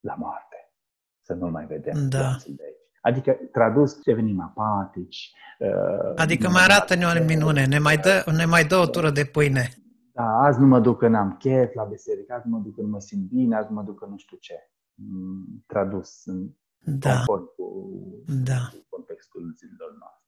la 0.00 0.14
moarte, 0.14 0.72
să 1.20 1.34
nu 1.34 1.50
mai 1.50 1.66
vedem 1.66 2.08
da. 2.08 2.36
de 2.46 2.62
aici. 2.64 2.80
Adică, 3.00 3.32
tradus, 3.52 4.02
devenim 4.02 4.40
apatici. 4.40 5.32
Uh, 5.58 6.12
adică 6.16 6.48
mai 6.48 6.62
arată-ne 6.62 7.04
o 7.06 7.24
minune, 7.24 7.66
ne 7.66 7.78
mai, 7.78 7.96
dă, 7.96 8.24
ne 8.36 8.44
mai 8.44 8.64
dă 8.64 8.76
o 8.76 8.86
tură 8.86 9.10
de 9.10 9.24
pâine. 9.24 9.68
Da, 10.12 10.24
azi 10.24 10.60
nu 10.60 10.66
mă 10.66 10.80
duc 10.80 10.98
că 10.98 11.08
n-am 11.08 11.36
chef 11.36 11.74
la 11.74 11.84
biserică, 11.84 12.34
azi 12.34 12.48
nu 12.48 12.56
mă 12.56 12.62
duc 12.62 12.74
că 12.74 12.80
nu 12.80 12.88
mă 12.88 13.00
simt 13.00 13.28
bine, 13.28 13.56
azi 13.56 13.68
nu 13.68 13.74
mă 13.74 13.82
duc 13.82 13.98
că 13.98 14.06
nu 14.06 14.16
știu 14.16 14.36
ce. 14.36 14.71
Mm, 14.94 15.64
tradus 15.66 16.24
în 16.24 16.50
da. 16.78 17.14
conform 17.14 17.54
cu, 17.56 17.94
da. 18.26 18.68
cu 18.72 18.86
contextul 18.88 19.54
zilelor 19.58 19.96
noastre. 19.98 20.20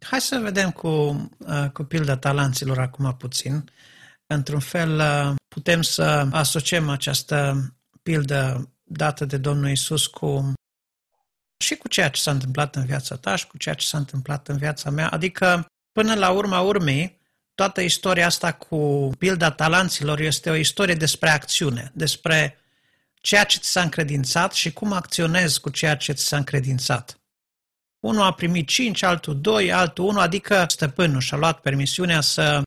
Hai 0.00 0.20
să 0.20 0.38
vedem 0.38 0.70
cu, 0.70 0.88
uh, 0.88 1.70
cu 1.72 1.82
pilda 1.82 2.16
talanților 2.16 2.78
acum 2.78 3.16
puțin. 3.16 3.70
Într-un 4.26 4.60
fel, 4.60 4.98
uh, 4.98 5.34
putem 5.48 5.82
să 5.82 6.28
asociem 6.30 6.88
această 6.88 7.54
pildă 8.02 8.70
dată 8.82 9.24
de 9.24 9.36
Domnul 9.36 9.70
Isus 9.70 10.06
cu 10.06 10.52
și 11.62 11.76
cu 11.76 11.88
ceea 11.88 12.10
ce 12.10 12.20
s-a 12.20 12.30
întâmplat 12.30 12.76
în 12.76 12.84
viața 12.84 13.16
ta 13.16 13.36
și 13.36 13.46
cu 13.46 13.56
ceea 13.56 13.74
ce 13.74 13.86
s-a 13.86 13.98
întâmplat 13.98 14.48
în 14.48 14.56
viața 14.56 14.90
mea. 14.90 15.08
Adică, 15.08 15.66
până 15.92 16.14
la 16.14 16.30
urma 16.30 16.60
urmei, 16.60 17.20
toată 17.54 17.80
istoria 17.80 18.26
asta 18.26 18.52
cu 18.52 19.10
pilda 19.18 19.50
talanților 19.50 20.20
este 20.20 20.50
o 20.50 20.54
istorie 20.54 20.94
despre 20.94 21.28
acțiune, 21.28 21.90
despre 21.94 22.61
ceea 23.22 23.44
ce 23.44 23.58
ți 23.58 23.70
s-a 23.70 23.82
încredințat 23.82 24.52
și 24.52 24.72
cum 24.72 24.92
acționezi 24.92 25.60
cu 25.60 25.70
ceea 25.70 25.96
ce 25.96 26.12
ți 26.12 26.24
s-a 26.24 26.36
încredințat. 26.36 27.20
Unul 28.04 28.22
a 28.22 28.32
primit 28.32 28.68
cinci, 28.68 29.02
altul 29.02 29.40
doi, 29.40 29.72
altul 29.72 30.04
unu, 30.04 30.20
adică 30.20 30.64
stăpânul 30.68 31.20
și-a 31.20 31.36
luat 31.36 31.60
permisiunea 31.60 32.20
să 32.20 32.62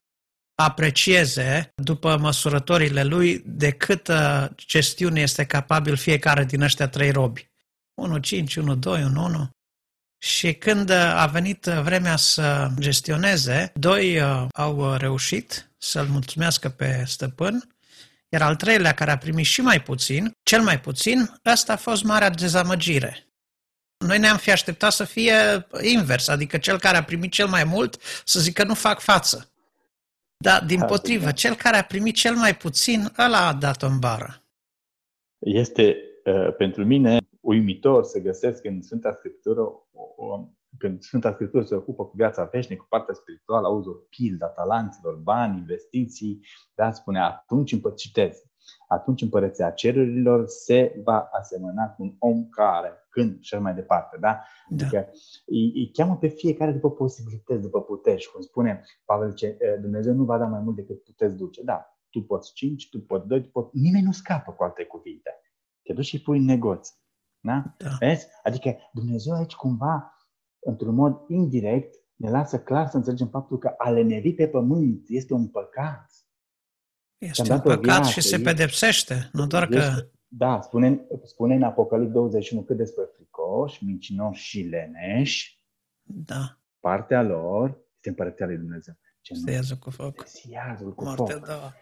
aprecieze 0.54 1.72
după 1.74 2.16
măsurătorile 2.16 3.04
lui 3.04 3.42
de 3.44 3.70
câtă 3.70 4.52
gestiune 4.66 5.20
este 5.20 5.44
capabil 5.44 5.96
fiecare 5.96 6.44
din 6.44 6.60
ăștia 6.60 6.88
trei 6.88 7.10
robi. 7.10 7.50
1, 7.94 8.18
5, 8.18 8.56
1, 8.56 8.74
2, 8.74 9.02
1, 9.02 9.24
1. 9.24 9.50
Și 10.18 10.54
când 10.54 10.90
a 10.90 11.26
venit 11.26 11.64
vremea 11.64 12.16
să 12.16 12.70
gestioneze, 12.78 13.72
doi 13.74 14.20
uh, 14.20 14.46
au 14.54 14.94
reușit 14.94 15.70
să-l 15.78 16.06
mulțumească 16.06 16.68
pe 16.68 17.04
stăpân, 17.06 17.75
iar 18.28 18.42
al 18.42 18.56
treilea, 18.56 18.94
care 18.94 19.10
a 19.10 19.18
primit 19.18 19.44
și 19.44 19.60
mai 19.60 19.82
puțin, 19.82 20.32
cel 20.42 20.62
mai 20.62 20.80
puțin, 20.80 21.40
ăsta 21.52 21.72
a 21.72 21.76
fost 21.76 22.04
marea 22.04 22.30
dezamăgire. 22.30 23.26
Noi 24.06 24.18
ne-am 24.18 24.36
fi 24.36 24.50
așteptat 24.50 24.92
să 24.92 25.04
fie 25.04 25.34
invers, 25.82 26.28
adică 26.28 26.58
cel 26.58 26.78
care 26.78 26.96
a 26.96 27.04
primit 27.04 27.32
cel 27.32 27.46
mai 27.46 27.64
mult 27.64 28.00
să 28.24 28.40
zică 28.40 28.64
nu 28.64 28.74
fac 28.74 29.00
față. 29.00 29.50
Dar, 30.36 30.64
din 30.64 30.78
da, 30.78 30.84
potrivă, 30.84 31.24
da. 31.24 31.32
cel 31.32 31.54
care 31.54 31.76
a 31.76 31.84
primit 31.84 32.14
cel 32.14 32.34
mai 32.34 32.56
puțin, 32.56 33.12
ăla 33.18 33.46
a 33.46 33.52
dat-o 33.52 33.86
în 33.86 33.98
bară. 33.98 34.42
Este 35.38 35.96
uh, 36.24 36.54
pentru 36.56 36.84
mine 36.84 37.18
uimitor 37.40 38.04
să 38.04 38.18
găsesc 38.18 38.64
în 38.64 38.82
Sfânta 38.82 39.12
Scriptură, 39.12 39.60
o, 40.16 40.48
când 40.78 41.02
Sfânta 41.02 41.32
Scriptură 41.32 41.64
se 41.64 41.74
ocupă 41.74 42.04
cu 42.04 42.16
viața 42.16 42.44
veșnică, 42.44 42.82
cu 42.82 42.88
partea 42.88 43.14
spirituală, 43.14 43.66
auzi 43.66 43.88
o 43.88 43.92
pildă 43.92 44.52
talanților, 44.54 45.14
bani, 45.14 45.58
investiții, 45.58 46.46
da, 46.74 46.92
spune 46.92 47.20
atunci 47.20 47.72
împărcitez. 47.72 48.42
Atunci 48.88 49.22
împărăția 49.22 49.70
cerurilor 49.70 50.46
se 50.46 51.00
va 51.04 51.28
asemăna 51.32 51.88
cu 51.88 52.02
un 52.02 52.14
om 52.18 52.48
care, 52.48 52.92
când 53.10 53.40
și 53.40 53.54
mai 53.54 53.74
departe, 53.74 54.16
da? 54.20 54.42
da. 54.68 54.84
Adică 54.84 55.10
îi, 55.46 55.72
îi 55.74 55.90
cheamă 55.92 56.16
pe 56.16 56.28
fiecare 56.28 56.72
după 56.72 56.90
posibilități, 56.90 57.60
după 57.60 57.82
puteri. 57.82 58.28
cum 58.32 58.40
spune 58.40 58.84
Pavel, 59.04 59.34
ce 59.34 59.58
Dumnezeu 59.80 60.14
nu 60.14 60.24
va 60.24 60.38
da 60.38 60.46
mai 60.46 60.60
mult 60.60 60.76
decât 60.76 61.02
puteți 61.02 61.36
duce. 61.36 61.62
Da, 61.62 61.96
tu 62.10 62.22
poți 62.22 62.52
cinci, 62.52 62.88
tu 62.88 63.00
poți 63.00 63.26
doi, 63.26 63.42
tu 63.42 63.48
poți... 63.48 63.68
nimeni 63.72 64.04
nu 64.04 64.12
scapă 64.12 64.52
cu 64.52 64.62
alte 64.62 64.84
cuvinte. 64.84 65.30
Te 65.82 65.92
duci 65.92 66.04
și 66.04 66.22
pui 66.22 66.38
în 66.38 66.44
negoț. 66.44 66.88
Da? 67.40 67.62
da. 67.78 67.90
Vezi? 67.98 68.26
Adică 68.42 68.76
Dumnezeu 68.92 69.34
aici 69.34 69.54
cumva, 69.54 70.15
într-un 70.66 70.94
mod 70.94 71.24
indirect, 71.28 71.94
ne 72.16 72.30
lasă 72.30 72.58
clar 72.58 72.88
să 72.88 72.96
înțelegem 72.96 73.28
faptul 73.28 73.58
că 73.58 73.74
a 73.78 73.90
lenevi 73.90 74.32
pe 74.32 74.48
pământ 74.48 75.04
este 75.08 75.34
un 75.34 75.48
păcat. 75.48 76.10
Este 77.18 77.52
un 77.52 77.60
păcat 77.60 77.80
viață, 77.80 78.10
și 78.10 78.20
se 78.20 78.38
pedepsește, 78.38 79.30
nu 79.32 79.46
doar 79.46 79.66
că... 79.68 80.08
Da, 80.28 80.60
spune, 80.60 81.06
spune 81.22 81.54
în 81.54 81.62
Apocalips 81.62 82.12
21 82.12 82.62
cât 82.62 82.76
despre 82.76 83.04
fricoși, 83.14 83.84
mincinoși 83.84 84.44
și 84.44 84.60
leneși. 84.62 85.60
Da. 86.02 86.60
Partea 86.80 87.22
lor 87.22 87.68
este 87.94 88.08
împărăția 88.08 88.46
lui 88.46 88.56
Dumnezeu. 88.56 88.94
Ce 89.20 89.34
Siazul 89.34 89.76
cu 89.76 89.90
foc. 89.90 90.26
Siazul 90.26 90.94
cu 90.94 91.04
Moarte, 91.04 91.32
foc. 91.32 91.46
Da. 91.46 91.72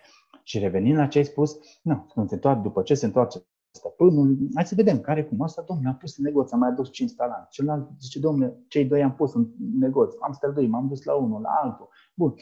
Și 0.42 0.58
revenind 0.58 0.96
la 0.96 1.06
ce 1.06 1.18
ai 1.18 1.24
spus, 1.24 1.56
nu, 1.82 2.10
când 2.14 2.28
se 2.28 2.34
întoarce, 2.34 2.62
după 2.62 2.82
ce 2.82 2.94
se 2.94 3.06
întoarce 3.06 3.38
stăpânul, 3.74 4.36
hai 4.54 4.66
să 4.66 4.74
vedem 4.74 5.00
care 5.00 5.24
cum 5.24 5.40
asta, 5.40 5.62
domnule, 5.62 5.88
am 5.88 5.96
pus 5.96 6.18
în 6.18 6.24
negoț, 6.24 6.52
am 6.52 6.58
mai 6.58 6.68
adus 6.68 6.90
5 6.90 7.14
talanți. 7.14 7.50
Celălalt 7.50 7.88
zice, 8.00 8.18
domnule, 8.18 8.64
cei 8.68 8.84
doi 8.84 9.02
am 9.02 9.14
pus 9.14 9.34
în 9.34 9.48
negoț, 9.78 10.14
am 10.20 10.32
străduit, 10.32 10.70
m-am 10.70 10.88
dus 10.88 11.04
la 11.04 11.14
unul, 11.14 11.40
la 11.40 11.48
altul. 11.62 11.88
Bun, 12.14 12.34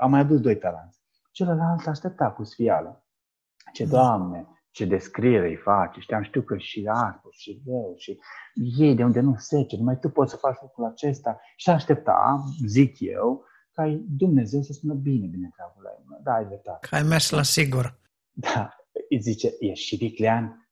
am 0.00 0.10
mai 0.10 0.20
adus 0.20 0.40
doi 0.40 0.58
talanți. 0.58 0.98
Celălalt 1.32 1.86
aștepta 1.86 2.30
cu 2.30 2.44
sfială. 2.44 3.06
Ce, 3.72 3.84
Doamne, 3.84 4.48
ce 4.70 4.84
descriere 4.84 5.48
îi 5.48 5.56
face, 5.56 6.00
știam, 6.00 6.22
știu 6.22 6.42
că 6.42 6.56
și 6.56 6.88
aspru 6.92 7.28
și 7.30 7.62
rău 7.66 7.94
și 7.96 8.18
ei 8.78 8.94
de 8.94 9.04
unde 9.04 9.20
nu 9.20 9.34
sece, 9.36 9.76
numai 9.76 9.98
tu 9.98 10.08
poți 10.08 10.30
să 10.30 10.36
faci 10.36 10.56
lucrul 10.60 10.84
acesta 10.84 11.40
și 11.56 11.70
aștepta, 11.70 12.44
zic 12.66 13.00
eu, 13.00 13.44
ca 13.72 14.00
Dumnezeu 14.08 14.62
să 14.62 14.72
spună 14.72 14.94
bine, 14.94 15.26
bine, 15.26 15.50
dragul 15.56 15.82
da, 16.22 16.32
ai 16.32 16.46
dreptate. 16.46 16.86
Că 16.88 16.94
ai 16.94 17.02
mers 17.02 17.30
la 17.30 17.42
sigur. 17.42 17.98
Da, 18.32 18.76
îi 19.10 19.20
zice, 19.20 19.54
ești 19.58 19.84
și 19.84 19.96
viclean, 19.96 20.44
și 20.46 20.63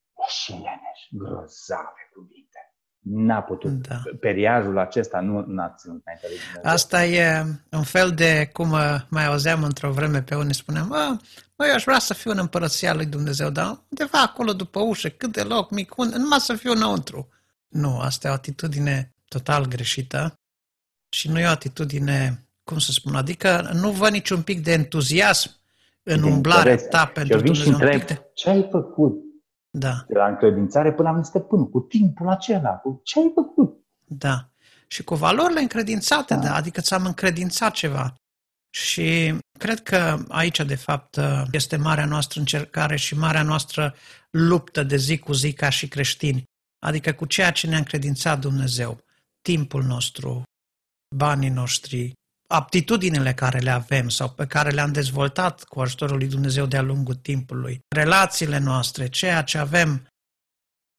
leneș, 0.48 1.00
grozave 1.10 2.10
cuvinte. 2.14 2.58
N-a 3.02 3.40
putut. 3.42 3.70
Da. 3.70 4.02
Periajul 4.20 4.78
acesta 4.78 5.20
nu 5.20 5.44
n-a 5.46 5.74
ținut 5.78 6.02
înainte 6.04 6.26
de 6.28 6.34
Dumnezeu. 6.42 6.72
Asta 6.72 7.04
e 7.04 7.44
un 7.70 7.82
fel 7.82 8.10
de, 8.10 8.50
cum 8.52 8.70
uh, 8.70 9.00
mai 9.08 9.26
auzeam 9.26 9.62
într-o 9.62 9.90
vreme 9.90 10.22
pe 10.22 10.34
unii 10.34 10.54
spuneam, 10.54 10.86
mă, 10.86 11.16
mă, 11.56 11.66
eu 11.66 11.74
aș 11.74 11.84
vrea 11.84 11.98
să 11.98 12.14
fiu 12.14 12.30
în 12.30 12.38
împărăția 12.38 12.94
lui 12.94 13.06
Dumnezeu, 13.06 13.50
dar 13.50 13.80
undeva 13.88 14.20
acolo 14.22 14.52
după 14.52 14.80
ușă, 14.80 15.08
cât 15.08 15.32
de 15.32 15.42
loc 15.42 15.70
mic, 15.70 15.96
unde, 15.96 16.16
numai 16.16 16.40
să 16.40 16.54
fiu 16.54 16.72
înăuntru. 16.72 17.28
Nu, 17.68 17.98
asta 17.98 18.28
e 18.28 18.30
o 18.30 18.34
atitudine 18.34 19.14
total 19.28 19.66
greșită 19.66 20.34
și 21.08 21.28
nu 21.28 21.38
e 21.38 21.46
o 21.46 21.50
atitudine, 21.50 22.46
cum 22.64 22.78
să 22.78 22.92
spun, 22.92 23.14
adică 23.14 23.70
nu 23.72 23.90
văd 23.90 24.10
niciun 24.10 24.42
pic 24.42 24.62
de 24.62 24.72
entuziasm 24.72 25.50
în 26.02 26.22
umblarea 26.22 26.76
ta 26.76 27.06
pentru 27.06 27.40
Dumnezeu. 27.40 27.72
Întreb, 27.72 28.06
de... 28.06 28.30
ce 28.34 28.50
ai 28.50 28.68
făcut 28.70 29.31
da. 29.78 30.04
De 30.08 30.14
la 30.14 30.26
încredințare 30.26 30.92
până 30.92 31.08
am 31.08 31.22
stăpân, 31.22 31.70
cu 31.70 31.80
timpul 31.80 32.28
acela, 32.28 32.70
cu 32.70 33.00
ce 33.04 33.18
ai 33.18 33.30
făcut. 33.34 33.84
Da. 34.04 34.50
Și 34.86 35.04
cu 35.04 35.14
valorile 35.14 35.60
încredințate, 35.60 36.34
da. 36.34 36.40
da, 36.40 36.54
adică 36.54 36.80
ți-am 36.80 37.04
încredințat 37.04 37.72
ceva. 37.72 38.14
Și 38.70 39.38
cred 39.58 39.82
că 39.82 40.18
aici, 40.28 40.60
de 40.60 40.74
fapt, 40.74 41.18
este 41.50 41.76
marea 41.76 42.04
noastră 42.04 42.40
încercare 42.40 42.96
și 42.96 43.18
marea 43.18 43.42
noastră 43.42 43.94
luptă 44.30 44.82
de 44.82 44.96
zi 44.96 45.18
cu 45.18 45.32
zi 45.32 45.52
ca 45.52 45.68
și 45.68 45.88
creștini. 45.88 46.44
Adică 46.78 47.12
cu 47.12 47.24
ceea 47.24 47.50
ce 47.50 47.66
ne-a 47.66 47.78
încredințat 47.78 48.38
Dumnezeu, 48.40 48.98
timpul 49.42 49.82
nostru, 49.82 50.42
banii 51.16 51.48
noștri, 51.48 52.12
aptitudinile 52.52 53.32
care 53.32 53.58
le 53.58 53.70
avem 53.70 54.08
sau 54.08 54.28
pe 54.28 54.46
care 54.46 54.70
le-am 54.70 54.92
dezvoltat 54.92 55.64
cu 55.64 55.80
ajutorul 55.80 56.16
lui 56.16 56.28
Dumnezeu 56.28 56.66
de-a 56.66 56.82
lungul 56.82 57.14
timpului, 57.14 57.80
relațiile 57.88 58.58
noastre, 58.58 59.08
ceea 59.08 59.42
ce 59.42 59.58
avem 59.58 60.06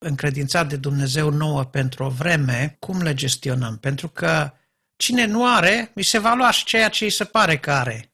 încredințat 0.06 0.68
de 0.70 0.76
Dumnezeu 0.76 1.30
nouă 1.30 1.64
pentru 1.64 2.04
o 2.04 2.10
vreme, 2.10 2.76
cum 2.80 3.02
le 3.02 3.14
gestionăm? 3.14 3.78
Pentru 3.78 4.08
că 4.08 4.52
cine 4.96 5.26
nu 5.26 5.56
are, 5.56 5.92
îi 5.96 6.04
se 6.04 6.20
va 6.20 6.34
lua 6.34 6.52
și 6.52 6.66
ceea 6.66 6.90
ce 6.90 7.04
îi 7.04 7.10
se 7.10 7.24
pare 7.24 7.58
că 7.58 7.72
are. 7.72 8.14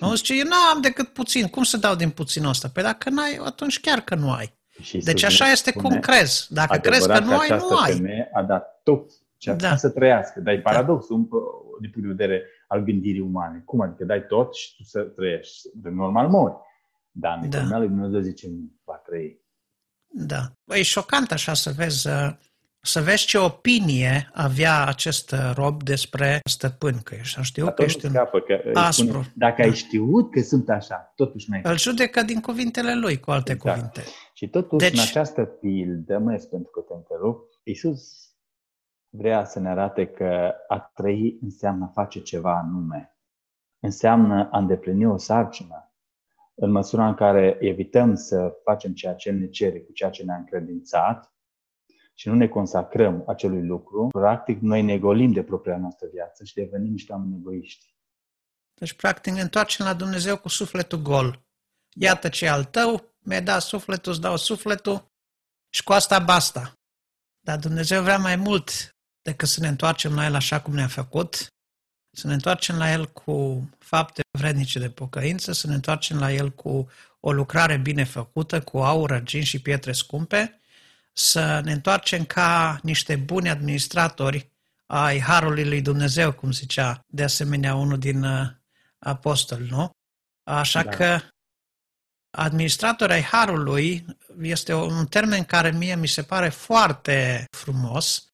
Nu 0.00 0.14
zice, 0.14 0.34
eu 0.34 0.44
nu 0.44 0.54
am 0.74 0.80
decât 0.80 1.08
puțin. 1.08 1.48
Cum 1.48 1.62
să 1.62 1.76
dau 1.76 1.94
din 1.94 2.10
puținul 2.10 2.48
ăsta? 2.48 2.68
Păi 2.68 2.82
dacă 2.82 3.10
n-ai, 3.10 3.40
atunci 3.44 3.80
chiar 3.80 4.00
că 4.00 4.14
nu 4.14 4.32
ai. 4.32 4.54
Și 4.82 4.98
deci 4.98 5.22
așa 5.22 5.50
este 5.50 5.72
cum 5.72 6.00
crezi. 6.00 6.46
Dacă 6.52 6.78
crezi 6.78 7.08
că 7.08 7.18
nu 7.18 7.38
ai, 7.38 7.48
nu 7.48 7.76
ai. 7.76 7.92
femeie 7.92 8.30
a 8.32 8.42
dat 8.42 8.80
tot 8.82 9.10
ce 9.36 9.52
da. 9.52 9.76
să 9.76 9.88
trăiască. 9.88 10.40
Dar 10.40 10.54
e 10.54 10.56
da. 10.56 10.70
paradoxul 10.70 11.16
da. 11.16 11.36
din 11.80 11.90
punct 11.90 12.08
de 12.08 12.14
vedere 12.14 12.42
al 12.66 12.84
gândirii 12.84 13.20
umane. 13.20 13.62
Cum 13.64 13.80
adică 13.80 14.04
dai 14.04 14.26
tot 14.26 14.54
și 14.54 14.76
tu 14.76 14.82
să 14.82 15.02
trăiești? 15.02 15.68
De 15.74 15.88
normal 15.88 16.28
mori. 16.28 16.54
Dar 17.10 17.40
în 17.42 17.68
da. 17.68 17.78
lui 17.78 17.88
Dumnezeu 17.88 18.20
zice, 18.20 18.48
nu 18.48 18.70
va 18.84 18.94
trăi. 18.94 19.44
Da. 20.06 20.52
E 20.76 20.82
șocant 20.82 21.32
așa 21.32 21.54
să 21.54 21.70
vezi, 21.76 22.08
uh, 22.08 22.30
să 22.80 23.00
vezi 23.00 23.26
ce 23.26 23.38
opinie 23.38 24.30
avea 24.32 24.86
acest 24.86 25.30
uh, 25.30 25.52
rob 25.54 25.82
despre 25.82 26.40
stăpân, 26.44 26.98
că 27.04 27.14
ești, 27.14 27.42
știu 27.42 27.72
că 27.72 27.82
ești 27.82 28.08
scapă, 28.08 28.40
că 28.40 28.70
aspru. 28.74 29.06
Spune, 29.06 29.32
dacă 29.34 29.62
da. 29.62 29.68
ai 29.68 29.74
știut 29.74 30.30
că 30.30 30.40
sunt 30.40 30.68
așa, 30.68 31.12
totuși 31.14 31.50
mai 31.50 31.60
Îl 31.64 31.78
judecă 31.78 32.22
din 32.22 32.40
cuvintele 32.40 32.94
lui, 32.94 33.20
cu 33.20 33.30
alte 33.30 33.52
exact. 33.52 33.76
cuvinte. 33.76 34.02
Și 34.34 34.48
totuși, 34.48 34.90
deci... 34.90 34.98
în 34.98 35.04
această 35.08 35.44
pildă, 35.44 36.18
mai 36.18 36.46
pentru 36.50 36.70
că 36.70 36.80
te 36.80 36.94
întrerup, 36.94 37.38
Iisus 37.62 38.25
vrea 39.16 39.44
să 39.44 39.60
ne 39.60 39.68
arate 39.68 40.06
că 40.06 40.54
a 40.68 40.78
trăi 40.78 41.38
înseamnă 41.42 41.84
a 41.84 41.88
face 41.88 42.20
ceva 42.20 42.58
anume. 42.58 43.16
Înseamnă 43.78 44.48
a 44.52 44.58
îndeplini 44.58 45.06
o 45.06 45.16
sarcină. 45.16 45.80
în 46.58 46.70
măsura 46.70 47.08
în 47.08 47.14
care 47.14 47.56
evităm 47.60 48.14
să 48.14 48.54
facem 48.64 48.92
ceea 48.92 49.14
ce 49.14 49.30
ne 49.30 49.48
cere 49.48 49.80
cu 49.80 49.92
ceea 49.92 50.10
ce 50.10 50.24
ne-a 50.24 50.36
încredințat 50.36 51.34
și 52.14 52.28
nu 52.28 52.34
ne 52.34 52.48
consacrăm 52.48 53.24
acelui 53.26 53.66
lucru, 53.66 54.06
practic 54.06 54.60
noi 54.60 54.82
ne 54.82 54.98
golim 54.98 55.32
de 55.32 55.42
propria 55.42 55.78
noastră 55.78 56.08
viață 56.12 56.44
și 56.44 56.54
devenim 56.54 56.90
niște 56.90 57.12
oameni 57.12 57.36
egoiști. 57.36 57.94
Deci, 58.74 58.92
practic, 58.92 59.32
ne 59.32 59.40
întoarcem 59.40 59.86
la 59.86 59.94
Dumnezeu 59.94 60.38
cu 60.38 60.48
sufletul 60.48 60.98
gol. 60.98 61.46
Iată 61.94 62.28
ce 62.28 62.48
al 62.48 62.64
tău, 62.64 63.14
mi-ai 63.18 63.42
dat 63.42 63.60
sufletul, 63.60 64.12
îți 64.12 64.20
dau 64.20 64.36
sufletul 64.36 65.12
și 65.70 65.84
cu 65.84 65.92
asta 65.92 66.18
basta. 66.18 66.72
Dar 67.40 67.58
Dumnezeu 67.58 68.02
vrea 68.02 68.18
mai 68.18 68.36
mult 68.36 68.95
decât 69.26 69.48
să 69.48 69.60
ne 69.60 69.68
întoarcem 69.68 70.14
la 70.14 70.24
El 70.24 70.34
așa 70.34 70.60
cum 70.60 70.74
ne-a 70.74 70.86
făcut, 70.86 71.46
să 72.10 72.26
ne 72.26 72.32
întoarcem 72.32 72.76
la 72.76 72.92
El 72.92 73.08
cu 73.08 73.68
fapte 73.78 74.22
vrednice 74.38 74.78
de 74.78 74.90
pocăință, 74.90 75.52
să 75.52 75.66
ne 75.66 75.74
întoarcem 75.74 76.18
la 76.18 76.32
El 76.32 76.52
cu 76.52 76.90
o 77.20 77.32
lucrare 77.32 77.76
bine 77.76 78.04
făcută, 78.04 78.60
cu 78.60 78.78
aur, 78.78 79.12
argint 79.12 79.44
și 79.44 79.58
pietre 79.60 79.92
scumpe, 79.92 80.60
să 81.12 81.60
ne 81.64 81.72
întoarcem 81.72 82.24
ca 82.24 82.78
niște 82.82 83.16
buni 83.16 83.48
administratori 83.48 84.50
ai 84.86 85.20
Harului 85.20 85.64
lui 85.64 85.80
Dumnezeu, 85.80 86.32
cum 86.32 86.50
zicea 86.50 87.00
de 87.06 87.22
asemenea 87.22 87.74
unul 87.74 87.98
din 87.98 88.22
uh, 88.24 88.48
apostoli, 88.98 89.68
nu? 89.68 89.90
Așa 90.44 90.82
da. 90.82 90.90
că 90.90 91.20
administrator 92.30 93.10
ai 93.10 93.22
Harului 93.22 94.06
este 94.40 94.74
un 94.74 95.06
termen 95.06 95.44
care 95.44 95.70
mie 95.70 95.96
mi 95.96 96.08
se 96.08 96.22
pare 96.22 96.48
foarte 96.48 97.44
frumos, 97.56 98.26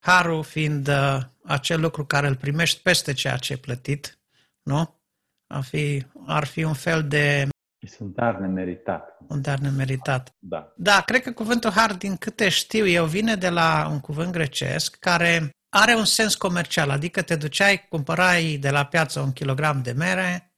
Harul 0.00 0.42
fiind 0.42 0.88
uh, 0.88 1.18
acel 1.44 1.80
lucru 1.80 2.04
care 2.04 2.26
îl 2.26 2.36
primești 2.36 2.82
peste 2.82 3.12
ceea 3.12 3.36
ce 3.36 3.52
ai 3.52 3.58
plătit, 3.58 4.18
nu? 4.62 4.98
Ar 5.46 5.62
fi, 5.62 6.06
ar 6.26 6.44
fi 6.44 6.62
un 6.62 6.74
fel 6.74 7.08
de... 7.08 7.48
Este 7.78 8.02
un 8.02 8.12
dar 8.14 8.34
nemeritat. 8.38 9.16
Un 9.28 9.40
dar 9.40 9.58
nemeritat. 9.58 10.34
Da. 10.38 10.72
Da, 10.76 11.00
cred 11.00 11.22
că 11.22 11.32
cuvântul 11.32 11.70
har, 11.70 11.94
din 11.94 12.16
câte 12.16 12.48
știu 12.48 12.86
eu, 12.86 13.04
vine 13.04 13.34
de 13.34 13.48
la 13.48 13.88
un 13.90 14.00
cuvânt 14.00 14.32
grecesc 14.32 14.96
care 14.96 15.50
are 15.68 15.94
un 15.94 16.04
sens 16.04 16.34
comercial, 16.34 16.90
adică 16.90 17.22
te 17.22 17.36
duceai, 17.36 17.86
cumpărai 17.88 18.56
de 18.60 18.70
la 18.70 18.84
piață 18.84 19.20
un 19.20 19.32
kilogram 19.32 19.82
de 19.82 19.92
mere 19.92 20.54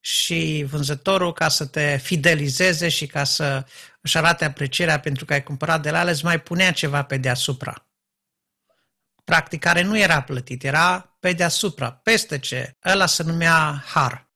și 0.00 0.66
vânzătorul, 0.70 1.32
ca 1.32 1.48
să 1.48 1.66
te 1.66 1.96
fidelizeze 1.96 2.88
și 2.88 3.06
ca 3.06 3.24
să 3.24 3.66
își 4.00 4.16
arate 4.16 4.44
aprecierea 4.44 5.00
pentru 5.00 5.24
că 5.24 5.32
ai 5.32 5.42
cumpărat 5.42 5.82
de 5.82 5.90
la 5.90 6.00
ele, 6.00 6.10
îți 6.10 6.24
mai 6.24 6.40
punea 6.40 6.72
ceva 6.72 7.02
pe 7.02 7.16
deasupra. 7.16 7.86
Practic, 9.32 9.60
care 9.60 9.82
nu 9.82 9.98
era 9.98 10.22
plătit, 10.22 10.64
era 10.64 11.16
pe 11.20 11.32
deasupra, 11.32 11.90
peste 11.92 12.38
ce. 12.38 12.76
Ăla 12.84 13.06
se 13.06 13.22
numea 13.22 13.82
har. 13.86 14.30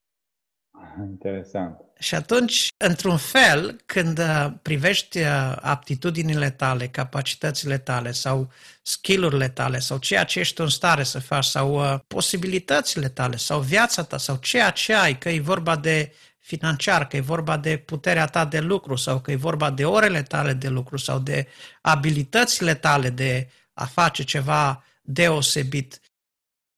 Interesant. 1.00 1.76
Și 1.98 2.14
atunci, 2.14 2.68
într-un 2.76 3.16
fel, 3.16 3.80
când 3.86 4.18
uh, 4.18 4.46
privești 4.62 5.18
uh, 5.18 5.56
aptitudinile 5.60 6.50
tale, 6.50 6.88
capacitățile 6.88 7.78
tale 7.78 8.12
sau 8.12 8.50
skillurile 8.82 9.48
tale 9.48 9.78
sau 9.78 9.98
ceea 9.98 10.24
ce 10.24 10.38
ești 10.38 10.60
în 10.60 10.68
stare 10.68 11.02
să 11.02 11.20
faci 11.20 11.44
sau 11.44 11.74
uh, 11.74 11.98
posibilitățile 12.06 13.08
tale 13.08 13.36
sau 13.36 13.60
viața 13.60 14.02
ta 14.02 14.18
sau 14.18 14.36
ceea 14.36 14.70
ce 14.70 14.94
ai, 14.94 15.18
că 15.18 15.28
e 15.28 15.40
vorba 15.40 15.76
de 15.76 16.12
financiar, 16.38 17.06
că 17.06 17.16
e 17.16 17.20
vorba 17.20 17.56
de 17.56 17.76
puterea 17.76 18.26
ta 18.26 18.44
de 18.44 18.60
lucru 18.60 18.94
sau 18.94 19.20
că 19.20 19.30
e 19.30 19.36
vorba 19.36 19.70
de 19.70 19.84
orele 19.84 20.22
tale 20.22 20.52
de 20.52 20.68
lucru 20.68 20.96
sau 20.96 21.18
de 21.18 21.46
abilitățile 21.80 22.74
tale 22.74 23.10
de 23.10 23.48
a 23.76 23.84
face 23.84 24.22
ceva 24.22 24.84
deosebit. 25.02 26.00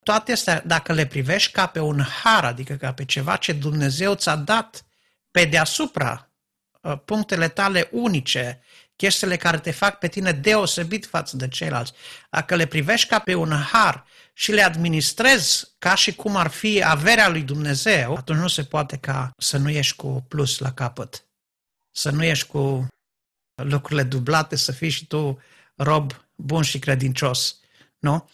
Toate 0.03 0.33
astea, 0.33 0.63
dacă 0.67 0.93
le 0.93 1.07
privești 1.07 1.53
ca 1.53 1.67
pe 1.67 1.81
un 1.81 2.01
har, 2.01 2.45
adică 2.45 2.75
ca 2.75 2.93
pe 2.93 3.05
ceva 3.05 3.37
ce 3.37 3.53
Dumnezeu 3.53 4.15
ți-a 4.15 4.37
dat 4.37 4.85
pe 5.31 5.45
deasupra 5.45 6.31
uh, 6.81 6.99
punctele 7.05 7.49
tale 7.49 7.89
unice, 7.93 8.63
chestiile 8.97 9.37
care 9.37 9.59
te 9.59 9.71
fac 9.71 9.99
pe 9.99 10.09
tine 10.09 10.33
deosebit 10.33 11.07
față 11.07 11.37
de 11.37 11.49
ceilalți, 11.49 11.93
dacă 12.31 12.55
le 12.55 12.67
privești 12.67 13.09
ca 13.09 13.19
pe 13.19 13.35
un 13.35 13.53
har 13.53 14.05
și 14.33 14.53
le 14.53 14.63
administrezi 14.63 15.67
ca 15.79 15.95
și 15.95 16.15
cum 16.15 16.37
ar 16.37 16.49
fi 16.49 16.83
averea 16.85 17.29
lui 17.29 17.43
Dumnezeu, 17.43 18.17
atunci 18.17 18.39
nu 18.39 18.49
se 18.49 18.65
poate 18.65 18.97
ca 18.97 19.31
să 19.39 19.57
nu 19.57 19.71
ieși 19.71 19.97
cu 19.97 20.25
plus 20.29 20.59
la 20.59 20.73
capăt. 20.73 21.25
Să 21.91 22.11
nu 22.11 22.25
ieși 22.25 22.47
cu 22.47 22.87
lucrurile 23.63 24.03
dublate, 24.03 24.57
să 24.57 24.73
fii 24.73 24.89
și 24.89 25.07
tu 25.07 25.43
rob 25.75 26.13
bun 26.39 26.63
și 26.63 26.79
credincios. 26.79 27.61
Nu? 27.99 28.31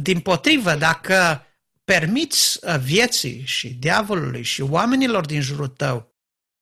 Din 0.00 0.20
potrivă, 0.20 0.74
dacă 0.74 1.46
permiți 1.84 2.58
uh, 2.62 2.78
vieții 2.78 3.42
și 3.44 3.68
diavolului 3.68 4.42
și 4.42 4.60
oamenilor 4.60 5.26
din 5.26 5.40
jurul 5.40 5.68
tău 5.68 6.14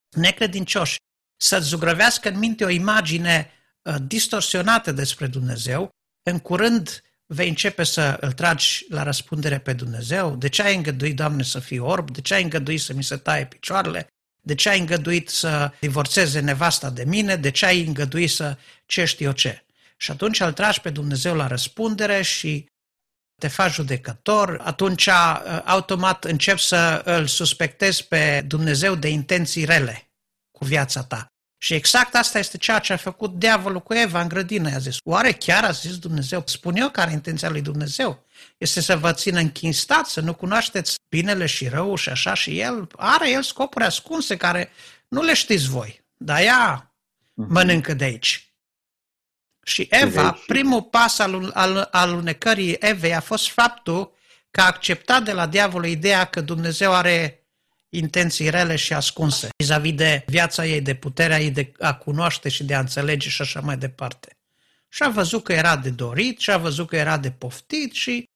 necredincioși 0.09 0.95
să-ți 1.41 1.67
zugrăvească 1.67 2.29
în 2.29 2.37
minte 2.37 2.65
o 2.65 2.69
imagine 2.69 3.51
uh, 3.81 3.95
distorsionată 4.01 4.91
despre 4.91 5.27
Dumnezeu, 5.27 5.89
în 6.23 6.39
curând 6.39 7.03
vei 7.25 7.49
începe 7.49 7.83
să 7.83 8.17
îl 8.19 8.31
tragi 8.31 8.85
la 8.89 9.03
răspundere 9.03 9.59
pe 9.59 9.73
Dumnezeu. 9.73 10.35
De 10.35 10.49
ce 10.49 10.61
ai 10.61 10.75
îngăduit, 10.75 11.15
Doamne, 11.15 11.43
să 11.43 11.59
fii 11.59 11.79
orb? 11.79 12.11
De 12.11 12.21
ce 12.21 12.33
ai 12.33 12.43
îngăduit 12.43 12.81
să 12.81 12.93
mi 12.93 13.03
se 13.03 13.17
taie 13.17 13.45
picioarele? 13.45 14.07
De 14.41 14.55
ce 14.55 14.69
ai 14.69 14.79
îngăduit 14.79 15.29
să 15.29 15.71
divorțeze 15.79 16.39
nevasta 16.39 16.89
de 16.89 17.03
mine? 17.03 17.35
De 17.35 17.51
ce 17.51 17.65
ai 17.65 17.85
îngăduit 17.85 18.29
să 18.29 18.57
ce 18.85 19.05
știu 19.05 19.25
eu 19.25 19.31
ce? 19.31 19.62
Și 20.03 20.11
atunci 20.11 20.39
îl 20.39 20.51
tragi 20.51 20.81
pe 20.81 20.89
Dumnezeu 20.89 21.35
la 21.35 21.47
răspundere 21.47 22.21
și 22.21 22.65
te 23.41 23.47
faci 23.47 23.71
judecător, 23.71 24.59
atunci 24.63 25.05
uh, 25.05 25.61
automat 25.65 26.23
începi 26.23 26.61
să 26.61 27.01
îl 27.05 27.27
suspectezi 27.27 28.07
pe 28.07 28.43
Dumnezeu 28.47 28.95
de 28.95 29.07
intenții 29.07 29.65
rele 29.65 30.11
cu 30.51 30.65
viața 30.65 31.03
ta. 31.03 31.27
Și 31.57 31.73
exact 31.73 32.15
asta 32.15 32.39
este 32.39 32.57
ceea 32.57 32.79
ce 32.79 32.93
a 32.93 32.97
făcut 32.97 33.33
diavolul 33.33 33.79
cu 33.81 33.93
Eva 33.93 34.21
în 34.21 34.27
grădină. 34.27 34.69
I-a 34.69 34.77
zis, 34.77 34.97
oare 35.03 35.31
chiar 35.31 35.63
a 35.63 35.71
zis 35.71 35.97
Dumnezeu? 35.97 36.43
Spun 36.45 36.75
eu 36.75 36.89
care 36.89 37.11
intenția 37.11 37.49
lui 37.49 37.61
Dumnezeu. 37.61 38.25
Este 38.57 38.81
să 38.81 38.97
vă 38.97 39.13
țină 39.13 39.39
închinstați, 39.39 40.11
să 40.11 40.21
nu 40.21 40.33
cunoașteți 40.33 40.95
binele 41.09 41.45
și 41.45 41.67
rău 41.67 41.95
și 41.95 42.09
așa. 42.09 42.33
Și 42.33 42.59
el 42.59 42.87
are 42.95 43.29
el 43.29 43.43
scopuri 43.43 43.85
ascunse 43.85 44.37
care 44.37 44.69
nu 45.07 45.21
le 45.21 45.33
știți 45.33 45.69
voi. 45.69 46.03
Dar 46.17 46.41
ea 46.41 46.93
mhm. 47.33 47.53
mănâncă 47.53 47.93
de 47.93 48.03
aici. 48.03 48.52
Și 49.63 49.87
Eva, 49.91 50.39
primul 50.47 50.81
pas 50.81 51.19
al, 51.19 51.51
al 51.53 51.87
alunecării 51.91 52.75
Evei 52.79 53.15
a 53.15 53.19
fost 53.19 53.49
faptul 53.49 54.13
că 54.51 54.61
a 54.61 54.65
acceptat 54.65 55.23
de 55.23 55.31
la 55.31 55.47
diavolul 55.47 55.87
ideea 55.87 56.25
că 56.25 56.41
Dumnezeu 56.41 56.93
are 56.93 57.43
intenții 57.89 58.49
rele 58.49 58.75
și 58.75 58.93
ascunse 58.93 59.49
vis-a-vis 59.57 59.93
de 59.93 60.23
viața 60.27 60.65
ei, 60.65 60.81
de 60.81 60.93
puterea 60.93 61.39
ei 61.39 61.51
de 61.51 61.71
a 61.79 61.93
cunoaște 61.93 62.49
și 62.49 62.63
de 62.63 62.73
a 62.73 62.79
înțelege 62.79 63.29
și 63.29 63.41
așa 63.41 63.59
mai 63.59 63.77
departe. 63.77 64.37
Și 64.89 65.03
a 65.03 65.09
văzut 65.09 65.43
că 65.43 65.53
era 65.53 65.77
de 65.77 65.89
dorit, 65.89 66.39
și 66.39 66.51
a 66.51 66.57
văzut 66.57 66.87
că 66.87 66.95
era 66.95 67.17
de 67.17 67.31
poftit 67.31 67.93
și 67.93 68.29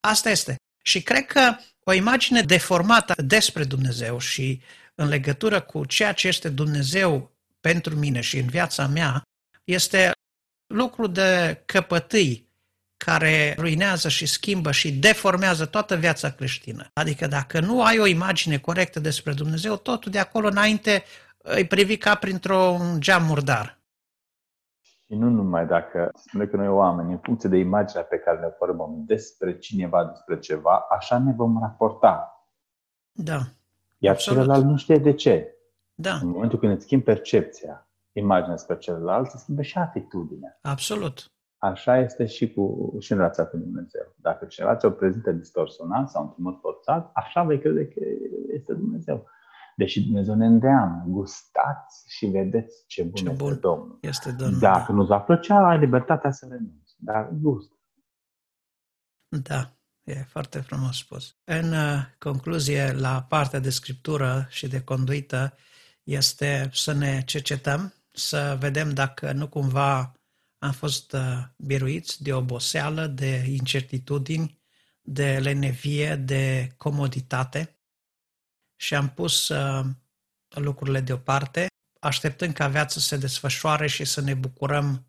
asta 0.00 0.30
este. 0.30 0.56
Și 0.82 1.02
cred 1.02 1.26
că 1.26 1.56
o 1.84 1.92
imagine 1.92 2.40
deformată 2.40 3.22
despre 3.22 3.64
Dumnezeu 3.64 4.18
și 4.18 4.62
în 4.94 5.08
legătură 5.08 5.60
cu 5.60 5.84
ceea 5.84 6.12
ce 6.12 6.28
este 6.28 6.48
Dumnezeu 6.48 7.32
pentru 7.60 7.94
mine 7.94 8.20
și 8.20 8.38
în 8.38 8.46
viața 8.46 8.86
mea 8.86 9.22
este 9.64 10.12
lucru 10.72 11.06
de 11.06 11.62
căpătâi 11.64 12.50
care 12.96 13.54
ruinează 13.58 14.08
și 14.08 14.26
schimbă 14.26 14.70
și 14.70 14.92
deformează 14.92 15.66
toată 15.66 15.96
viața 15.96 16.30
creștină. 16.30 16.90
Adică 16.92 17.26
dacă 17.26 17.60
nu 17.60 17.82
ai 17.82 17.98
o 17.98 18.06
imagine 18.06 18.58
corectă 18.58 19.00
despre 19.00 19.32
Dumnezeu, 19.32 19.76
totul 19.76 20.12
de 20.12 20.18
acolo 20.18 20.46
înainte 20.46 21.04
îi 21.38 21.66
privi 21.66 21.96
ca 21.96 22.14
printr-un 22.14 23.00
geam 23.00 23.24
murdar. 23.24 23.80
Și 24.80 25.14
nu 25.14 25.28
numai 25.28 25.66
dacă 25.66 26.10
spune 26.14 26.46
că 26.46 26.56
noi 26.56 26.68
oameni, 26.68 27.12
în 27.12 27.18
funcție 27.18 27.48
de 27.48 27.56
imaginea 27.56 28.02
pe 28.02 28.18
care 28.18 28.38
ne 28.38 28.48
formăm 28.58 29.02
despre 29.06 29.58
cineva, 29.58 30.04
despre 30.04 30.38
ceva, 30.38 30.86
așa 30.90 31.18
ne 31.18 31.32
vom 31.32 31.60
raporta. 31.60 32.46
Da. 33.12 33.40
Iar 33.98 34.14
absolut. 34.14 34.38
celălalt 34.38 34.64
nu 34.64 34.76
știe 34.76 34.96
de 34.96 35.12
ce. 35.12 35.54
Da. 35.94 36.14
În 36.14 36.28
momentul 36.28 36.58
când 36.58 36.72
îți 36.72 36.84
schimbi 36.84 37.04
percepția, 37.04 37.86
imaginea 38.12 38.56
spre 38.56 38.78
celălalt, 38.78 39.30
se 39.30 39.38
schimbă 39.38 39.62
și 39.62 39.78
atitudinea. 39.78 40.58
Absolut. 40.62 41.32
Așa 41.58 41.98
este 41.98 42.26
și, 42.26 42.52
cu, 42.52 42.96
și 43.00 43.12
în 43.12 43.18
relația 43.18 43.46
cu 43.46 43.56
Dumnezeu. 43.56 44.14
Dacă 44.16 44.44
cineva 44.44 44.76
ți-o 44.76 44.90
prezintă 44.90 45.32
distorsionat 45.32 46.10
sau 46.10 46.22
într-un 46.22 46.44
mod 46.44 46.58
forțat, 46.60 47.10
așa 47.14 47.42
vei 47.42 47.60
crede 47.60 47.88
că 47.88 48.00
este 48.52 48.74
Dumnezeu. 48.74 49.26
Deși 49.76 50.04
Dumnezeu 50.04 50.34
ne 50.34 50.46
îndeamnă, 50.46 51.04
gustați 51.06 52.04
și 52.08 52.26
vedeți 52.26 52.84
ce 52.86 53.02
bun, 53.02 53.12
ce 53.12 53.24
este 53.24 53.44
bun 53.44 53.58
Domnul. 53.60 53.98
Este 54.00 54.32
Domnul. 54.32 54.58
Dacă 54.58 54.84
da. 54.88 54.94
nu-ți 54.94 55.08
va 55.08 55.20
plăcea, 55.20 55.68
ai 55.68 55.78
libertatea 55.78 56.30
să 56.30 56.46
renunți. 56.50 56.94
Dar 56.96 57.28
gust. 57.32 57.72
Da, 59.28 59.72
e 60.02 60.14
foarte 60.14 60.60
frumos 60.60 60.96
spus. 60.96 61.36
În 61.44 61.72
uh, 61.72 62.04
concluzie, 62.18 62.92
la 62.92 63.26
partea 63.28 63.58
de 63.58 63.70
scriptură 63.70 64.46
și 64.48 64.68
de 64.68 64.82
conduită, 64.82 65.54
este 66.02 66.68
să 66.72 66.92
ne 66.92 67.22
cercetăm 67.24 67.92
să 68.12 68.56
vedem 68.60 68.90
dacă 68.90 69.32
nu 69.32 69.48
cumva 69.48 70.12
am 70.58 70.72
fost 70.72 71.12
uh, 71.12 71.20
biruiți 71.56 72.22
de 72.22 72.34
oboseală, 72.34 73.06
de 73.06 73.44
incertitudini, 73.48 74.60
de 75.00 75.38
lenevie, 75.42 76.14
de 76.14 76.68
comoditate 76.76 77.78
și 78.76 78.94
am 78.94 79.08
pus 79.08 79.48
uh, 79.48 79.84
lucrurile 80.48 81.00
deoparte, 81.00 81.66
așteptând 82.00 82.52
ca 82.52 82.68
viața 82.68 82.88
să 82.88 83.00
se 83.00 83.16
desfășoare 83.16 83.86
și 83.86 84.04
să 84.04 84.20
ne 84.20 84.34
bucurăm 84.34 85.06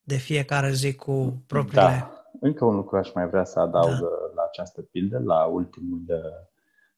de 0.00 0.16
fiecare 0.16 0.72
zi 0.72 0.94
cu 0.94 1.44
propriile... 1.46 1.82
Da. 1.82 2.18
Încă 2.40 2.64
un 2.64 2.74
lucru 2.74 2.96
aș 2.96 3.12
mai 3.12 3.28
vrea 3.28 3.44
să 3.44 3.60
adaug 3.60 3.90
da. 3.90 4.08
la 4.34 4.42
această 4.48 4.82
pildă, 4.82 5.18
la 5.18 5.44
ultimul, 5.44 6.04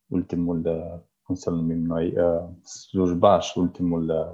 ultimul 0.07 0.63
cum 1.23 1.35
să-l 1.35 1.55
numim 1.55 1.83
noi, 1.83 2.15
slujbaș, 2.63 3.55
ultimul 3.55 4.29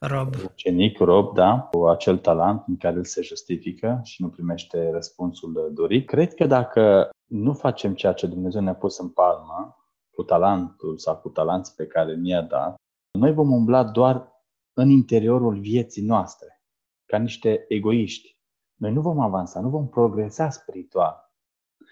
rob. 0.00 0.34
ucenic, 0.44 0.98
rob, 0.98 1.34
da, 1.34 1.60
cu 1.60 1.86
acel 1.86 2.18
talent 2.18 2.62
în 2.66 2.76
care 2.76 2.96
el 2.96 3.04
se 3.04 3.22
justifică 3.22 4.00
și 4.02 4.22
nu 4.22 4.28
primește 4.28 4.90
răspunsul 4.90 5.70
dorit. 5.74 6.06
Cred 6.06 6.34
că 6.34 6.46
dacă 6.46 7.10
nu 7.24 7.52
facem 7.52 7.94
ceea 7.94 8.12
ce 8.12 8.26
Dumnezeu 8.26 8.62
ne-a 8.62 8.74
pus 8.74 8.98
în 8.98 9.08
palmă, 9.08 9.76
cu 10.10 10.22
talentul 10.22 10.98
sau 10.98 11.16
cu 11.16 11.28
talanții 11.28 11.74
pe 11.76 11.86
care 11.86 12.14
mi-a 12.14 12.42
dat, 12.42 12.74
noi 13.18 13.32
vom 13.32 13.52
umbla 13.52 13.84
doar 13.84 14.34
în 14.72 14.88
interiorul 14.88 15.60
vieții 15.60 16.02
noastre, 16.02 16.62
ca 17.06 17.18
niște 17.18 17.64
egoiști. 17.68 18.36
Noi 18.74 18.92
nu 18.92 19.00
vom 19.00 19.20
avansa, 19.20 19.60
nu 19.60 19.68
vom 19.68 19.88
progresa 19.88 20.50
spiritual. 20.50 21.32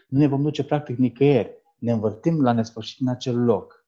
Nu 0.08 0.18
ne 0.18 0.26
vom 0.26 0.42
duce 0.42 0.64
practic 0.64 0.96
nicăieri. 0.96 1.62
Ne 1.78 1.92
învârtim 1.92 2.42
la 2.42 2.52
nesfârșit 2.52 3.00
în 3.00 3.08
acel 3.08 3.44
loc, 3.44 3.83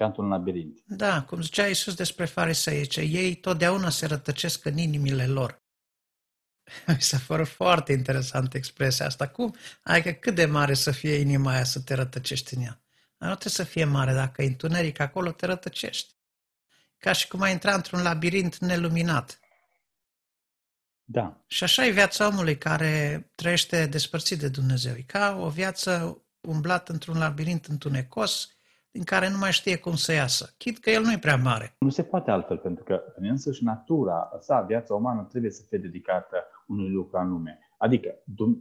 ca 0.00 0.06
într-un 0.06 0.28
labirint. 0.28 0.82
Da, 0.86 1.22
cum 1.22 1.42
zicea 1.42 1.66
Iisus 1.66 1.94
despre 1.94 2.24
farisei, 2.24 2.86
ce 2.86 3.00
ei 3.00 3.34
totdeauna 3.34 3.90
se 3.90 4.06
rătăcesc 4.06 4.64
în 4.64 4.78
inimile 4.78 5.26
lor. 5.26 5.62
Mi 6.86 7.00
s-a 7.00 7.18
părut 7.26 7.48
foarte 7.48 7.92
interesant 7.92 8.54
expresia 8.54 9.06
asta. 9.06 9.28
Cum? 9.28 9.54
Adică 9.82 10.10
cât 10.10 10.34
de 10.34 10.44
mare 10.44 10.74
să 10.74 10.90
fie 10.90 11.14
inima 11.14 11.52
aia 11.52 11.64
să 11.64 11.80
te 11.80 11.94
rătăcești 11.94 12.54
în 12.54 12.62
ea? 12.62 12.82
Dar 13.16 13.28
nu 13.28 13.34
trebuie 13.34 13.66
să 13.66 13.72
fie 13.72 13.84
mare. 13.84 14.12
Dacă 14.12 14.42
e 14.42 14.46
întuneric 14.46 15.00
acolo, 15.00 15.30
te 15.30 15.46
rătăcești. 15.46 16.14
Ca 16.98 17.12
și 17.12 17.28
cum 17.28 17.40
ai 17.40 17.52
intra 17.52 17.74
într-un 17.74 18.02
labirint 18.02 18.58
neluminat. 18.58 19.40
Da. 21.04 21.44
Și 21.46 21.64
așa 21.64 21.86
e 21.86 21.90
viața 21.90 22.26
omului 22.26 22.58
care 22.58 23.24
trăiește 23.34 23.86
despărțit 23.86 24.38
de 24.38 24.48
Dumnezeu. 24.48 24.94
E 24.94 25.02
ca 25.02 25.36
o 25.40 25.48
viață 25.48 26.22
umblată 26.40 26.92
într-un 26.92 27.18
labirint 27.18 27.66
întunecos, 27.66 28.48
din 28.90 29.04
care 29.04 29.30
nu 29.30 29.38
mai 29.38 29.52
știe 29.52 29.78
cum 29.78 29.94
să 29.94 30.12
iasă. 30.12 30.54
Chit 30.56 30.78
că 30.78 30.90
el 30.90 31.02
nu 31.02 31.12
e 31.12 31.18
prea 31.18 31.36
mare. 31.36 31.74
Nu 31.78 31.88
se 31.88 32.02
poate 32.02 32.30
altfel, 32.30 32.56
pentru 32.56 32.84
că 32.84 33.02
în 33.16 33.28
însăși 33.28 33.64
natura 33.64 34.30
sa, 34.38 34.60
viața 34.60 34.94
umană, 34.94 35.22
trebuie 35.22 35.50
să 35.50 35.62
fie 35.68 35.78
dedicată 35.78 36.36
unui 36.66 36.90
lucru 36.90 37.16
anume. 37.16 37.58
Adică, 37.78 38.14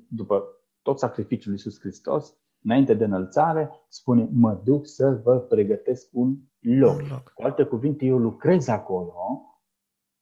după 0.08 0.44
tot 0.82 1.00
sacrificiul 1.00 1.52
lui 1.52 1.62
Iisus 1.64 1.80
Hristos, 1.80 2.34
înainte 2.64 2.94
de 2.94 3.04
înălțare, 3.04 3.70
spune, 3.88 4.30
mă 4.32 4.62
duc 4.64 4.88
să 4.88 5.22
vă 5.24 5.40
pregătesc 5.40 6.08
un 6.12 6.38
loc. 6.60 7.00
Un 7.00 7.08
loc. 7.10 7.32
Cu 7.34 7.44
alte 7.44 7.64
cuvinte, 7.64 8.06
eu 8.06 8.18
lucrez 8.18 8.68
acolo 8.68 9.44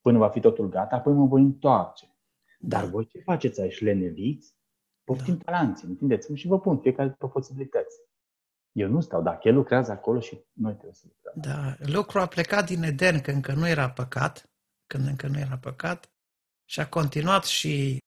până 0.01 0.17
va 0.17 0.29
fi 0.29 0.39
totul 0.39 0.69
gata, 0.69 0.95
apoi 0.95 1.13
mă 1.13 1.25
voi 1.25 1.41
întoarce. 1.41 2.17
Da. 2.59 2.79
Dar 2.79 2.89
voi 2.89 3.05
ce 3.05 3.19
faceți 3.19 3.61
aici, 3.61 3.81
leneviți? 3.81 4.55
Poftim 5.03 5.37
da. 5.37 5.51
talanții, 5.51 5.87
întindeți-mă 5.87 6.35
și 6.35 6.47
vă 6.47 6.59
pun 6.59 6.77
fiecare 6.77 7.09
după 7.09 7.27
posibilități. 7.27 7.97
Eu 8.77 8.89
nu 8.89 9.01
stau, 9.01 9.21
dacă 9.21 9.47
el 9.47 9.53
lucrează 9.53 9.91
acolo 9.91 10.19
și 10.19 10.41
noi 10.53 10.71
trebuie 10.71 10.93
să 10.93 11.05
lucrăm. 11.07 11.33
Da, 11.35 11.75
lucrul 11.85 12.21
a 12.21 12.25
plecat 12.25 12.65
din 12.65 12.83
Eden 12.83 13.21
când 13.21 13.35
încă 13.35 13.53
nu 13.53 13.67
era 13.67 13.89
păcat, 13.89 14.49
când 14.87 15.07
încă 15.07 15.27
nu 15.27 15.39
era 15.39 15.57
păcat, 15.57 16.11
și 16.69 16.79
a 16.79 16.87
continuat 16.87 17.45
și 17.45 17.97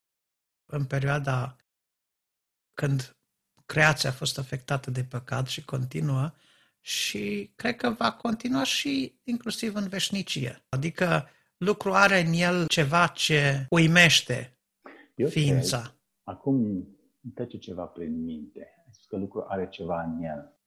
în 0.72 0.84
perioada 0.84 1.56
când 2.74 3.16
creația 3.66 4.10
a 4.10 4.12
fost 4.12 4.38
afectată 4.38 4.90
de 4.90 5.04
păcat 5.04 5.46
și 5.46 5.64
continuă 5.64 6.32
și 6.80 7.52
cred 7.56 7.76
că 7.76 7.90
va 7.90 8.12
continua 8.12 8.64
și 8.64 9.20
inclusiv 9.24 9.74
în 9.74 9.88
veșnicie. 9.88 10.64
Adică 10.68 11.28
lucru 11.56 11.92
are 11.92 12.20
în 12.20 12.32
el 12.32 12.66
ceva 12.66 13.06
ce 13.06 13.66
uimește 13.70 14.58
Eu 15.14 15.28
ființa. 15.28 15.80
Cred, 15.80 15.96
acum 16.22 16.54
îmi 17.22 17.32
trece 17.34 17.58
ceva 17.58 17.84
prin 17.84 18.22
minte. 18.24 18.74
Ai 18.86 18.92
spus 18.92 19.06
că 19.06 19.16
lucru 19.16 19.44
are 19.48 19.68
ceva 19.68 20.02
în 20.02 20.22
el. 20.22 20.59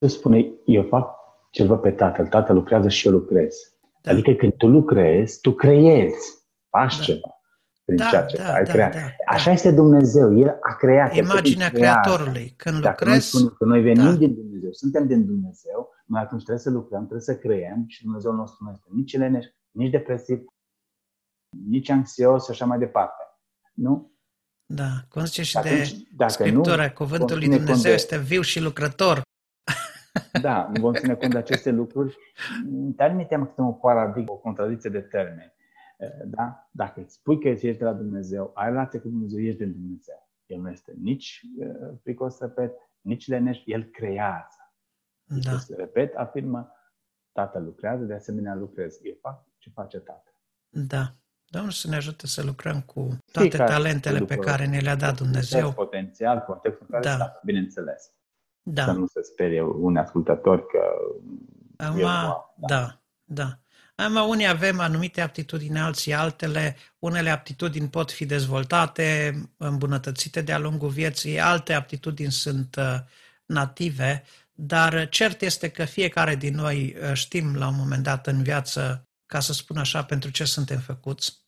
Tu 0.00 0.06
spune, 0.06 0.52
eu 0.64 0.82
fac 0.82 1.18
ce 1.50 1.64
văd 1.64 1.80
pe 1.80 1.90
tatăl, 1.90 2.26
tatăl 2.26 2.54
lucrează 2.54 2.88
și 2.88 3.06
eu 3.06 3.12
lucrez. 3.12 3.56
Da. 4.02 4.10
Adică 4.10 4.32
când 4.32 4.52
tu 4.52 4.66
lucrezi, 4.66 5.40
tu 5.40 5.52
creezi, 5.52 6.46
faci 6.68 6.96
da. 6.96 7.02
ceva 7.02 7.40
prin 7.90 8.02
da, 8.02 8.08
ceea 8.08 8.24
ce 8.24 8.36
da, 8.36 8.52
ai 8.52 8.64
da, 8.64 8.72
creat. 8.72 8.92
Da, 8.92 8.98
da, 8.98 9.06
Așa 9.26 9.50
este 9.50 9.70
Dumnezeu, 9.72 10.38
El 10.38 10.58
a 10.60 10.74
creat. 10.74 11.14
Imaginea 11.14 11.70
Creatorului. 11.70 12.54
Când 12.56 12.80
Dacă 12.80 13.04
lucrezi... 13.04 13.42
Noi 13.42 13.52
că 13.58 13.64
noi 13.64 13.80
venim 13.80 14.04
da. 14.04 14.12
din 14.12 14.34
Dumnezeu, 14.34 14.72
suntem 14.72 15.06
din 15.06 15.26
Dumnezeu, 15.26 15.94
noi 16.06 16.20
atunci 16.20 16.42
trebuie 16.42 16.64
să 16.64 16.70
lucrăm, 16.70 17.00
trebuie 17.00 17.20
să 17.20 17.36
creăm 17.36 17.84
și 17.86 18.02
Dumnezeu 18.02 18.32
nostru 18.32 18.64
nu 18.64 18.70
este 18.70 18.88
nici 18.92 19.16
leneș, 19.16 19.46
nici 19.70 19.90
depresiv, 19.90 20.44
nici 21.68 21.90
anxios 21.90 22.44
și 22.44 22.50
așa 22.50 22.64
mai 22.64 22.78
departe. 22.78 23.22
Nu? 23.74 24.12
Da, 24.66 24.90
cum 25.08 25.24
zice 25.24 25.42
și 25.42 25.56
atunci, 25.56 25.96
de 26.16 26.26
Scriptura, 26.26 26.84
nu, 26.84 26.92
cuvântul 26.92 27.38
lui 27.38 27.48
Dumnezeu 27.48 27.90
de... 27.90 27.96
este 27.96 28.18
viu 28.18 28.40
și 28.40 28.60
lucrător. 28.60 29.22
Da, 30.40 30.70
nu 30.74 30.80
vom 30.80 30.92
ține 30.92 31.14
cont 31.14 31.32
de 31.32 31.38
aceste 31.38 31.70
lucruri. 31.70 32.16
Dar 32.70 33.12
mi 33.12 33.26
teamă 33.26 33.44
că 33.44 33.52
suntem 33.54 33.74
o 33.74 33.78
paradigmă, 33.78 34.32
o 34.32 34.36
contradicție 34.36 34.90
de 34.90 35.00
termeni. 35.00 35.52
Da? 36.24 36.68
Dacă 36.70 37.00
îți 37.00 37.14
spui 37.14 37.40
că 37.40 37.48
ești 37.48 37.78
de 37.78 37.84
la 37.84 37.92
Dumnezeu, 37.92 38.50
ai 38.54 38.68
relație 38.68 38.98
cu 38.98 39.08
Dumnezeu, 39.08 39.40
ești 39.40 39.58
din 39.58 39.72
Dumnezeu. 39.72 40.28
El 40.46 40.60
nu 40.60 40.70
este 40.70 40.94
nici 41.02 41.40
uh, 41.58 41.98
pricos, 42.02 42.38
repet, 42.38 42.72
nici 43.00 43.26
leneș, 43.26 43.62
El 43.64 43.84
creează. 43.84 44.74
Da. 45.24 45.50
Deci, 45.50 45.76
repet, 45.76 46.14
afirmă, 46.14 46.72
Tatăl 47.32 47.64
lucrează, 47.64 48.04
de 48.04 48.14
asemenea 48.14 48.54
lucrez. 48.54 48.98
Eu 49.02 49.14
fac 49.20 49.44
ce 49.58 49.70
face 49.70 49.98
Tatăl. 49.98 50.34
Da. 50.68 51.14
Domnul 51.46 51.70
să 51.70 51.88
ne 51.88 51.96
ajute 51.96 52.26
să 52.26 52.42
lucrăm 52.44 52.80
cu 52.80 53.08
toate 53.32 53.48
Fiecare 53.48 53.70
talentele 53.70 54.24
pe 54.24 54.36
care 54.36 54.66
ne 54.66 54.78
le-a 54.78 54.96
dat 54.96 55.16
Dumnezeu. 55.16 55.72
Potențial, 55.72 56.40
contextul 56.40 56.86
în 56.88 57.00
care 57.00 57.04
da. 57.04 57.24
Sta, 57.24 57.40
bineînțeles. 57.44 58.12
Da. 58.62 58.84
Să 58.84 58.92
nu 58.92 59.06
se 59.06 59.22
sperie 59.22 59.62
un 59.62 59.96
ascultător 59.96 60.66
că... 60.66 60.80
Acum, 61.76 62.00
da. 62.00 62.50
da, 62.56 63.00
da. 63.24 63.58
Acum, 63.94 64.28
unii 64.28 64.48
avem 64.48 64.80
anumite 64.80 65.20
aptitudini, 65.20 65.78
alții 65.78 66.14
altele. 66.14 66.76
Unele 66.98 67.30
aptitudini 67.30 67.88
pot 67.88 68.10
fi 68.10 68.26
dezvoltate, 68.26 69.34
îmbunătățite 69.56 70.40
de-a 70.40 70.58
lungul 70.58 70.88
vieții, 70.88 71.40
alte 71.40 71.72
aptitudini 71.72 72.30
sunt 72.30 72.76
uh, 72.78 72.98
native, 73.46 74.22
dar 74.52 75.08
cert 75.08 75.40
este 75.40 75.70
că 75.70 75.84
fiecare 75.84 76.34
din 76.34 76.54
noi 76.54 76.96
uh, 77.02 77.12
știm 77.12 77.54
la 77.54 77.68
un 77.68 77.74
moment 77.78 78.02
dat 78.02 78.26
în 78.26 78.42
viață, 78.42 79.08
ca 79.26 79.40
să 79.40 79.52
spun 79.52 79.76
așa, 79.76 80.04
pentru 80.04 80.30
ce 80.30 80.44
suntem 80.44 80.78
făcuți. 80.78 81.38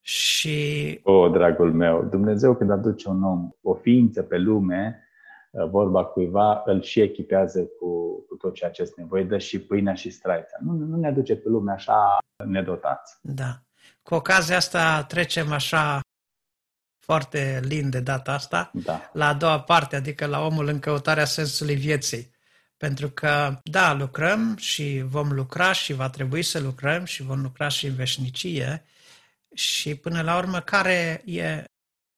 Și... 0.00 1.00
O, 1.02 1.12
oh, 1.12 1.32
dragul 1.32 1.72
meu, 1.72 2.04
Dumnezeu 2.04 2.56
când 2.56 2.70
aduce 2.70 3.08
un 3.08 3.22
om, 3.22 3.50
o 3.62 3.74
ființă 3.74 4.22
pe 4.22 4.38
lume, 4.38 5.04
Uh, 5.04 5.09
vorba 5.50 6.04
cuiva, 6.04 6.62
îl 6.64 6.82
și 6.82 7.00
echipează 7.00 7.64
cu, 7.64 8.20
cu 8.28 8.36
tot 8.36 8.54
ceea 8.54 8.70
ce 8.70 8.82
este 8.82 9.00
nevoie, 9.00 9.24
dă 9.24 9.38
și 9.38 9.60
pâinea 9.60 9.94
și 9.94 10.10
straița. 10.10 10.56
Nu, 10.60 10.72
nu 10.72 10.96
ne 10.96 11.06
aduce 11.06 11.36
pe 11.36 11.48
lume 11.48 11.72
așa 11.72 12.18
nedotați. 12.46 13.18
Da. 13.20 13.62
Cu 14.02 14.14
ocazia 14.14 14.56
asta 14.56 15.04
trecem 15.04 15.52
așa 15.52 16.00
foarte 16.98 17.60
lin 17.64 17.90
de 17.90 18.00
data 18.00 18.32
asta 18.32 18.70
da. 18.74 19.10
la 19.12 19.26
a 19.26 19.34
doua 19.34 19.60
parte, 19.60 19.96
adică 19.96 20.26
la 20.26 20.44
omul 20.44 20.66
în 20.66 20.78
căutarea 20.78 21.24
sensului 21.24 21.74
vieții. 21.74 22.30
Pentru 22.76 23.10
că, 23.10 23.58
da, 23.62 23.94
lucrăm 23.94 24.56
și 24.56 25.02
vom 25.06 25.32
lucra 25.32 25.72
și 25.72 25.92
va 25.92 26.10
trebui 26.10 26.42
să 26.42 26.60
lucrăm 26.60 27.04
și 27.04 27.22
vom 27.22 27.40
lucra 27.42 27.68
și 27.68 27.86
în 27.86 27.94
veșnicie 27.94 28.84
și 29.54 29.94
până 29.94 30.22
la 30.22 30.36
urmă 30.36 30.60
care 30.60 31.22
e 31.24 31.64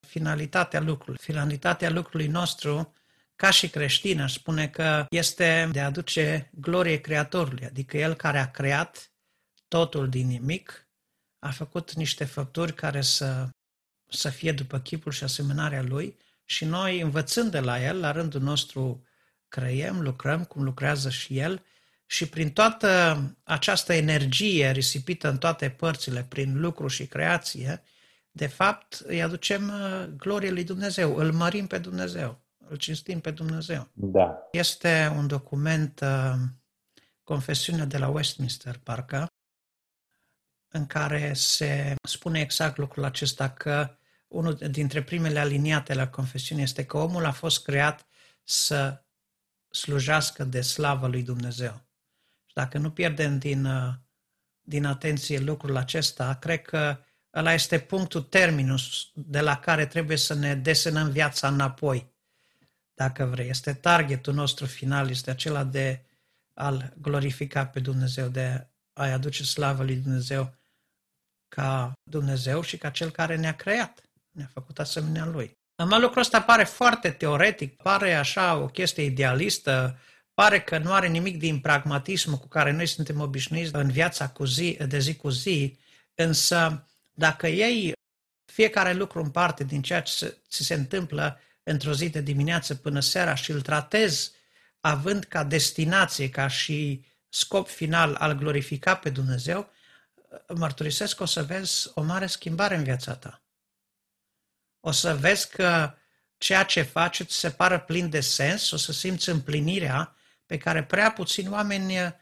finalitatea 0.07 0.81
lucrului? 0.81 1.19
Finalitatea 1.23 1.91
lucrului 1.91 2.27
nostru 2.27 2.93
ca 3.43 3.51
și 3.51 3.69
creștin, 3.69 4.21
aș 4.21 4.33
spune 4.33 4.69
că 4.69 5.07
este 5.11 5.69
de 5.73 5.81
a 5.81 5.85
aduce 5.85 6.51
glorie 6.55 7.01
Creatorului, 7.01 7.67
adică 7.67 7.97
El 7.97 8.15
care 8.15 8.39
a 8.39 8.51
creat 8.51 9.13
totul 9.69 10.09
din 10.09 10.27
nimic, 10.27 10.89
a 11.39 11.51
făcut 11.51 11.93
niște 11.93 12.25
făpturi 12.25 12.75
care 12.75 13.01
să, 13.01 13.49
să 14.09 14.29
fie 14.29 14.53
după 14.53 14.79
chipul 14.79 15.13
și 15.13 15.25
asemănarea 15.25 15.83
Lui 15.83 16.17
și 16.45 16.65
noi, 16.65 17.01
învățând 17.01 17.51
de 17.51 17.61
la 17.61 17.83
El, 17.83 18.01
la 18.01 18.13
rândul 18.13 18.41
nostru 18.41 19.07
creiem, 19.49 20.01
lucrăm 20.01 20.45
cum 20.45 20.63
lucrează 20.63 21.11
și 21.11 21.39
El 21.39 21.65
și 22.07 22.29
prin 22.29 22.51
toată 22.51 23.21
această 23.43 23.93
energie 23.93 24.71
risipită 24.71 25.29
în 25.29 25.39
toate 25.39 25.71
părțile, 25.71 26.27
prin 26.29 26.61
lucru 26.61 26.89
și 26.89 27.07
creație, 27.07 27.83
de 28.31 28.47
fapt 28.47 29.03
îi 29.05 29.23
aducem 29.23 29.69
uh, 29.69 30.05
glorie 30.17 30.51
lui 30.51 30.65
Dumnezeu, 30.65 31.17
îl 31.17 31.33
mărim 31.33 31.67
pe 31.67 31.79
Dumnezeu 31.79 32.42
îl 32.69 32.77
cinstim 32.77 33.21
pe 33.21 33.31
Dumnezeu. 33.31 33.89
Da. 33.93 34.49
Este 34.53 35.13
un 35.17 35.27
document, 35.27 36.01
uh, 36.01 36.35
confesiunea 37.23 37.85
de 37.85 37.99
la 37.99 38.09
Westminster, 38.09 38.79
parcă, 38.79 39.27
în 40.69 40.87
care 40.87 41.33
se 41.33 41.95
spune 42.03 42.41
exact 42.41 42.77
lucrul 42.77 43.05
acesta 43.05 43.51
că 43.51 43.97
unul 44.29 44.55
dintre 44.55 45.03
primele 45.03 45.39
aliniate 45.39 45.95
la 45.95 46.09
confesiune 46.09 46.63
este 46.63 46.85
că 46.85 46.97
omul 46.97 47.25
a 47.25 47.33
fost 47.33 47.63
creat 47.63 48.07
să 48.43 49.05
slujească 49.69 50.45
de 50.45 50.61
slavă 50.61 51.07
lui 51.07 51.23
Dumnezeu. 51.23 51.73
Și 52.47 52.55
dacă 52.55 52.79
nu 52.79 52.91
pierdem 52.91 53.39
din, 53.39 53.65
uh, 53.65 53.95
din 54.61 54.85
atenție 54.85 55.39
lucrul 55.39 55.77
acesta, 55.77 56.35
cred 56.35 56.63
că 56.63 56.99
ăla 57.35 57.53
este 57.53 57.79
punctul 57.79 58.23
terminus 58.23 59.11
de 59.15 59.41
la 59.41 59.59
care 59.59 59.87
trebuie 59.87 60.17
să 60.17 60.35
ne 60.35 60.55
desenăm 60.55 61.11
viața 61.11 61.49
înapoi, 61.49 62.12
dacă 62.95 63.25
vrei. 63.25 63.49
Este 63.49 63.73
targetul 63.73 64.35
nostru 64.35 64.67
final, 64.67 65.11
este 65.11 65.31
acela 65.31 65.65
de 65.65 66.05
a-L 66.55 66.93
glorifica 67.01 67.67
pe 67.67 67.81
Dumnezeu, 67.81 68.29
de 68.29 68.67
a-i 68.93 69.13
aduce 69.13 69.45
slavă 69.45 69.83
lui 69.85 69.97
Dumnezeu 69.97 70.55
ca 71.49 71.93
Dumnezeu 72.11 72.63
și 72.63 72.77
ca 72.77 72.91
Cel 72.91 73.11
care 73.11 73.37
ne-a 73.37 73.57
creat, 73.57 74.03
ne-a 74.31 74.51
făcut 74.53 74.79
asemenea 74.79 75.27
Lui. 75.27 75.57
Numai 75.77 76.01
lucrul 76.01 76.21
ăsta 76.21 76.43
pare 76.43 76.65
foarte 76.65 77.11
teoretic, 77.11 77.77
pare 77.77 78.15
așa 78.15 78.57
o 78.57 78.67
chestie 78.67 79.05
idealistă, 79.05 79.99
pare 80.35 80.61
că 80.61 80.79
nu 80.79 80.93
are 80.93 81.09
nimic 81.09 81.39
din 81.39 81.61
pragmatismul 81.61 82.39
cu 82.39 82.49
care 82.49 82.71
noi 82.71 82.87
suntem 82.87 83.21
obișnuiți 83.21 83.75
în 83.75 83.91
viața 83.91 84.29
cu 84.29 84.45
zi, 84.45 84.79
de 84.89 84.99
zi 84.99 85.17
cu 85.17 85.29
zi, 85.29 85.79
însă 86.15 86.89
dacă 87.11 87.47
iei 87.47 87.93
fiecare 88.53 88.93
lucru 88.93 89.23
în 89.23 89.31
parte 89.31 89.65
din 89.65 89.83
ceea 89.83 90.03
ce 90.03 90.43
ți 90.49 90.63
se 90.63 90.75
întâmplă 90.75 91.41
într-o 91.63 91.95
zi 91.95 92.09
de 92.09 92.21
dimineață 92.21 92.75
până 92.75 93.01
seara 93.01 93.35
și 93.35 93.51
îl 93.51 93.61
tratezi 93.61 94.33
având 94.81 95.25
ca 95.25 95.45
destinație, 95.45 96.31
ca 96.31 96.49
și 96.49 97.05
scop 97.29 97.69
final 97.69 98.15
al 98.15 98.33
glorifica 98.33 98.97
pe 98.97 99.11
Dumnezeu, 99.11 99.71
mărturisesc 100.55 101.17
că 101.17 101.23
o 101.23 101.27
să 101.27 101.43
vezi 101.43 101.91
o 101.95 102.03
mare 102.03 102.27
schimbare 102.27 102.77
în 102.77 102.83
viața 102.83 103.15
ta. 103.15 103.43
O 104.81 104.91
să 104.91 105.17
vezi 105.17 105.49
că 105.49 105.95
ceea 106.39 106.65
ce 106.65 106.83
faci 106.83 107.21
îți 107.21 107.37
se 107.37 107.51
pară 107.51 107.81
plin 107.81 108.11
de 108.11 108.21
sens, 108.21 108.71
o 108.71 108.77
să 108.77 108.93
simți 108.93 109.29
împlinirea 109.29 110.17
pe 110.47 110.59
care 110.59 110.85
prea 110.85 111.13
puțini 111.13 111.49
oameni 111.49 111.99
uh, 111.99 112.13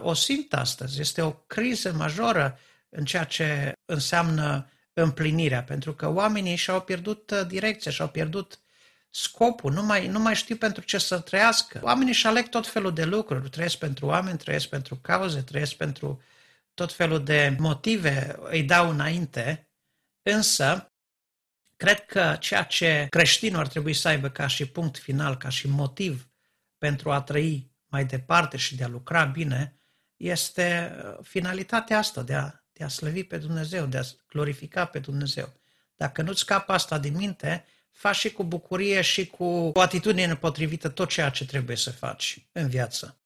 o 0.00 0.14
simt 0.14 0.54
astăzi. 0.54 1.00
Este 1.00 1.22
o 1.22 1.32
criză 1.32 1.92
majoră 1.92 2.58
în 2.88 3.04
ceea 3.04 3.24
ce 3.24 3.72
înseamnă 3.84 4.70
împlinirea, 4.92 5.62
pentru 5.62 5.94
că 5.94 6.08
oamenii 6.08 6.56
și-au 6.56 6.82
pierdut 6.82 7.30
uh, 7.30 7.46
direcția, 7.46 7.90
și-au 7.90 8.08
pierdut 8.08 8.58
scopul, 9.22 9.72
nu 9.72 9.82
mai, 9.82 10.06
nu 10.06 10.18
mai 10.18 10.34
știu 10.34 10.56
pentru 10.56 10.82
ce 10.82 10.98
să 10.98 11.20
trăiască. 11.20 11.80
Oamenii 11.82 12.12
își 12.12 12.26
aleg 12.26 12.48
tot 12.48 12.66
felul 12.66 12.94
de 12.94 13.04
lucruri, 13.04 13.50
trăiesc 13.50 13.78
pentru 13.78 14.06
oameni, 14.06 14.38
trăiesc 14.38 14.68
pentru 14.68 14.96
cauze, 14.96 15.42
trăiesc 15.42 15.74
pentru 15.74 16.22
tot 16.74 16.92
felul 16.92 17.24
de 17.24 17.56
motive, 17.58 18.36
îi 18.38 18.62
dau 18.62 18.90
înainte, 18.90 19.68
însă 20.22 20.92
cred 21.76 22.04
că 22.04 22.36
ceea 22.40 22.62
ce 22.62 23.06
creștinul 23.10 23.60
ar 23.60 23.68
trebui 23.68 23.92
să 23.92 24.08
aibă 24.08 24.28
ca 24.28 24.46
și 24.46 24.66
punct 24.66 24.98
final, 24.98 25.36
ca 25.36 25.48
și 25.48 25.68
motiv 25.68 26.30
pentru 26.78 27.12
a 27.12 27.22
trăi 27.22 27.70
mai 27.86 28.04
departe 28.04 28.56
și 28.56 28.76
de 28.76 28.84
a 28.84 28.88
lucra 28.88 29.24
bine, 29.24 29.80
este 30.16 30.96
uh, 30.96 31.18
finalitatea 31.22 31.98
asta 31.98 32.22
de 32.22 32.34
a, 32.34 32.52
de 32.72 32.84
a 32.84 32.88
slăvi 32.88 33.24
pe 33.24 33.38
Dumnezeu, 33.38 33.86
de 33.86 33.98
a 33.98 34.02
glorifica 34.28 34.84
pe 34.84 34.98
Dumnezeu. 34.98 35.60
Dacă 35.94 36.22
nu-ți 36.22 36.40
scapă 36.40 36.72
asta 36.72 36.98
din 36.98 37.16
minte, 37.16 37.64
faci 37.96 38.16
și 38.16 38.32
cu 38.32 38.44
bucurie 38.44 39.00
și 39.00 39.26
cu 39.26 39.44
o 39.74 39.80
atitudine 39.80 40.36
potrivită 40.36 40.88
tot 40.88 41.08
ceea 41.08 41.30
ce 41.30 41.46
trebuie 41.46 41.76
să 41.76 41.90
faci 41.90 42.46
în 42.52 42.68
viață. 42.68 43.16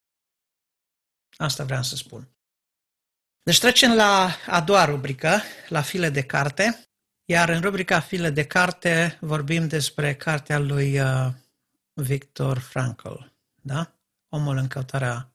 Asta 1.36 1.64
vreau 1.64 1.82
să 1.82 1.96
spun. 1.96 2.28
Deci 3.42 3.58
trecem 3.58 3.94
la 3.94 4.28
a 4.46 4.60
doua 4.60 4.84
rubrică, 4.84 5.40
la 5.68 5.80
file 5.80 6.10
de 6.10 6.22
carte, 6.22 6.88
iar 7.24 7.48
în 7.48 7.60
rubrica 7.60 8.00
file 8.00 8.30
de 8.30 8.46
carte 8.46 9.18
vorbim 9.20 9.68
despre 9.68 10.14
cartea 10.14 10.58
lui 10.58 11.00
uh, 11.00 11.26
Victor 11.92 12.58
Frankl, 12.58 13.14
da? 13.54 13.92
Omul 14.28 14.56
în 14.56 14.68
căutarea 14.68 15.32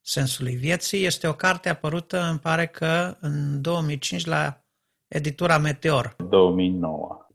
sensului 0.00 0.54
vieții. 0.54 1.04
Este 1.04 1.26
o 1.26 1.34
carte 1.34 1.68
apărută, 1.68 2.22
îmi 2.22 2.38
pare 2.38 2.66
că 2.66 3.16
în 3.20 3.62
2005 3.62 4.24
la 4.24 4.64
editura 5.08 5.58
Meteor. 5.58 6.14
2009. 6.28 7.29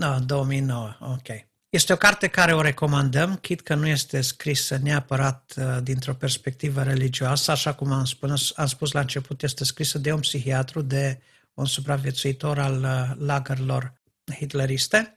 No, 0.00 0.18
2009, 0.18 0.96
ok. 1.00 1.28
Este 1.68 1.92
o 1.92 1.96
carte 1.96 2.28
care 2.28 2.54
o 2.54 2.60
recomandăm, 2.60 3.36
chit 3.36 3.60
că 3.60 3.74
nu 3.74 3.86
este 3.86 4.20
scrisă 4.20 4.76
neapărat 4.82 5.54
uh, 5.56 5.78
dintr-o 5.82 6.14
perspectivă 6.14 6.82
religioasă, 6.82 7.50
așa 7.50 7.74
cum 7.74 7.92
am 7.92 8.04
spus, 8.04 8.52
am 8.56 8.66
spus 8.66 8.92
la 8.92 9.00
început, 9.00 9.42
este 9.42 9.64
scrisă 9.64 9.98
de 9.98 10.12
un 10.12 10.20
psihiatru, 10.20 10.82
de 10.82 11.20
un 11.54 11.64
supraviețuitor 11.64 12.58
al 12.58 12.82
uh, 12.82 13.24
lagărilor 13.26 13.92
hitleriste. 14.38 15.14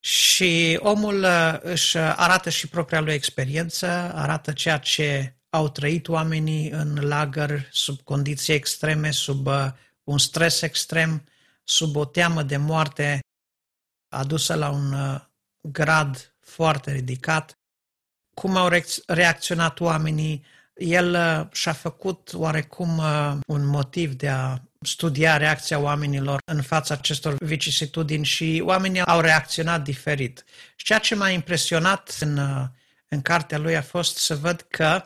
Și 0.00 0.78
omul 0.82 1.22
uh, 1.22 1.58
își 1.60 1.96
arată 1.98 2.50
și 2.50 2.68
propria 2.68 3.00
lui 3.00 3.14
experiență, 3.14 3.86
arată 4.14 4.52
ceea 4.52 4.78
ce 4.78 5.36
au 5.48 5.68
trăit 5.68 6.08
oamenii 6.08 6.70
în 6.70 6.98
lagăr 7.00 7.68
sub 7.70 8.00
condiții 8.00 8.54
extreme, 8.54 9.10
sub 9.10 9.48
un 10.04 10.18
stres 10.18 10.62
extrem, 10.62 11.24
sub 11.64 11.96
o 11.96 12.04
teamă 12.04 12.42
de 12.42 12.56
moarte 12.56 13.20
adusă 14.08 14.54
la 14.54 14.70
un 14.70 14.92
uh, 14.92 15.20
grad 15.60 16.34
foarte 16.40 16.92
ridicat, 16.92 17.58
cum 18.34 18.56
au 18.56 18.70
reacționat 19.06 19.80
oamenii. 19.80 20.44
El 20.74 21.14
uh, 21.14 21.46
și-a 21.52 21.72
făcut 21.72 22.30
oarecum 22.34 22.98
uh, 22.98 23.36
un 23.46 23.66
motiv 23.66 24.12
de 24.12 24.28
a 24.28 24.58
studia 24.80 25.36
reacția 25.36 25.78
oamenilor 25.78 26.40
în 26.44 26.62
fața 26.62 26.94
acestor 26.94 27.36
vicisitudini 27.44 28.24
și 28.24 28.62
oamenii 28.64 29.00
au 29.00 29.20
reacționat 29.20 29.82
diferit. 29.82 30.44
Și 30.76 30.84
ceea 30.84 30.98
ce 30.98 31.14
m-a 31.14 31.30
impresionat 31.30 32.16
în, 32.20 32.38
în 33.08 33.22
cartea 33.22 33.58
lui 33.58 33.76
a 33.76 33.82
fost 33.82 34.16
să 34.16 34.36
văd 34.36 34.60
că 34.60 35.04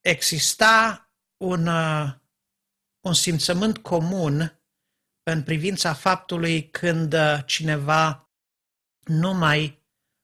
exista 0.00 1.10
un, 1.36 1.68
un 3.00 3.14
simțământ 3.14 3.78
comun 3.78 4.61
în 5.22 5.42
privința 5.42 5.92
faptului 5.92 6.70
când 6.70 7.12
uh, 7.12 7.38
cineva 7.46 8.30
nu 9.00 9.34
mai 9.34 9.82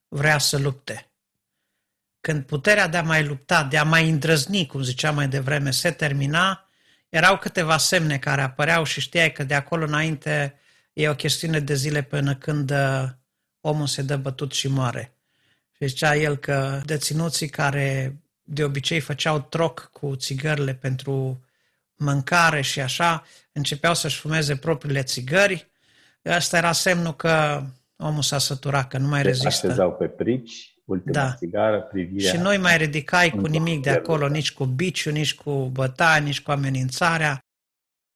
vrea 0.09 0.39
să 0.39 0.59
lupte. 0.59 1.11
Când 2.21 2.45
puterea 2.45 2.89
de 2.89 2.97
a 2.97 3.03
mai 3.03 3.25
lupta, 3.25 3.65
de 3.65 3.79
a 3.79 3.85
mai 3.85 4.09
îndrăzni, 4.09 4.67
cum 4.67 4.83
ziceam 4.83 5.15
mai 5.15 5.29
devreme, 5.29 5.71
se 5.71 5.91
termina, 5.91 6.69
erau 7.09 7.39
câteva 7.39 7.77
semne 7.77 8.19
care 8.19 8.43
apăreau 8.43 8.85
și 8.85 9.01
știai 9.01 9.33
că 9.33 9.45
de 9.45 9.55
acolo 9.55 9.85
înainte 9.85 10.59
e 10.93 11.09
o 11.09 11.15
chestiune 11.15 11.61
de 11.61 11.75
zile 11.75 12.03
până 12.03 12.35
când 12.35 12.71
uh, 12.71 13.05
omul 13.61 13.87
se 13.87 14.03
dă 14.03 14.17
bătut 14.17 14.53
și 14.53 14.69
moare. 14.69 15.13
Și 15.73 15.87
zicea 15.87 16.17
el 16.17 16.37
că 16.37 16.81
deținuții 16.85 17.49
care 17.49 18.17
de 18.43 18.65
obicei 18.65 19.01
făceau 19.01 19.41
troc 19.41 19.91
cu 19.93 20.17
țigările 20.17 20.75
pentru 20.75 21.45
mâncare 21.99 22.61
și 22.61 22.81
așa, 22.81 23.25
începeau 23.53 23.95
să-și 23.95 24.19
fumeze 24.19 24.57
propriile 24.57 25.03
țigări. 25.03 25.71
Asta 26.23 26.57
era 26.57 26.73
semnul 26.73 27.17
că 27.17 27.63
omul 27.97 28.23
s-a 28.23 28.39
săturat, 28.39 28.89
că 28.89 28.99
nu 28.99 29.09
mai 29.09 29.23
rezistă. 29.23 29.51
Se 29.51 29.67
așezau 29.67 29.93
pe 29.93 30.07
prici, 30.07 30.75
ultima 30.85 31.13
da. 31.13 31.33
țigară, 31.33 31.81
privirea... 31.81 32.31
Și 32.31 32.37
nu 32.37 32.61
mai 32.61 32.77
ridicai 32.77 33.31
cu 33.31 33.47
nimic 33.47 33.83
de 33.83 33.91
acolo, 33.91 34.29
nici 34.29 34.53
cu 34.53 34.65
biciu, 34.65 35.11
nici 35.11 35.35
cu 35.35 35.53
bătaie, 35.53 36.21
nici 36.21 36.43
cu 36.43 36.51
amenințarea. 36.51 37.43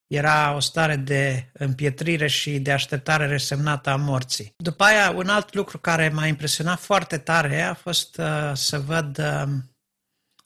Era 0.07 0.55
o 0.55 0.61
stare 0.61 0.97
de 0.97 1.51
împietrire 1.53 2.27
și 2.27 2.59
de 2.59 2.73
așteptare 2.73 3.27
resemnată 3.27 3.91
a 3.91 3.97
morții. 3.97 4.55
După 4.57 4.85
aia, 4.85 5.11
un 5.11 5.29
alt 5.29 5.55
lucru 5.55 5.79
care 5.79 6.09
m-a 6.09 6.27
impresionat 6.27 6.79
foarte 6.79 7.19
tare 7.19 7.63
a 7.63 7.75
fost 7.75 8.19
uh, 8.19 8.51
să 8.55 8.79
văd 8.79 9.19
uh, 9.19 9.53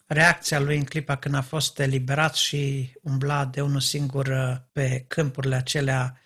reacția 0.07 0.61
lui 0.61 0.77
în 0.77 0.85
clipa 0.85 1.17
când 1.17 1.35
a 1.35 1.41
fost 1.41 1.79
eliberat 1.79 2.35
și 2.35 2.93
umbla 3.03 3.45
de 3.45 3.61
unul 3.61 3.81
singur 3.81 4.27
uh, 4.27 4.57
pe 4.73 5.05
câmpurile 5.09 5.57
acelea, 5.57 6.21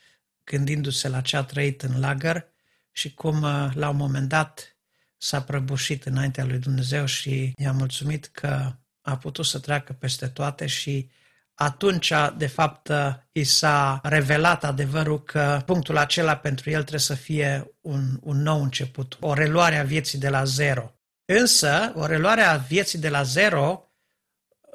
gândindu-se 0.44 1.08
la 1.08 1.20
ce 1.20 1.36
a 1.36 1.42
trăit 1.42 1.82
în 1.82 2.00
lagăr 2.00 2.46
și 2.92 3.14
cum 3.14 3.42
uh, 3.42 3.70
la 3.74 3.88
un 3.88 3.96
moment 3.96 4.28
dat 4.28 4.76
s-a 5.16 5.42
prăbușit 5.42 6.04
înaintea 6.04 6.44
lui 6.44 6.58
Dumnezeu 6.58 7.04
și 7.04 7.52
i-a 7.56 7.72
mulțumit 7.72 8.26
că 8.26 8.72
a 9.00 9.16
putut 9.16 9.44
să 9.46 9.58
treacă 9.58 9.92
peste 9.92 10.26
toate 10.26 10.66
și 10.66 11.10
atunci, 11.54 12.12
de 12.36 12.46
fapt, 12.46 12.88
uh, 12.88 13.14
i 13.32 13.44
s-a 13.44 14.00
revelat 14.02 14.64
adevărul 14.64 15.22
că 15.22 15.62
punctul 15.66 15.96
acela 15.96 16.36
pentru 16.36 16.70
el 16.70 16.80
trebuie 16.80 17.00
să 17.00 17.14
fie 17.14 17.76
un, 17.80 18.18
un 18.20 18.42
nou 18.42 18.62
început, 18.62 19.16
o 19.20 19.34
reluare 19.34 19.78
a 19.78 19.84
vieții 19.84 20.18
de 20.18 20.28
la 20.28 20.44
zero. 20.44 20.99
Însă, 21.32 21.92
o 21.94 22.06
reluare 22.06 22.40
a 22.40 22.56
vieții 22.56 22.98
de 22.98 23.08
la 23.08 23.22
zero, 23.22 23.90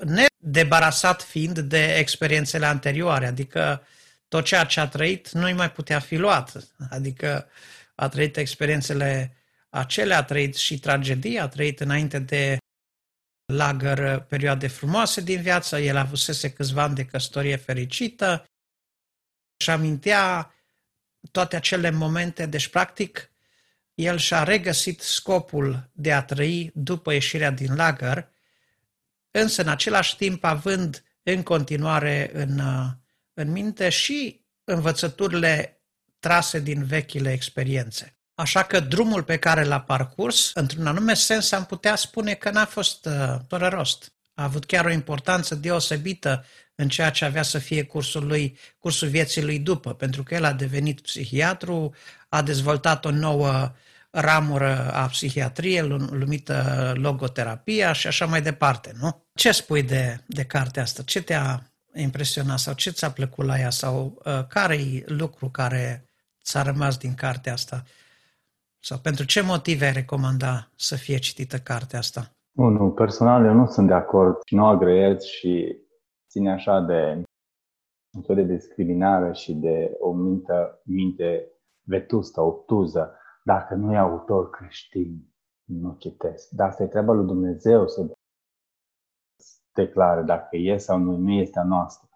nedebarasat 0.03 1.22
fiind 1.22 1.60
de 1.60 1.95
experiențele 1.95 2.66
anterioare, 2.66 3.26
adică 3.26 3.88
tot 4.28 4.45
ceea 4.45 4.64
ce 4.64 4.80
a 4.80 4.88
trăit 4.88 5.32
nu-i 5.32 5.53
mai 5.53 5.72
putea 5.72 5.99
fi 5.99 6.16
luat. 6.16 6.76
Adică 6.89 7.49
a 7.95 8.10
trăit 8.10 8.38
experiențele 8.38 9.36
acelea, 9.70 10.18
a 10.18 10.24
trăit 10.24 10.56
și 10.56 10.80
tragedia, 10.80 11.43
a 11.43 11.47
trăit 11.47 11.80
înainte 11.80 12.20
de 12.20 12.58
lagăr 13.53 14.20
perioade 14.20 14.68
frumoase 14.68 15.22
din 15.22 15.41
viață, 15.41 15.80
el 15.80 15.95
a 15.95 15.99
avusese 15.99 16.53
câțiva 16.53 16.84
ani 16.84 16.95
de 16.95 17.06
căsătorie 17.06 17.56
fericită 17.56 18.45
și 19.64 19.70
amintea 19.70 20.53
toate 21.32 21.56
acele 21.56 21.89
momente, 21.89 22.45
deci 22.45 22.68
practic 22.68 23.30
el 23.96 24.18
și-a 24.18 24.43
regăsit 24.43 25.02
scopul 25.02 25.89
de 25.93 26.14
a 26.14 26.24
trăi 26.24 26.72
după 26.74 27.12
ieșirea 27.14 27.52
din 27.52 27.76
lagăr 27.76 28.34
însă 29.32 29.62
în 29.62 29.68
același 29.68 30.16
timp 30.16 30.43
având 30.43 31.04
în 31.24 31.43
continuare 31.43 32.32
în, 32.34 32.60
uh, 32.60 32.86
în 33.34 33.52
minte 33.52 33.89
și 33.89 34.46
învățăturile 34.64 35.82
trase 36.20 36.60
din 36.60 36.86
vechile 36.86 37.32
experiențe. 37.32 38.18
Așa 38.34 38.64
că 38.64 38.80
drumul 38.80 39.24
pe 39.24 39.38
care 39.38 39.64
l-a 39.64 39.82
parcurs, 39.82 40.52
într-un 40.54 40.88
anume 40.88 41.14
sens, 41.14 41.52
am 41.52 41.66
putea 41.66 41.96
spune 41.96 42.34
că 42.34 42.50
n-a 42.50 42.66
fost 42.66 43.06
uh, 43.06 43.36
fără 43.48 43.68
rost. 43.68 44.14
A 44.36 44.44
avut 44.44 44.66
chiar 44.66 44.86
o 44.86 44.92
importanță 44.92 45.56
deosebită 45.56 46.46
în 46.76 46.90
ceea 46.90 47.10
ce 47.10 47.26
avea 47.26 47.44
să 47.44 47.58
fie 47.58 47.84
cursul, 47.84 48.28
lui, 48.28 48.58
cursul 48.80 49.08
vieții 49.08 49.44
lui 49.44 49.60
după, 49.60 49.94
pentru 49.94 50.24
că 50.24 50.34
el 50.34 50.44
a 50.44 50.54
devenit 50.54 51.02
psihiatru, 51.02 51.94
a 52.30 52.42
dezvoltat 52.42 53.06
o 53.06 53.12
nouă 53.12 53.74
ramură 54.10 54.92
a 54.92 55.08
psihiatriei 55.08 55.88
numită 55.88 56.92
logoterapia 56.96 57.94
și 57.94 58.08
așa 58.08 58.26
mai 58.26 58.42
departe, 58.42 58.94
nu? 59.00 59.26
Ce 59.34 59.52
spui 59.52 59.84
de, 59.84 60.24
de 60.26 60.44
cartea 60.44 60.82
asta? 60.82 61.04
Ce 61.04 61.22
te-a 61.22 61.72
impresionat 61.94 62.60
sau 62.60 62.74
ce 62.74 62.90
ți-a 62.90 63.12
plăcut 63.12 63.46
la 63.46 63.60
ea 63.60 63.70
sau 63.70 64.22
uh, 64.26 64.48
care 64.48 64.76
e 64.76 65.04
lucru 65.06 65.50
care 65.50 66.10
ți-a 66.44 66.62
rămas 66.62 66.98
din 66.98 67.14
cartea 67.14 67.54
asta? 67.54 67.84
Sau 68.80 69.00
pentru 69.00 69.26
ce 69.26 69.42
motive 69.42 69.86
ai 69.86 69.94
recomanda 69.94 70.72
să 70.76 70.96
fie 70.96 71.18
citită 71.18 71.60
cartea 71.60 72.00
asta? 72.00 72.35
Nu, 72.56 72.70
nu, 72.70 72.91
personal 72.91 73.45
eu 73.45 73.53
nu 73.53 73.66
sunt 73.66 73.88
de 73.88 73.93
acord 73.93 74.38
și 74.45 74.56
nu 74.56 74.66
agreez 74.66 75.22
și 75.24 75.78
ține 76.30 76.51
așa 76.51 76.80
de 76.80 77.24
un 78.16 78.22
fel 78.22 78.36
de 78.36 78.43
discriminare 78.43 79.34
și 79.34 79.53
de 79.53 79.95
o 79.99 80.14
minte, 80.14 80.82
minte 80.84 81.51
vetustă, 81.82 82.41
obtuză. 82.41 83.18
Dacă 83.43 83.74
nu 83.74 83.93
e 83.93 83.97
autor 83.97 84.49
creștin, 84.49 85.34
nu 85.64 85.95
citesc. 85.99 86.49
Dar 86.49 86.68
asta 86.68 86.84
e 86.84 86.88
treaba 86.88 87.14
lui 87.14 87.26
Dumnezeu 87.26 87.88
să 87.88 88.06
declare 89.74 90.22
dacă 90.22 90.58
e 90.58 90.78
sau 90.78 90.97
nu, 90.97 91.18
nu 91.18 91.32
este 91.32 91.60
a 91.60 91.64
noastră. 91.64 92.10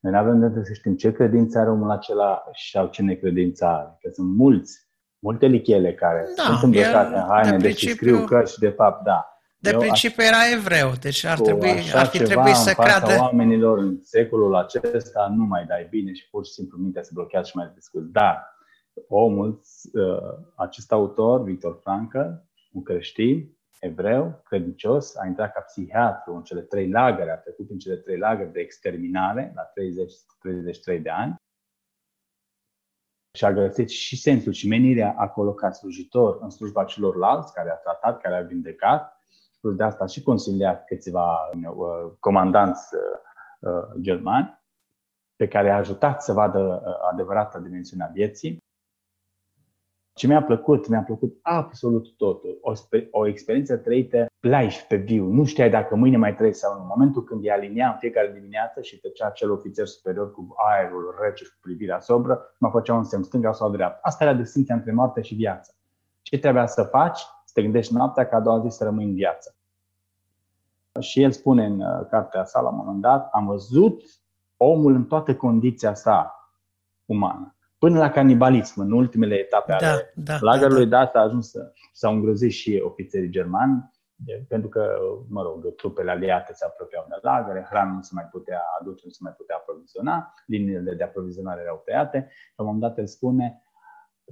Noi 0.00 0.12
nu 0.12 0.18
avem 0.18 0.52
de 0.52 0.64
să 0.64 0.72
știm 0.72 0.96
ce 0.96 1.12
credință 1.12 1.58
are 1.58 1.70
omul 1.70 1.90
acela 1.90 2.44
sau 2.72 2.86
ce 2.86 3.02
necredință 3.02 3.64
are. 3.64 3.96
Că 4.00 4.10
sunt 4.12 4.36
mulți, 4.36 4.88
multe 5.18 5.46
lichele 5.46 5.94
care 5.94 6.26
da, 6.36 6.42
sunt 6.42 6.62
îmbrăcate 6.62 7.14
în 7.14 7.20
haine, 7.20 7.50
de 7.50 7.56
deci 7.56 7.84
principiu... 7.84 8.14
scriu 8.14 8.26
cărți 8.26 8.52
și 8.52 8.58
de 8.58 8.70
fapt, 8.70 9.04
da. 9.04 9.35
De 9.58 9.70
Eu 9.70 9.78
principiu 9.78 10.22
aș... 10.22 10.28
era 10.28 10.56
evreu, 10.56 10.92
deci 11.00 11.24
ar, 11.24 11.40
trebui, 11.40 11.92
ar 11.94 12.06
fi 12.06 12.18
trebuit 12.18 12.54
să 12.54 12.72
creadă... 12.72 13.16
oamenilor 13.20 13.78
în 13.78 13.98
secolul 14.02 14.54
acesta 14.54 15.32
nu 15.36 15.44
mai 15.44 15.64
dai 15.64 15.86
bine 15.90 16.12
și 16.12 16.28
pur 16.30 16.46
și 16.46 16.52
simplu 16.52 16.78
mintea 16.78 17.02
se 17.02 17.10
blochează 17.14 17.48
și 17.48 17.56
mai 17.56 17.70
discuți. 17.74 18.12
Dar 18.12 18.54
omul, 19.08 19.60
uh, 19.92 20.38
acest 20.54 20.92
autor, 20.92 21.42
Victor 21.42 21.78
Frankl, 21.82 22.18
un 22.72 22.82
creștin, 22.82 23.56
evreu, 23.80 24.42
credincios, 24.44 25.16
a 25.16 25.26
intrat 25.26 25.52
ca 25.52 25.60
psihiatru 25.60 26.34
în 26.34 26.42
cele 26.42 26.60
trei 26.60 26.90
lagăre, 26.90 27.30
a 27.30 27.36
trecut 27.36 27.70
în 27.70 27.78
cele 27.78 27.96
trei 27.96 28.18
lagăre 28.18 28.48
de 28.48 28.60
exterminare 28.60 29.52
la 29.54 29.62
30-33 30.98 31.02
de 31.02 31.10
ani 31.10 31.34
și 33.36 33.44
a 33.44 33.52
găsit 33.52 33.88
și 33.88 34.16
sensul 34.16 34.52
și 34.52 34.68
menirea 34.68 35.14
acolo 35.18 35.54
ca 35.54 35.70
slujitor 35.70 36.38
în 36.40 36.50
slujba 36.50 36.84
celorlalți 36.84 37.52
care 37.52 37.70
a 37.70 37.74
tratat, 37.74 38.20
care 38.20 38.36
a 38.36 38.42
vindecat. 38.42 39.15
Plus 39.66 39.78
de 39.78 39.84
asta 39.84 40.04
a 40.04 40.06
și 40.06 40.22
consiliat 40.22 40.84
câțiva 40.84 41.50
uh, 41.54 42.12
comandanți 42.20 42.94
uh, 42.94 43.70
uh, 43.70 44.00
germani 44.00 44.62
pe 45.36 45.48
care 45.48 45.70
a 45.70 45.76
ajutat 45.76 46.22
să 46.22 46.32
vadă 46.32 46.58
uh, 46.58 46.92
adevărata 47.12 47.58
dimensiunea 47.58 48.10
vieții. 48.12 48.58
Ce 50.12 50.26
mi-a 50.26 50.42
plăcut, 50.42 50.88
mi-a 50.88 51.02
plăcut 51.02 51.38
absolut 51.42 52.16
totul. 52.16 52.58
O, 52.60 52.72
o 53.10 53.26
experiență 53.26 53.76
trăită 53.76 54.26
live, 54.40 54.84
pe 54.88 54.96
viu. 54.96 55.24
Nu 55.24 55.44
știai 55.44 55.70
dacă 55.70 55.94
mâine 55.94 56.16
mai 56.16 56.34
trăiești 56.34 56.60
sau 56.60 56.74
nu. 56.74 56.80
În 56.80 56.86
momentul 56.86 57.24
când 57.24 57.44
e 57.44 57.52
alinia 57.52 57.88
în 57.88 57.98
fiecare 57.98 58.32
dimineață 58.32 58.80
și 58.80 59.00
trecea 59.00 59.26
acel 59.26 59.50
ofițer 59.50 59.86
superior 59.86 60.32
cu 60.32 60.54
aerul 60.56 61.14
rece 61.20 61.44
și 61.44 61.50
cu 61.50 61.58
privirea 61.60 62.00
sobră, 62.00 62.54
mă 62.58 62.70
făcea 62.70 62.94
un 62.94 63.04
semn 63.04 63.22
stânga 63.22 63.52
sau 63.52 63.70
dreapta. 63.70 63.98
Asta 64.02 64.24
era 64.24 64.34
distinția 64.34 64.74
între 64.74 64.92
moarte 64.92 65.22
și 65.22 65.34
viață. 65.34 65.74
Ce 66.22 66.38
trebuia 66.38 66.66
să 66.66 66.82
faci? 66.82 67.20
Să 67.56 67.62
te 67.62 67.68
gândești 67.68 67.94
noaptea 67.94 68.26
ca 68.26 68.36
a 68.36 68.40
doua 68.40 68.60
zi 68.60 68.76
să 68.76 68.84
rămâi 68.84 69.04
în 69.04 69.14
viață. 69.14 69.56
Și 71.00 71.22
el 71.22 71.30
spune 71.30 71.66
în 71.66 71.80
uh, 71.80 72.06
cartea 72.10 72.44
sa 72.44 72.60
la 72.60 72.68
un 72.68 72.76
moment 72.76 73.00
dat, 73.00 73.28
am 73.32 73.46
văzut 73.46 74.02
omul 74.56 74.94
în 74.94 75.04
toată 75.04 75.34
condiția 75.34 75.94
sa 75.94 76.34
umană 77.04 77.56
până 77.78 77.98
la 77.98 78.10
canibalism, 78.10 78.80
în 78.80 78.92
ultimele 78.92 79.34
etape 79.34 79.76
da, 79.78 79.90
ale 79.90 80.12
da, 80.14 80.36
lagărului, 80.40 80.86
da, 80.86 80.98
da. 80.98 81.06
s-a 81.06 81.20
ajuns 81.20 81.50
să 81.50 81.72
s-au 81.92 82.12
îngrozit 82.12 82.52
și 82.52 82.82
ofițerii 82.84 83.30
germani, 83.30 83.90
pentru 84.48 84.68
că, 84.68 84.98
mă 85.28 85.42
rog, 85.42 85.74
trupele 85.74 86.10
aliate 86.10 86.52
se 86.52 86.64
apropiau 86.64 87.06
de 87.08 87.14
lagăre, 87.22 87.66
hrana 87.70 87.92
nu 87.92 88.02
se 88.02 88.10
mai 88.14 88.28
putea 88.30 88.62
aduce, 88.80 89.02
nu 89.04 89.10
se 89.10 89.18
mai 89.20 89.32
putea 89.32 89.56
aproviziona, 89.56 90.34
liniile 90.46 90.94
de 90.94 91.04
aprovizionare 91.04 91.60
erau 91.60 91.82
tăiate. 91.84 92.18
La 92.56 92.64
un 92.64 92.70
moment 92.70 92.80
dat 92.80 92.98
el 92.98 93.06
spune, 93.06 93.62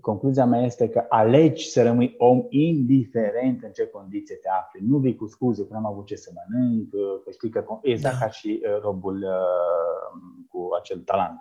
concluzia 0.01 0.45
mea 0.45 0.61
este 0.61 0.88
că 0.88 1.05
alegi 1.09 1.68
să 1.68 1.82
rămâi 1.82 2.14
om 2.18 2.47
indiferent 2.49 3.62
în 3.62 3.72
ce 3.72 3.86
condiție 3.86 4.36
te 4.36 4.49
afli. 4.49 4.86
Nu 4.86 4.99
vii 4.99 5.16
cu 5.16 5.26
scuze 5.26 5.66
că 5.66 5.72
n-am 5.72 5.86
avut 5.86 6.07
ce 6.07 6.16
să 6.16 6.32
mănânc, 6.34 6.90
că 7.24 7.30
știi 7.30 7.51
că 7.51 7.64
exact 7.82 8.18
da. 8.18 8.24
ca 8.24 8.30
și 8.30 8.62
uh, 8.62 8.80
robul 8.80 9.22
uh, 9.22 10.20
cu 10.49 10.68
acel 10.80 10.99
talent. 11.01 11.38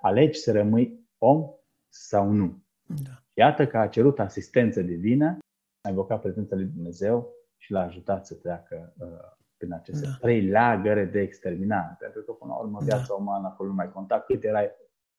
Alegi 0.00 0.38
să 0.38 0.52
rămâi 0.52 1.08
om 1.18 1.44
sau 1.88 2.30
nu. 2.30 2.62
Da. 2.86 3.10
Iată 3.34 3.66
că 3.66 3.78
a 3.78 3.88
cerut 3.88 4.18
asistență 4.18 4.82
divină, 4.82 5.38
a 5.80 5.88
invocat 5.88 6.20
prezența 6.20 6.54
lui 6.56 6.64
Dumnezeu 6.64 7.32
și 7.56 7.72
l-a 7.72 7.82
ajutat 7.82 8.26
să 8.26 8.34
treacă 8.34 8.94
uh, 8.98 9.06
prin 9.56 9.72
aceste 9.72 10.06
da. 10.06 10.16
trei 10.20 10.48
lagăre 10.48 11.04
de 11.04 11.20
exterminare. 11.20 11.96
Pentru 11.98 12.22
că, 12.22 12.32
până 12.32 12.52
la 12.52 12.58
urmă, 12.58 12.78
viața 12.82 13.04
da. 13.08 13.14
umană 13.14 13.46
acolo 13.46 13.68
nu 13.68 13.74
mai 13.74 13.92
conta. 13.92 14.20
Cât 14.20 14.44
erai 14.44 14.70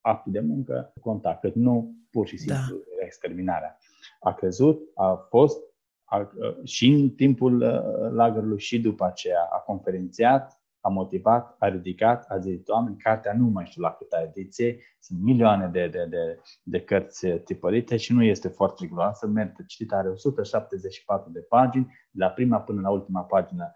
actul 0.02 0.32
de 0.32 0.40
muncă, 0.40 0.94
conta. 1.02 1.38
Cât 1.42 1.56
nu, 1.56 1.96
pur 2.10 2.28
și 2.28 2.38
simplu, 2.38 2.76
da. 2.76 3.06
exterminarea. 3.06 3.78
A 4.20 4.34
crezut, 4.34 4.82
a 4.96 5.26
fost 5.30 5.60
a, 6.04 6.18
uh, 6.18 6.64
și 6.64 6.88
în 6.88 7.10
timpul 7.10 7.62
uh, 7.62 8.12
lagărului 8.12 8.60
și 8.60 8.82
după 8.82 9.06
aceea 9.06 9.50
a 9.52 9.58
conferențiat 9.58 10.62
a 10.82 10.90
motivat, 10.90 11.56
a 11.60 11.68
ridicat, 11.68 12.26
a 12.30 12.38
zis, 12.38 12.68
oameni, 12.68 12.98
cartea 12.98 13.34
nu 13.34 13.46
mai 13.46 13.66
știu 13.66 13.82
la 13.82 13.92
câta 13.92 14.22
ediție, 14.22 14.80
sunt 15.00 15.22
milioane 15.22 15.68
de, 15.68 15.88
de, 15.88 16.06
de, 16.10 16.40
de 16.64 16.82
cărți 16.82 17.28
tipărite 17.28 17.98
și 17.98 18.14
nu 18.14 18.24
este 18.24 18.48
foarte 18.48 18.84
riguroasă, 18.84 19.28
merită 19.28 19.64
citit, 19.68 19.92
are 19.92 20.10
174 20.10 21.32
de 21.32 21.40
pagini, 21.40 21.86
de 21.86 22.24
la 22.24 22.30
prima 22.30 22.62
până 22.62 22.82
la 22.82 22.90
ultima 22.90 23.22
pagină 23.22 23.72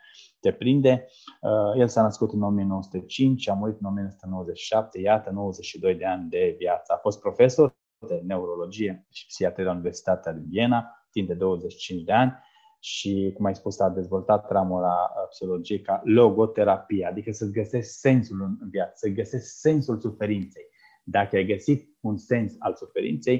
te 0.45 0.51
prinde. 0.51 1.07
Uh, 1.41 1.79
el 1.79 1.87
s-a 1.87 2.01
născut 2.01 2.33
în 2.33 2.41
1905, 2.41 3.49
a 3.49 3.53
murit 3.53 3.79
în 3.79 3.87
1997, 3.87 4.99
iată 4.99 5.29
92 5.31 5.95
de 5.95 6.05
ani 6.05 6.29
de 6.29 6.55
viață. 6.57 6.93
A 6.93 6.97
fost 6.97 7.19
profesor 7.19 7.75
de 8.07 8.21
neurologie 8.25 9.05
și 9.09 9.25
psihiatrie 9.25 9.65
la 9.65 9.71
Universitatea 9.71 10.31
din 10.33 10.45
Viena, 10.49 11.07
timp 11.11 11.27
de 11.27 11.33
25 11.33 12.03
de 12.03 12.11
ani 12.11 12.33
și, 12.79 13.31
cum 13.35 13.45
ai 13.45 13.55
spus, 13.55 13.79
a 13.79 13.89
dezvoltat 13.89 14.51
ramura 14.51 15.11
psihologiei 15.29 15.81
ca 15.81 16.01
logoterapie, 16.03 17.05
adică 17.05 17.31
să-ți 17.31 17.51
găsești 17.51 17.91
sensul 17.91 18.41
în 18.41 18.69
viață, 18.69 18.93
să 18.95 19.09
găsești 19.09 19.47
sensul 19.47 19.99
suferinței. 19.99 20.63
Dacă 21.03 21.35
ai 21.35 21.45
găsit 21.45 21.97
un 21.99 22.17
sens 22.17 22.55
al 22.59 22.75
suferinței, 22.75 23.39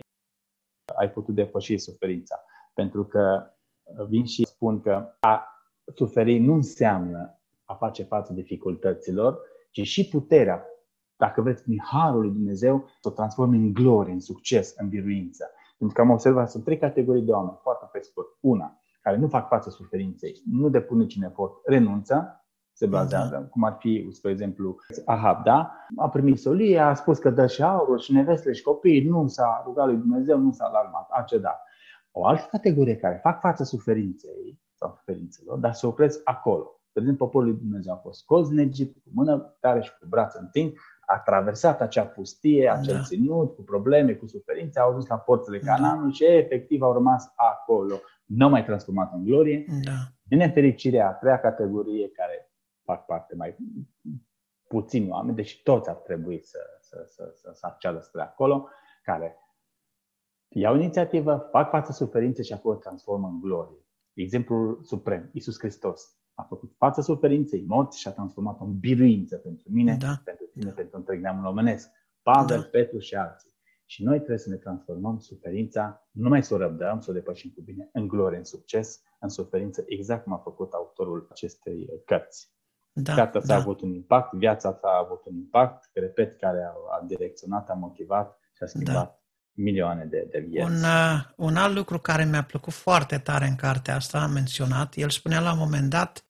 ai 0.95 1.11
putut 1.11 1.35
depăși 1.35 1.77
suferința. 1.77 2.43
Pentru 2.73 3.05
că 3.05 3.49
vin 4.07 4.25
și 4.25 4.45
spun 4.45 4.81
că 4.81 5.15
a 5.19 5.54
suferi 5.93 6.37
nu 6.39 6.53
înseamnă 6.53 7.39
a 7.65 7.73
face 7.73 8.03
față 8.03 8.33
dificultăților, 8.33 9.39
ci 9.71 9.81
și 9.81 10.07
puterea, 10.07 10.65
dacă 11.15 11.41
vreți, 11.41 11.67
din 11.67 11.79
harul 11.91 12.21
lui 12.21 12.31
Dumnezeu, 12.31 12.85
să 13.01 13.07
o 13.07 13.11
transformi 13.11 13.57
în 13.57 13.73
glorie, 13.73 14.13
în 14.13 14.19
succes, 14.19 14.73
în 14.77 14.89
biruință. 14.89 15.51
Pentru 15.77 15.95
că 15.95 16.01
am 16.01 16.09
observat, 16.09 16.49
sunt 16.49 16.63
trei 16.63 16.77
categorii 16.77 17.21
de 17.21 17.31
oameni, 17.31 17.59
foarte 17.61 17.89
pe 17.91 17.99
scurt. 17.99 18.27
Una, 18.39 18.79
care 19.01 19.17
nu 19.17 19.27
fac 19.27 19.47
față 19.47 19.69
suferinței, 19.69 20.41
nu 20.51 20.69
depun 20.69 20.97
niciun 20.97 21.23
efort, 21.23 21.53
renunță, 21.65 22.39
se 22.73 22.85
bazează, 22.85 23.29
da. 23.29 23.47
cum 23.47 23.63
ar 23.63 23.75
fi, 23.79 24.07
spre 24.11 24.31
exemplu, 24.31 24.75
Ahab, 25.05 25.43
da? 25.43 25.71
A 25.95 26.09
primit 26.09 26.39
solie, 26.39 26.79
a 26.79 26.93
spus 26.93 27.19
că 27.19 27.29
dă 27.29 27.47
și 27.47 27.63
aurul 27.63 27.99
și 27.99 28.13
nevestele 28.13 28.53
și 28.53 28.61
copiii, 28.61 29.07
nu 29.07 29.27
s-a 29.27 29.61
rugat 29.65 29.85
lui 29.85 29.97
Dumnezeu, 29.97 30.39
nu 30.39 30.51
s-a 30.51 30.65
alarmat, 30.65 31.07
a 31.09 31.21
cedat. 31.21 31.61
O 32.11 32.25
altă 32.25 32.47
categorie 32.51 32.95
care 32.95 33.19
fac 33.23 33.39
față 33.39 33.63
suferinței 33.63 34.59
sau 34.85 34.95
suferințelor, 34.97 35.57
dar 35.57 35.73
se 35.73 35.87
opresc 35.87 36.21
acolo. 36.23 36.69
De 36.93 36.99
exemplu, 36.99 37.25
poporul 37.25 37.47
lui 37.49 37.57
Dumnezeu 37.57 37.93
a 37.93 37.97
fost 37.97 38.19
scos 38.19 38.49
din 38.49 38.57
Egipt 38.57 39.03
cu 39.03 39.09
mână 39.13 39.57
tare 39.59 39.81
și 39.81 39.91
cu 39.99 40.05
braț 40.07 40.33
întins, 40.33 40.73
a 41.05 41.19
traversat 41.19 41.81
acea 41.81 42.05
pustie, 42.05 42.69
acel 42.69 42.95
da. 42.95 43.01
ținut, 43.01 43.55
cu 43.55 43.61
probleme, 43.61 44.13
cu 44.13 44.27
suferințe, 44.27 44.79
au 44.79 44.89
ajuns 44.89 45.07
la 45.07 45.17
porțile 45.17 45.59
da. 45.59 45.73
Cananului 45.73 46.13
și 46.13 46.25
efectiv 46.25 46.81
au 46.81 46.93
rămas 46.93 47.31
acolo 47.35 47.95
nu 48.25 48.49
mai 48.49 48.63
transformat 48.63 49.13
în 49.13 49.23
glorie. 49.23 49.65
Da. 49.83 49.91
În 50.29 50.37
nefericire, 50.37 50.99
a 50.99 51.11
treia 51.11 51.39
categorie 51.39 52.09
care 52.09 52.51
fac 52.83 53.05
parte 53.05 53.35
mai 53.35 53.55
puțini 54.67 55.09
oameni, 55.09 55.35
deși 55.35 55.63
toți 55.63 55.89
ar 55.89 55.95
trebui 55.95 56.41
să, 56.43 56.59
să, 56.79 57.03
să, 57.07 57.31
să, 57.35 57.51
să 57.53 57.65
acceadă 57.65 57.99
spre 57.99 58.21
acolo, 58.21 58.67
care 59.03 59.39
iau 60.47 60.75
inițiativă, 60.75 61.47
fac 61.51 61.69
față 61.69 61.91
suferințe 61.91 62.43
și 62.43 62.53
apoi 62.53 62.73
o 62.73 62.77
transformă 62.77 63.27
în 63.27 63.39
glorie. 63.39 63.84
Exemplul 64.21 64.79
suprem, 64.83 65.29
Isus 65.33 65.59
Hristos. 65.59 66.09
a 66.37 66.43
făcut 66.43 66.73
față 66.77 67.01
suferinței, 67.01 67.63
morții 67.67 67.99
și 67.99 68.07
a 68.07 68.11
transformat-o 68.11 68.63
în 68.63 68.79
biruință 68.79 69.35
pentru 69.37 69.67
mine, 69.71 69.97
Da. 69.99 70.21
pentru 70.23 70.45
tine, 70.45 70.71
pentru 70.71 70.97
întreg 70.97 71.21
neamul 71.21 71.45
omenesc. 71.45 71.89
Pavel, 72.21 72.59
Da. 72.61 72.67
Petru 72.71 72.99
și 72.99 73.15
alții. 73.15 73.53
Și 73.85 74.03
noi 74.03 74.15
trebuie 74.17 74.37
să 74.37 74.49
ne 74.49 74.55
transformăm 74.55 75.17
suferința, 75.19 76.07
nu 76.11 76.29
mai 76.29 76.43
să 76.43 76.53
o 76.53 76.57
răbdăm, 76.57 76.99
să 76.99 77.11
o 77.11 77.13
depășim 77.13 77.51
cu 77.55 77.61
bine, 77.61 77.89
în 77.93 78.07
glorie, 78.07 78.37
în 78.37 78.43
succes, 78.43 79.01
în 79.19 79.29
suferință, 79.29 79.83
exact 79.87 80.23
cum 80.23 80.33
a 80.33 80.37
făcut 80.37 80.73
autorul 80.73 81.27
acestei 81.31 81.89
cărți. 82.05 82.53
Da, 82.93 83.13
Cartea 83.13 83.39
ta 83.41 83.53
a 83.53 83.57
da. 83.57 83.61
avut 83.63 83.81
un 83.81 83.93
impact, 83.93 84.33
viața 84.33 84.73
ta 84.73 84.87
a 84.87 85.03
avut 85.05 85.25
un 85.25 85.35
impact, 85.35 85.89
repet, 85.93 86.35
care 86.35 86.63
a, 86.63 86.71
a 86.99 87.05
direcționat, 87.05 87.69
a 87.69 87.73
motivat 87.73 88.39
și 88.55 88.63
a 88.63 88.65
schimbat 88.65 89.24
milioane 89.55 90.03
de, 90.03 90.27
de 90.31 90.39
vieți. 90.39 90.65
Un, 90.65 90.83
uh, 90.83 91.21
un 91.35 91.55
alt 91.55 91.75
lucru 91.75 91.99
care 91.99 92.25
mi-a 92.25 92.43
plăcut 92.43 92.73
foarte 92.73 93.17
tare 93.17 93.45
în 93.45 93.55
cartea 93.55 93.95
asta, 93.95 94.21
am 94.21 94.31
menționat, 94.31 94.95
el 94.95 95.09
spunea 95.09 95.39
la 95.39 95.51
un 95.51 95.57
moment 95.57 95.89
dat 95.89 96.25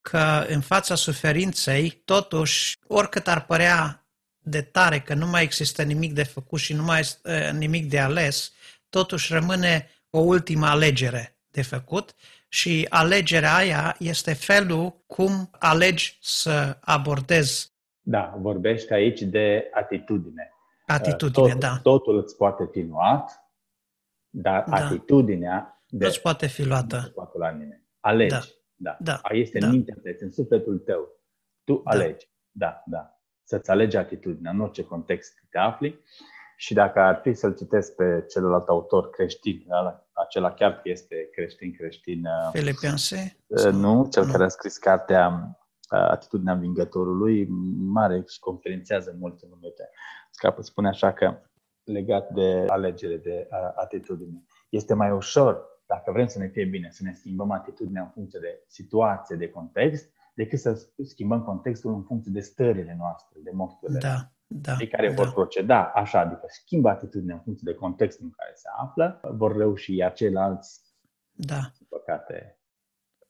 că 0.00 0.44
în 0.48 0.60
fața 0.60 0.94
suferinței, 0.94 2.02
totuși, 2.04 2.78
oricât 2.86 3.28
ar 3.28 3.44
părea 3.44 4.04
de 4.38 4.62
tare 4.62 5.00
că 5.00 5.14
nu 5.14 5.26
mai 5.26 5.42
există 5.42 5.82
nimic 5.82 6.12
de 6.12 6.22
făcut 6.22 6.58
și 6.58 6.72
nu 6.72 6.82
mai 6.82 7.00
este 7.00 7.50
uh, 7.52 7.58
nimic 7.58 7.88
de 7.88 7.98
ales, 7.98 8.52
totuși 8.88 9.32
rămâne 9.32 9.88
o 10.10 10.18
ultimă 10.18 10.66
alegere 10.66 11.36
de 11.50 11.62
făcut 11.62 12.14
și 12.48 12.86
alegerea 12.88 13.54
aia 13.54 13.96
este 13.98 14.32
felul 14.32 15.02
cum 15.06 15.50
alegi 15.58 16.18
să 16.20 16.76
abordezi 16.80 17.72
Da, 18.00 18.34
vorbește 18.40 18.94
aici 18.94 19.20
de 19.20 19.70
atitudine. 19.72 20.52
Atitudine, 20.94 21.48
Tot, 21.50 21.60
da. 21.60 21.78
Totul 21.82 22.18
îți 22.18 22.36
poate 22.36 22.68
fi 22.72 22.82
luat, 22.82 23.44
dar 24.28 24.64
Da. 24.68 24.76
atitudinea 24.76 25.82
de 25.88 26.04
Nu-ți 26.04 26.20
poate 26.20 26.46
fi 26.46 26.60
nu 26.60 26.66
se 26.66 26.72
luată. 26.72 27.10
poate 27.14 27.38
la 27.38 27.50
nimeni. 27.50 27.88
Alegi. 28.00 28.30
Da. 28.34 28.40
Da. 28.76 28.96
Da. 29.00 29.18
A, 29.22 29.34
Este 29.34 29.58
Da. 29.58 29.66
în 29.66 29.72
mintea 29.72 29.94
ta, 30.02 30.08
este 30.08 30.24
în 30.24 30.30
sufletul 30.30 30.78
tău. 30.78 31.08
Tu 31.64 31.74
Da. 31.84 31.90
alegi. 31.90 32.30
Da, 32.50 32.82
da. 32.86 33.14
Să-ți 33.42 33.70
alegi 33.70 33.96
atitudinea 33.96 34.50
în 34.50 34.60
orice 34.60 34.82
context 34.84 35.32
te 35.50 35.58
afli. 35.58 36.00
Și 36.56 36.74
dacă 36.74 37.00
ar 37.00 37.20
fi 37.22 37.32
să-l 37.34 37.54
citesc 37.54 37.94
pe 37.94 38.24
celălalt 38.28 38.68
autor 38.68 39.10
creștin, 39.10 39.64
ala- 39.70 40.06
acela 40.12 40.52
chiar 40.54 40.74
că 40.74 40.88
este 40.88 41.28
creștin-creștin, 41.32 42.24
uh, 42.24 42.50
Filipense? 42.52 43.36
Uh, 43.46 43.72
Nu, 43.72 44.08
cel 44.10 44.24
Nu. 44.24 44.30
care 44.32 44.44
a 44.44 44.48
scris 44.48 44.76
cartea 44.78 45.28
uh, 45.28 45.59
Atitudinea 45.90 46.52
Învingătorului, 46.52 47.46
mare 47.78 48.24
și 48.26 48.38
conferențează 48.38 49.16
mult 49.18 49.42
în 49.42 49.48
lume. 49.48 49.68
Scapă 50.30 50.62
spune 50.62 50.88
așa 50.88 51.12
că 51.12 51.40
legat 51.84 52.30
de 52.32 52.64
alegere, 52.68 53.16
de 53.16 53.48
uh, 53.50 53.72
atitudine, 53.74 54.44
este 54.68 54.94
mai 54.94 55.10
ușor, 55.10 55.64
dacă 55.86 56.12
vrem 56.12 56.26
să 56.26 56.38
ne 56.38 56.48
fie 56.48 56.64
bine, 56.64 56.88
să 56.90 57.02
ne 57.04 57.12
schimbăm 57.12 57.50
atitudinea 57.50 58.02
în 58.02 58.08
funcție 58.08 58.40
de 58.42 58.64
situație, 58.66 59.36
de 59.36 59.50
context, 59.50 60.12
decât 60.34 60.58
să 60.58 60.88
schimbăm 61.04 61.42
contextul 61.42 61.94
în 61.94 62.02
funcție 62.02 62.32
de 62.32 62.40
stările 62.40 62.94
noastre, 62.98 63.40
de 63.42 63.50
mofturile 63.54 63.98
Da, 63.98 64.16
da. 64.46 64.74
cei 64.74 64.88
care 64.88 65.08
da. 65.08 65.14
vor 65.14 65.32
proceda 65.32 65.84
așa, 65.84 66.20
adică 66.20 66.46
schimbă 66.46 66.88
atitudinea 66.88 67.34
în 67.34 67.40
funcție 67.40 67.72
de 67.72 67.78
contextul 67.78 68.24
în 68.24 68.32
care 68.36 68.52
se 68.54 68.68
află, 68.80 69.20
vor 69.36 69.56
reuși, 69.56 69.96
iar 69.96 70.12
ceilalți, 70.12 70.80
Da. 71.32 71.60
din 71.78 71.86
păcate, 71.88 72.59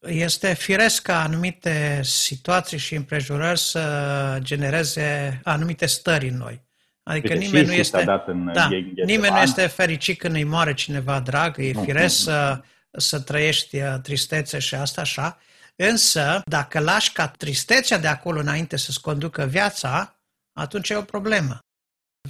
Este 0.07 0.55
firesc 0.55 1.03
ca 1.03 1.23
anumite 1.23 2.01
situații 2.03 2.79
și 2.79 2.95
împrejurări 2.95 3.59
să 3.59 4.39
genereze 4.43 5.41
anumite 5.45 5.87
stări 5.87 6.29
în 6.29 6.37
noi. 6.37 6.63
Adică 7.03 7.33
Uite, 7.33 7.45
nimeni 7.45 7.65
și 7.65 7.71
nu 7.71 7.77
Iisus 7.77 7.93
a 7.93 7.99
este, 7.99 8.11
dat 8.11 8.29
în 8.29 8.53
da, 8.53 8.69
Ghețeman. 8.69 9.05
nimeni 9.05 9.35
nu 9.35 9.41
este 9.41 9.67
fericit 9.67 10.19
când 10.19 10.35
îi 10.35 10.45
moare 10.45 10.75
cineva 10.75 11.21
drag, 11.21 11.59
e 11.59 11.73
Nu, 11.73 11.83
firesc 11.83 12.17
nu, 12.17 12.25
să, 12.25 12.61
să 12.91 13.21
trăiești 13.21 13.77
uh, 13.77 13.95
tristețe 14.03 14.59
și 14.59 14.75
asta 14.75 15.01
așa. 15.01 15.39
Însă, 15.77 16.41
dacă 16.45 16.79
lași 16.79 17.13
ca 17.13 17.29
tristețea 17.29 17.99
de 17.99 18.07
acolo 18.07 18.39
înainte 18.39 18.77
să-ți 18.77 19.01
conducă 19.01 19.45
viața, 19.45 20.17
atunci 20.53 20.89
e 20.89 20.97
o 20.97 21.03
problemă. 21.03 21.59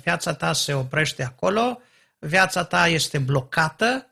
Viața 0.03 0.35
ta 0.35 0.53
se 0.53 0.75
oprește 0.75 1.25
acolo, 1.25 1.81
viața 2.18 2.64
ta 2.64 2.89
este 2.89 3.18
blocată, 3.18 4.10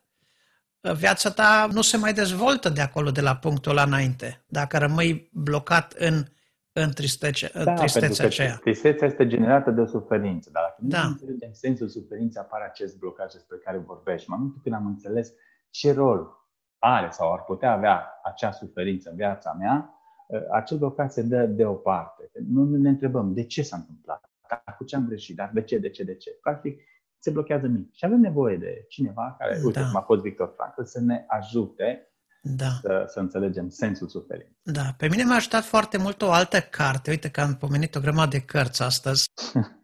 viața 0.81 1.31
ta 1.31 1.69
nu 1.73 1.83
se 1.83 1.97
mai 1.97 2.13
dezvoltă 2.13 2.69
de 2.69 2.81
acolo, 2.81 3.11
de 3.11 3.21
la 3.21 3.37
punctul 3.37 3.71
ăla 3.71 3.83
înainte. 3.83 4.45
Dacă 4.47 4.79
rămâi 4.79 5.31
blocat 5.33 5.93
în, 5.93 6.25
în 6.73 6.91
tristețe, 6.93 7.51
Da, 7.65 7.75
tristețea 7.75 8.01
pentru 8.01 8.21
că 8.21 8.27
aceea. 8.27 8.57
tristețea 8.57 9.07
este 9.07 9.27
generată 9.27 9.71
de 9.71 9.81
o 9.81 9.87
suferință, 9.87 10.51
dar 10.53 10.63
dacă 10.63 10.77
nu 10.83 10.89
Da. 10.89 11.03
înțelegem 11.07 11.53
sensul 11.53 11.89
suferinței, 11.89 12.43
apare 12.43 12.65
acest 12.65 12.99
blocaj 12.99 13.33
despre 13.33 13.57
care 13.57 13.79
vorbești. 13.79 14.27
În 14.31 14.35
momentul 14.37 14.61
când 14.63 14.75
am 14.75 14.87
înțeles 14.87 15.33
ce 15.71 15.93
rol 15.93 16.37
are 16.79 17.09
sau 17.11 17.33
ar 17.33 17.43
putea 17.43 17.73
avea 17.73 18.21
acea 18.25 18.51
suferință 18.53 19.11
în 19.11 19.17
viața 19.17 19.57
mea, 19.59 19.95
ă, 20.33 20.43
acel 20.53 20.79
blocaj 20.79 21.11
se 21.11 21.23
dă 21.23 21.47
deoparte. 21.47 22.31
Nu 22.49 22.65
ne 22.77 22.89
întrebăm 22.89 23.35
de 23.35 23.45
ce 23.45 23.63
s-a 23.63 23.77
întâmplat, 23.77 24.31
dar 24.49 24.75
cu 24.77 24.85
ce 24.85 24.97
am 24.97 25.07
greșit, 25.07 25.37
dar 25.37 25.51
de 25.55 25.63
ce, 25.63 25.79
de 25.79 25.89
ce, 25.91 26.03
de 26.05 26.15
ce. 26.15 26.31
Practic, 26.43 26.81
se 27.19 27.31
blochează 27.31 27.67
nimic. 27.67 27.95
Și 27.95 28.05
avem 28.05 28.21
nevoie 28.21 28.57
de 28.57 28.85
cineva 28.89 29.35
care, 29.39 29.61
uite, 29.65 29.81
Da. 29.81 29.87
cum 29.87 29.97
a 29.97 30.03
fost 30.03 30.23
Victor 30.23 30.53
Frankl, 30.57 30.83
să 30.83 31.01
ne 31.01 31.25
ajute 31.29 32.13
Da. 32.43 32.69
să, 32.81 33.05
să 33.07 33.21
înțelegem 33.21 33.69
sensul 33.69 34.09
suferinței. 34.09 34.59
Da, 34.63 34.83
pe 34.97 35.09
mine 35.09 35.25
m-a 35.25 35.35
ajutat 35.35 35.65
foarte 35.65 35.99
mult 35.99 36.23
o 36.23 36.33
altă 36.33 36.61
carte. 36.61 37.11
Uite 37.11 37.31
că 37.31 37.41
am 37.41 37.57
pomenit 37.57 37.95
o 37.95 38.01
grămadă 38.01 38.31
de 38.31 38.41
cărți 38.41 38.83
astăzi. 38.83 39.27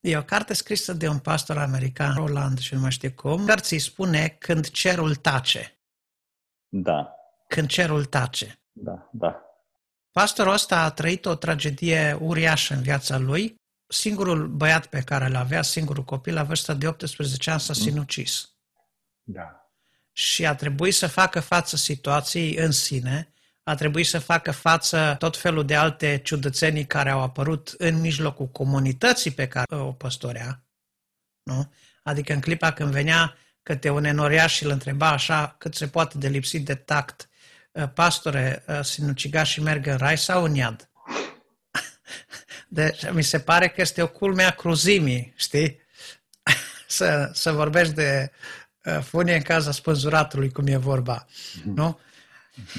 E 0.00 0.16
o 0.16 0.22
carte 0.22 0.54
scrisă 0.54 0.92
de 0.92 1.08
un 1.08 1.18
pastor 1.18 1.58
american, 1.58 2.14
Roland, 2.14 2.58
și 2.58 2.74
nu 2.74 2.80
mai 2.80 2.90
știu 2.90 3.10
cum. 3.16 3.44
Cărții 3.44 3.78
spune 3.78 4.28
Când 4.38 4.68
cerul 4.68 5.14
tace. 5.14 5.78
Da, 6.68 7.14
Când 7.48 7.68
cerul 7.68 8.04
tace. 8.04 8.60
da, 8.72 9.08
da. 9.12 9.40
Pastorul 10.12 10.52
ăsta 10.52 10.82
a 10.82 10.90
trăit 10.90 11.26
o 11.26 11.34
tragedie 11.34 12.18
uriașă 12.20 12.74
în 12.74 12.82
viața 12.82 13.18
lui. 13.18 13.54
Singurul 13.88 14.46
băiat 14.48 14.86
pe 14.86 15.00
care 15.02 15.24
îl 15.26 15.36
avea, 15.36 15.62
singurul 15.62 16.04
copil, 16.04 16.34
la 16.34 16.42
vârsta 16.42 16.74
de 16.74 16.86
18 16.88 17.50
ani 17.50 17.60
s-a 17.60 17.72
sinucis. 17.72 18.50
Da. 19.22 19.60
și 20.12 20.46
a 20.46 20.54
trebuit 20.54 20.94
să 20.94 21.06
facă 21.06 21.40
față 21.40 21.76
situației 21.76 22.56
în 22.56 22.70
sine, 22.70 23.32
a 23.62 23.74
trebuit 23.74 24.06
să 24.06 24.18
facă 24.18 24.50
față 24.52 25.14
tot 25.18 25.36
felul 25.36 25.64
de 25.64 25.74
alte 25.76 26.20
ciudățenii 26.24 26.86
care 26.86 27.10
au 27.10 27.20
apărut 27.20 27.74
în 27.78 28.00
mijlocul 28.00 28.46
comunității 28.48 29.30
pe 29.30 29.48
care 29.48 29.74
o 29.76 29.92
păstorea. 29.92 30.64
Nu? 31.42 31.72
Adică 32.02 32.32
în 32.32 32.40
clipa 32.40 32.72
când 32.72 32.90
venea 32.92 33.34
câte 33.62 33.90
un 33.90 34.04
enoriaș 34.04 34.54
și 34.54 34.64
îl 34.64 34.70
întreba 34.70 35.08
așa 35.08 35.54
cât 35.58 35.74
se 35.74 35.88
poate 35.88 36.18
de 36.18 36.28
lipsit 36.28 36.64
de 36.64 36.74
tact, 36.74 37.28
"Ă, 37.74 37.86
pastore, 37.86 38.64
ă, 38.68 38.82
sinucigaș 38.82 39.50
și 39.50 39.60
merg 39.62 39.86
în 39.86 39.96
rai 39.96 40.18
sau 40.18 40.44
în 40.44 40.54
iad? 40.54 40.90
Deci 42.68 43.10
mi 43.10 43.22
se 43.22 43.40
pare 43.40 43.68
că 43.68 43.80
este 43.80 44.02
o 44.02 44.08
culme 44.08 44.42
a 44.42 44.50
cruzimii, 44.50 45.32
știi? 45.36 45.80
să, 46.86 47.30
să 47.32 47.52
vorbești 47.52 47.94
de 47.94 48.32
uh, 48.84 48.98
funie 49.02 49.34
în 49.34 49.42
caza 49.42 49.72
spânzuratului, 49.72 50.50
cum 50.50 50.66
e 50.66 50.76
vorba. 50.76 51.26
Nu? 51.64 52.00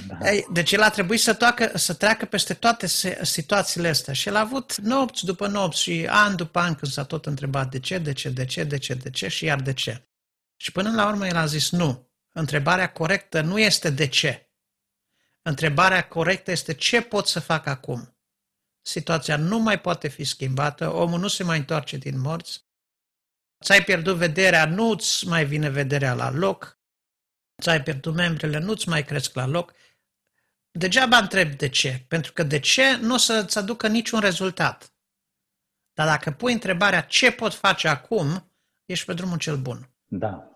Da. 0.07 0.31
Ei, 0.31 0.47
deci 0.51 0.71
el 0.71 0.81
a 0.81 0.89
trebuit 0.89 1.19
să, 1.19 1.33
toacă, 1.33 1.71
să 1.77 1.93
treacă 1.93 2.25
peste 2.25 2.53
toate 2.53 2.87
se- 2.87 3.19
situațiile 3.23 3.87
astea 3.87 4.13
și 4.13 4.27
el 4.27 4.35
a 4.35 4.39
avut 4.39 4.77
nopți 4.77 5.25
după 5.25 5.47
nopți 5.47 5.81
și 5.81 6.07
an 6.09 6.35
după 6.35 6.59
an 6.59 6.75
când 6.75 6.91
s-a 6.91 7.03
tot 7.03 7.25
întrebat 7.25 7.71
de 7.71 7.79
ce, 7.79 7.97
de 7.97 8.13
ce, 8.13 8.29
de 8.29 8.45
ce, 8.45 8.63
de 8.63 8.77
ce, 8.77 8.93
de 8.93 9.09
ce 9.09 9.27
și 9.27 9.45
iar 9.45 9.61
de 9.61 9.73
ce. 9.73 10.07
Și 10.55 10.71
până 10.71 10.91
la 10.91 11.07
urmă 11.07 11.27
el 11.27 11.35
a 11.35 11.45
zis 11.45 11.71
nu. 11.71 12.11
Întrebarea 12.31 12.91
corectă 12.91 13.41
nu 13.41 13.59
este 13.59 13.89
de 13.89 14.07
ce. 14.07 14.51
Întrebarea 15.41 16.07
corectă 16.07 16.51
este 16.51 16.73
ce 16.73 17.01
pot 17.01 17.27
să 17.27 17.39
fac 17.39 17.65
acum. 17.65 18.16
Situația 18.87 19.37
nu 19.37 19.59
mai 19.59 19.81
poate 19.81 20.07
fi 20.07 20.23
schimbată, 20.23 20.93
omul 20.93 21.19
nu 21.19 21.27
se 21.27 21.43
mai 21.43 21.57
întoarce 21.57 21.97
din 21.97 22.19
morți, 22.19 22.65
ți-ai 23.63 23.83
pierdut 23.83 24.17
vederea, 24.17 24.65
nu-ți 24.65 25.27
mai 25.27 25.45
vine 25.45 25.69
vederea 25.69 26.13
la 26.13 26.29
loc, 26.29 26.79
ți-ai 27.61 27.83
pierdut 27.83 28.13
membrele, 28.13 28.57
nu-ți 28.57 28.89
mai 28.89 29.05
cresc 29.05 29.33
la 29.33 29.45
loc. 29.45 29.73
Degeaba 30.71 31.17
întreb 31.17 31.53
de 31.53 31.69
ce, 31.69 32.05
pentru 32.07 32.33
că 32.33 32.43
de 32.43 32.59
ce 32.59 32.95
nu 32.95 33.13
o 33.13 33.17
să-ți 33.17 33.57
aducă 33.57 33.87
niciun 33.87 34.19
rezultat. 34.19 34.93
Dar 35.93 36.07
dacă 36.07 36.31
pui 36.31 36.53
întrebarea 36.53 37.01
ce 37.01 37.31
pot 37.31 37.53
face 37.53 37.87
acum, 37.87 38.51
ești 38.85 39.05
pe 39.05 39.13
drumul 39.13 39.37
cel 39.37 39.57
bun. 39.57 39.89
Da. 40.05 40.51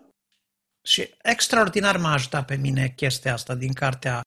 Și 0.82 1.14
extraordinar 1.22 1.96
m-a 1.96 2.12
ajutat 2.12 2.46
pe 2.46 2.56
mine 2.56 2.88
chestia 2.88 3.32
asta 3.32 3.54
din 3.54 3.72
cartea 3.72 4.20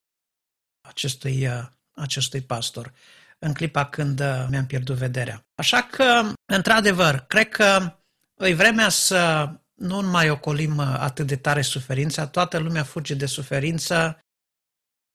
acestui, 0.88 1.48
uh, 1.48 1.68
acestui 1.92 2.42
pastor 2.42 2.94
în 3.40 3.54
clipa 3.54 3.86
când 3.86 4.20
uh, 4.20 4.46
mi-am 4.50 4.66
pierdut 4.66 4.96
vederea. 4.96 5.46
Așa 5.56 5.82
că, 5.82 6.32
într-adevăr, 6.46 7.24
cred 7.28 7.50
că 7.50 7.96
e 8.38 8.54
vremea 8.54 8.90
să 8.90 9.50
nu 9.74 10.02
mai 10.02 10.30
ocolim 10.30 10.78
uh, 10.78 10.96
atât 11.00 11.28
de 11.28 11.36
tare 11.36 11.62
suferința, 11.62 12.28
toată 12.28 12.58
lumea 12.58 12.84
fuge 12.84 13.14
de 13.14 13.26
suferință 13.26 14.20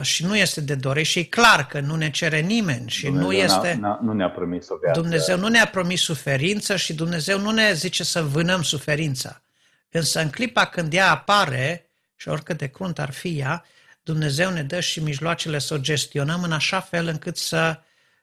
și 0.03 0.25
nu 0.25 0.37
este 0.37 0.61
de 0.61 0.75
dorit 0.75 1.07
și 1.07 1.19
e 1.19 1.25
clar 1.25 1.67
că 1.67 1.81
nu 1.81 1.97
ne 1.97 2.11
cere 2.11 2.41
nimeni 2.41 2.91
și 2.91 3.09
nu 3.09 3.21
Dumnezeu 3.21 3.45
este... 3.45 3.75
n-a, 3.75 3.89
n-a, 3.89 3.99
nu 4.03 4.13
ne-a 4.13 4.31
promis 4.31 4.69
o 4.69 4.77
viață. 4.77 5.01
Dumnezeu 5.01 5.39
nu 5.39 5.49
ne-a 5.49 5.67
promis 5.67 6.01
suferință 6.01 6.77
și 6.77 6.95
Dumnezeu 6.95 7.39
nu 7.39 7.51
ne 7.51 7.73
zice 7.73 8.05
să 8.05 8.23
vânăm 8.23 8.63
suferința. 8.63 9.43
Însă 9.91 10.21
în 10.21 10.31
clipa 10.31 10.67
când 10.67 10.93
ea 10.93 11.11
apare, 11.11 11.91
și 12.17 12.29
oricât 12.29 12.59
de 12.59 12.67
crunt 12.67 12.99
ar 12.99 13.11
fi 13.11 13.39
ea, 13.39 13.65
Dumnezeu 14.03 14.51
ne 14.51 14.63
dă 14.63 14.81
și 14.81 15.03
mijloacele 15.03 15.59
să 15.59 15.75
o 15.75 15.79
gestionăm 15.79 16.43
în 16.43 16.53
așa 16.53 16.81
fel 16.81 17.07
încât 17.07 17.37
să 17.37 17.81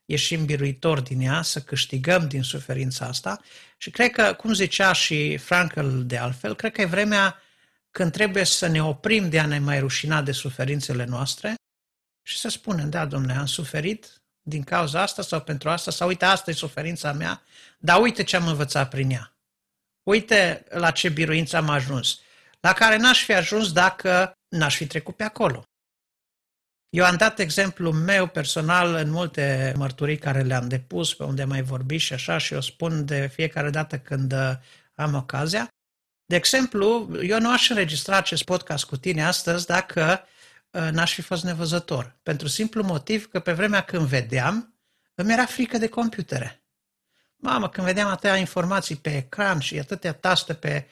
ieșim 0.09 0.45
biruitori 0.45 1.03
din 1.03 1.21
ea, 1.21 1.41
să 1.41 1.61
câștigăm 1.61 2.27
din 2.27 2.41
suferința 2.41 3.05
asta. 3.05 3.41
Și 3.77 3.89
cred 3.89 4.11
că, 4.11 4.33
cum 4.33 4.53
zicea 4.53 4.91
și 4.91 5.37
Frankl 5.37 5.99
de 5.99 6.17
altfel, 6.17 6.55
cred 6.55 6.71
că 6.71 6.81
e 6.81 6.85
vremea 6.85 7.41
când 7.91 8.11
trebuie 8.11 8.43
să 8.43 8.67
ne 8.67 8.83
oprim 8.83 9.29
de 9.29 9.39
a 9.39 9.45
ne 9.45 9.59
mai 9.59 9.79
rușina 9.79 10.21
de 10.21 10.31
suferințele 10.31 11.05
noastre 11.05 11.55
și 12.27 12.37
să 12.37 12.49
spunem, 12.49 12.89
da, 12.89 13.05
domnule, 13.05 13.33
am 13.33 13.45
suferit 13.45 14.21
din 14.41 14.63
cauza 14.63 15.01
asta 15.01 15.21
sau 15.21 15.41
pentru 15.41 15.69
asta, 15.69 15.91
sau 15.91 16.07
uite, 16.07 16.25
asta 16.25 16.51
e 16.51 16.53
suferința 16.53 17.13
mea, 17.13 17.41
dar 17.77 18.01
uite 18.01 18.23
ce 18.23 18.35
am 18.35 18.47
învățat 18.47 18.89
prin 18.89 19.09
ea. 19.09 19.35
Uite 20.03 20.65
la 20.69 20.91
ce 20.91 21.09
biruință 21.09 21.57
am 21.57 21.69
ajuns, 21.69 22.19
la 22.59 22.73
care 22.73 22.97
n-aș 22.97 23.23
fi 23.23 23.33
ajuns 23.33 23.71
dacă 23.71 24.31
n-aș 24.47 24.75
fi 24.75 24.87
trecut 24.87 25.15
pe 25.15 25.23
acolo. 25.23 25.63
Eu 26.89 27.05
am 27.05 27.15
dat 27.15 27.39
exemplu 27.39 27.91
meu 27.91 28.27
personal 28.27 28.93
în 28.93 29.09
multe 29.09 29.73
mărturii 29.75 30.17
care 30.17 30.41
le-am 30.41 30.67
depus, 30.67 31.13
pe 31.13 31.23
unde 31.23 31.43
mai 31.43 31.61
vorbi 31.61 31.97
și 31.97 32.13
așa, 32.13 32.37
și 32.37 32.53
o 32.53 32.61
spun 32.61 33.05
de 33.05 33.27
fiecare 33.33 33.69
dată 33.69 33.99
când 33.99 34.33
uh, 34.33 34.51
am 34.95 35.13
ocazia. 35.13 35.67
De 36.25 36.35
exemplu, 36.35 37.17
eu 37.21 37.39
nu 37.39 37.51
aș 37.51 37.69
înregistra 37.69 38.17
acest 38.17 38.43
podcast 38.43 38.85
cu 38.85 38.97
tine 38.97 39.25
astăzi 39.25 39.65
dacă 39.65 40.23
uh, 40.71 40.89
n-aș 40.91 41.13
fi 41.13 41.21
fost 41.21 41.43
nevăzător. 41.43 42.15
Pentru 42.23 42.47
simplu 42.47 42.83
motiv 42.83 43.27
că 43.27 43.39
pe 43.39 43.53
vremea 43.53 43.81
când 43.81 44.07
vedeam, 44.07 44.73
îmi 45.15 45.31
era 45.31 45.45
frică 45.45 45.77
de 45.77 45.87
computere. 45.87 46.61
Mamă, 47.35 47.69
când 47.69 47.87
vedeam 47.87 48.07
atâtea 48.07 48.35
informații 48.35 48.95
pe 48.95 49.15
ecran 49.15 49.59
și 49.59 49.79
atâtea 49.79 50.13
taste 50.13 50.53
pe 50.53 50.87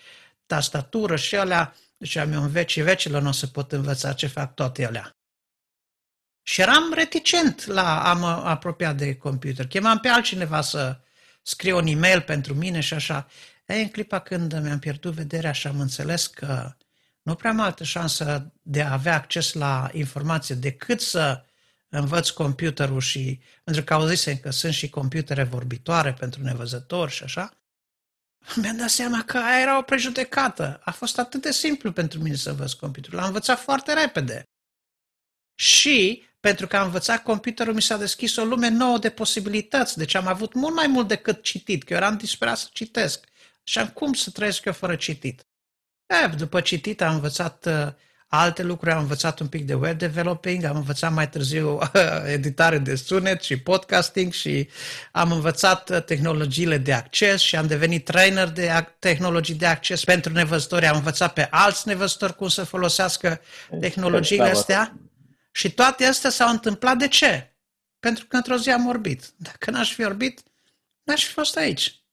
tastatură 0.46 1.16
și 1.16 1.36
alea, 1.36 1.76
ziceam 2.00 2.32
eu 2.32 2.42
în 2.42 2.50
vecii 2.50 2.82
vecilor 2.82 3.22
nu 3.22 3.28
o 3.28 3.32
să 3.32 3.48
pot 3.48 3.72
învăța 3.72 4.14
ce 4.14 4.28
fac 4.28 4.54
toate 4.54 4.86
alea. 4.86 5.15
Și 6.48 6.62
eram 6.62 6.94
reticent 6.94 7.66
la 7.66 8.04
a 8.10 8.14
mă 8.14 8.28
apropia 8.28 8.94
de 8.94 9.16
computer. 9.16 9.68
Chemam 9.68 10.00
pe 10.00 10.08
altcineva 10.08 10.62
să 10.62 11.00
scrie 11.42 11.74
un 11.74 11.88
e-mail 11.88 12.22
pentru 12.22 12.54
mine 12.54 12.80
și 12.80 12.94
așa. 12.94 13.28
E, 13.66 13.74
în 13.74 13.90
clipa 13.90 14.20
când 14.20 14.60
mi-am 14.62 14.80
pierdut 14.80 15.14
vederea 15.14 15.52
și 15.52 15.68
am 15.68 15.80
înțeles 15.80 16.28
că 16.28 16.76
nu 17.22 17.36
prea 17.36 17.52
am 17.52 17.60
altă 17.60 17.84
șansă 17.84 18.54
de 18.62 18.82
a 18.82 18.92
avea 18.92 19.16
acces 19.16 19.54
la 19.54 19.90
informație 19.92 20.56
decât 20.56 21.02
să 21.02 21.46
învăț 21.90 22.30
computerul 22.30 23.02
și, 23.02 23.40
pentru 23.64 23.84
că 23.84 23.94
auzisem 23.94 24.38
că 24.38 24.50
sunt 24.50 24.74
și 24.74 24.90
computere 24.90 25.44
vorbitoare 25.44 26.14
pentru 26.14 26.42
nevăzători 26.42 27.12
și 27.12 27.24
așa, 27.24 27.58
mi-am 28.62 28.78
dat 28.78 28.90
seama 28.90 29.24
că 29.24 29.38
aia 29.38 29.62
era 29.62 29.78
o 29.78 29.82
prejudecată. 29.82 30.82
A 30.84 30.92
fost 30.92 31.20
atât 31.20 31.42
de 31.42 31.52
simplu 31.52 31.92
pentru 31.92 32.22
mine 32.22 32.36
să 32.36 32.50
învăț 32.50 32.72
computerul. 32.72 33.18
L-am 33.18 33.28
învățat 33.28 33.60
foarte 33.60 33.94
repede. 33.94 34.44
Și 35.56 36.24
pentru 36.46 36.68
că 36.68 36.78
am 36.78 36.86
învățat 36.86 37.24
computerul, 37.24 37.74
mi 37.74 37.82
s-a 37.82 37.98
deschis 37.98 38.36
o 38.36 38.44
lume 38.44 38.70
nouă 38.70 38.98
de 38.98 39.10
posibilități. 39.10 39.98
Deci 39.98 40.16
am 40.16 40.28
avut 40.28 40.54
mult 40.54 40.76
mai 40.76 40.88
mult 40.88 41.08
decât 41.08 41.44
citit, 41.44 41.84
că 41.84 41.94
eu 41.94 42.00
eram 42.00 42.18
disperat 42.18 42.58
să 42.58 42.68
citesc. 42.72 43.26
Și 43.64 43.80
am 43.80 43.88
cum 43.88 44.14
să 44.14 44.30
trăiesc 44.30 44.66
eu 44.66 44.74
fără 44.74 44.96
citit? 44.96 45.46
E, 46.24 46.28
după 46.28 46.62
citit 46.62 47.02
am 47.02 47.14
învățat 47.14 47.66
uh, 47.66 47.88
alte 48.28 48.64
lucruri, 48.64 48.94
am 48.94 49.02
învățat 49.02 49.40
un 49.40 49.48
pic 49.48 49.66
de 49.66 49.74
web 49.74 49.98
developing, 49.98 50.64
am 50.64 50.76
învățat 50.76 51.14
mai 51.14 51.30
târziu 51.30 51.80
editare 52.38 52.78
de 52.78 52.96
sunet 52.96 53.42
și 53.42 53.58
podcasting 53.58 54.34
și 54.34 54.70
am 55.12 55.32
învățat 55.32 55.90
uh, 55.90 56.04
tehnologiile 56.04 56.78
de 56.78 56.94
acces 56.94 57.42
și 57.42 57.56
am 57.56 57.68
devenit 57.68 58.06
trainer 58.06 58.48
de 58.48 58.88
tehnologii 59.00 59.56
de 59.56 59.66
acces 59.66 60.04
pentru 60.04 60.32
nevăzători. 60.32 60.88
Am 60.88 60.96
învățat 60.96 61.34
pe 61.34 61.48
alți 61.52 61.88
nevăzători 61.88 62.36
cum 62.36 62.48
să 62.48 62.64
folosească 62.64 63.42
tehnologiile 63.80 64.50
astea. 64.50 64.98
Și 65.56 65.74
toate 65.74 66.06
astea 66.06 66.30
s-au 66.30 66.50
întâmplat 66.50 66.98
de 66.98 67.08
ce? 67.08 67.56
Pentru 68.00 68.26
că 68.26 68.36
într-o 68.36 68.58
zi 68.58 68.72
am 68.72 68.88
orbit. 68.88 69.34
Dacă 69.38 69.72
n-aș 69.72 69.94
fi 69.94 70.04
orbit, 70.04 70.44
n-aș 71.04 71.26
fi 71.26 71.32
fost 71.32 71.58
aici. 71.58 72.04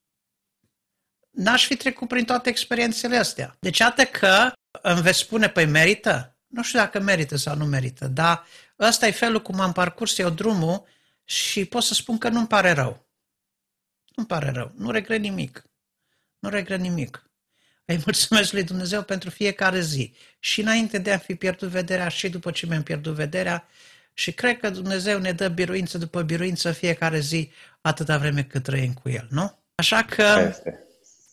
N-aș 1.30 1.66
fi 1.66 1.76
trecut 1.76 2.08
prin 2.08 2.24
toate 2.24 2.48
experiențele 2.48 3.16
astea. 3.16 3.56
Deci, 3.60 3.80
atât 3.80 4.10
că 4.10 4.52
îmi 4.82 5.02
veți 5.02 5.18
spune, 5.18 5.48
păi 5.48 5.66
merită? 5.66 6.36
Nu 6.46 6.62
știu 6.62 6.78
dacă 6.78 7.00
merită 7.00 7.36
sau 7.36 7.56
nu 7.56 7.64
merită, 7.64 8.06
dar 8.06 8.46
ăsta 8.78 9.06
e 9.06 9.10
felul 9.10 9.42
cum 9.42 9.60
am 9.60 9.72
parcurs 9.72 10.18
eu 10.18 10.30
drumul 10.30 10.86
și 11.24 11.64
pot 11.64 11.82
să 11.82 11.94
spun 11.94 12.18
că 12.18 12.28
nu-mi 12.28 12.46
pare 12.46 12.70
rău. 12.70 13.08
Nu-mi 14.16 14.28
pare 14.28 14.50
rău. 14.50 14.72
Nu 14.76 14.90
regret 14.90 15.20
nimic. 15.20 15.64
Nu 16.38 16.48
regret 16.48 16.80
nimic. 16.80 17.30
Îi 17.84 18.00
mulțumesc 18.04 18.52
lui 18.52 18.62
Dumnezeu 18.62 19.02
pentru 19.02 19.30
fiecare 19.30 19.80
zi. 19.80 20.14
Și 20.38 20.60
înainte 20.60 20.98
de 20.98 21.12
a 21.12 21.18
fi 21.18 21.34
pierdut 21.34 21.68
vederea 21.68 22.08
și 22.08 22.28
după 22.28 22.50
ce 22.50 22.66
mi-am 22.66 22.82
pierdut 22.82 23.14
vederea, 23.14 23.68
și 24.14 24.32
cred 24.32 24.58
că 24.58 24.70
Dumnezeu 24.70 25.18
ne 25.18 25.32
dă 25.32 25.48
biruință 25.48 25.98
după 25.98 26.22
biruință 26.22 26.72
fiecare 26.72 27.18
zi, 27.18 27.50
atâta 27.80 28.18
vreme 28.18 28.42
cât 28.44 28.62
trăim 28.62 28.92
cu 28.92 29.08
El, 29.08 29.26
nu? 29.30 29.58
Așa 29.74 30.02
că... 30.02 30.46
Este. 30.48 30.86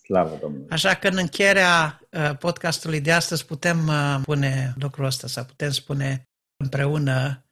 Slavă 0.04 0.38
Domnului! 0.42 0.68
Așa 0.70 0.96
că 0.96 1.08
în 1.08 1.18
încheierea 1.18 2.02
uh, 2.10 2.38
podcastului 2.38 3.02
de 3.02 3.12
astăzi 3.12 3.46
putem 3.46 3.88
uh, 3.88 4.20
pune 4.24 4.74
lucrul 4.80 5.06
ăsta, 5.06 5.28
sau 5.28 5.46
putem 5.46 5.72
spune 5.72 6.30
împreună 6.58 7.46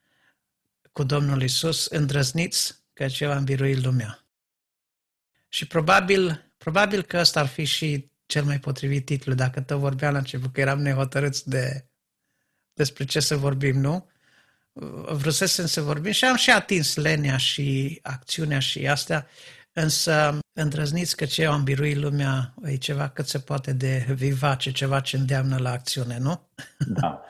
cu 0.92 1.02
Domnul 1.02 1.42
Isus, 1.42 1.86
îndrăzniți 1.86 2.74
că 2.92 3.06
eu 3.18 3.32
am 3.32 3.44
biruit 3.44 3.84
lumea. 3.84 4.26
Și 5.48 5.66
probabil, 5.66 6.52
probabil 6.56 7.02
că 7.02 7.18
ăsta 7.18 7.40
ar 7.40 7.46
fi 7.46 7.64
și 7.64 8.10
cel 8.28 8.44
mai 8.44 8.58
potrivit 8.58 9.04
titlu, 9.04 9.34
dacă 9.34 9.60
tot 9.60 9.78
vorbeam 9.78 10.12
la 10.12 10.18
început 10.18 10.52
că 10.52 10.60
eram 10.60 10.80
nehotărâți 10.80 11.48
de, 11.48 11.88
despre 12.72 13.04
ce 13.04 13.20
să 13.20 13.36
vorbim, 13.36 13.80
nu? 13.80 14.10
Vrusesem 15.12 15.66
să 15.66 15.80
vorbim 15.80 16.12
și 16.12 16.24
am 16.24 16.36
și 16.36 16.50
atins 16.50 16.96
lenia 16.96 17.36
și 17.36 17.98
acțiunea 18.02 18.58
și 18.58 18.88
astea, 18.88 19.26
însă 19.72 20.38
îndrăzniți 20.52 21.16
că 21.16 21.24
ce 21.24 21.46
am 21.46 21.64
biruit 21.64 21.96
lumea 21.96 22.54
e 22.62 22.76
ceva 22.76 23.08
cât 23.08 23.28
se 23.28 23.38
poate 23.38 23.72
de 23.72 24.06
vivace, 24.08 24.72
ceva 24.72 25.00
ce 25.00 25.16
îndeamnă 25.16 25.58
la 25.58 25.70
acțiune, 25.70 26.18
nu? 26.18 26.48
Da. 26.78 27.22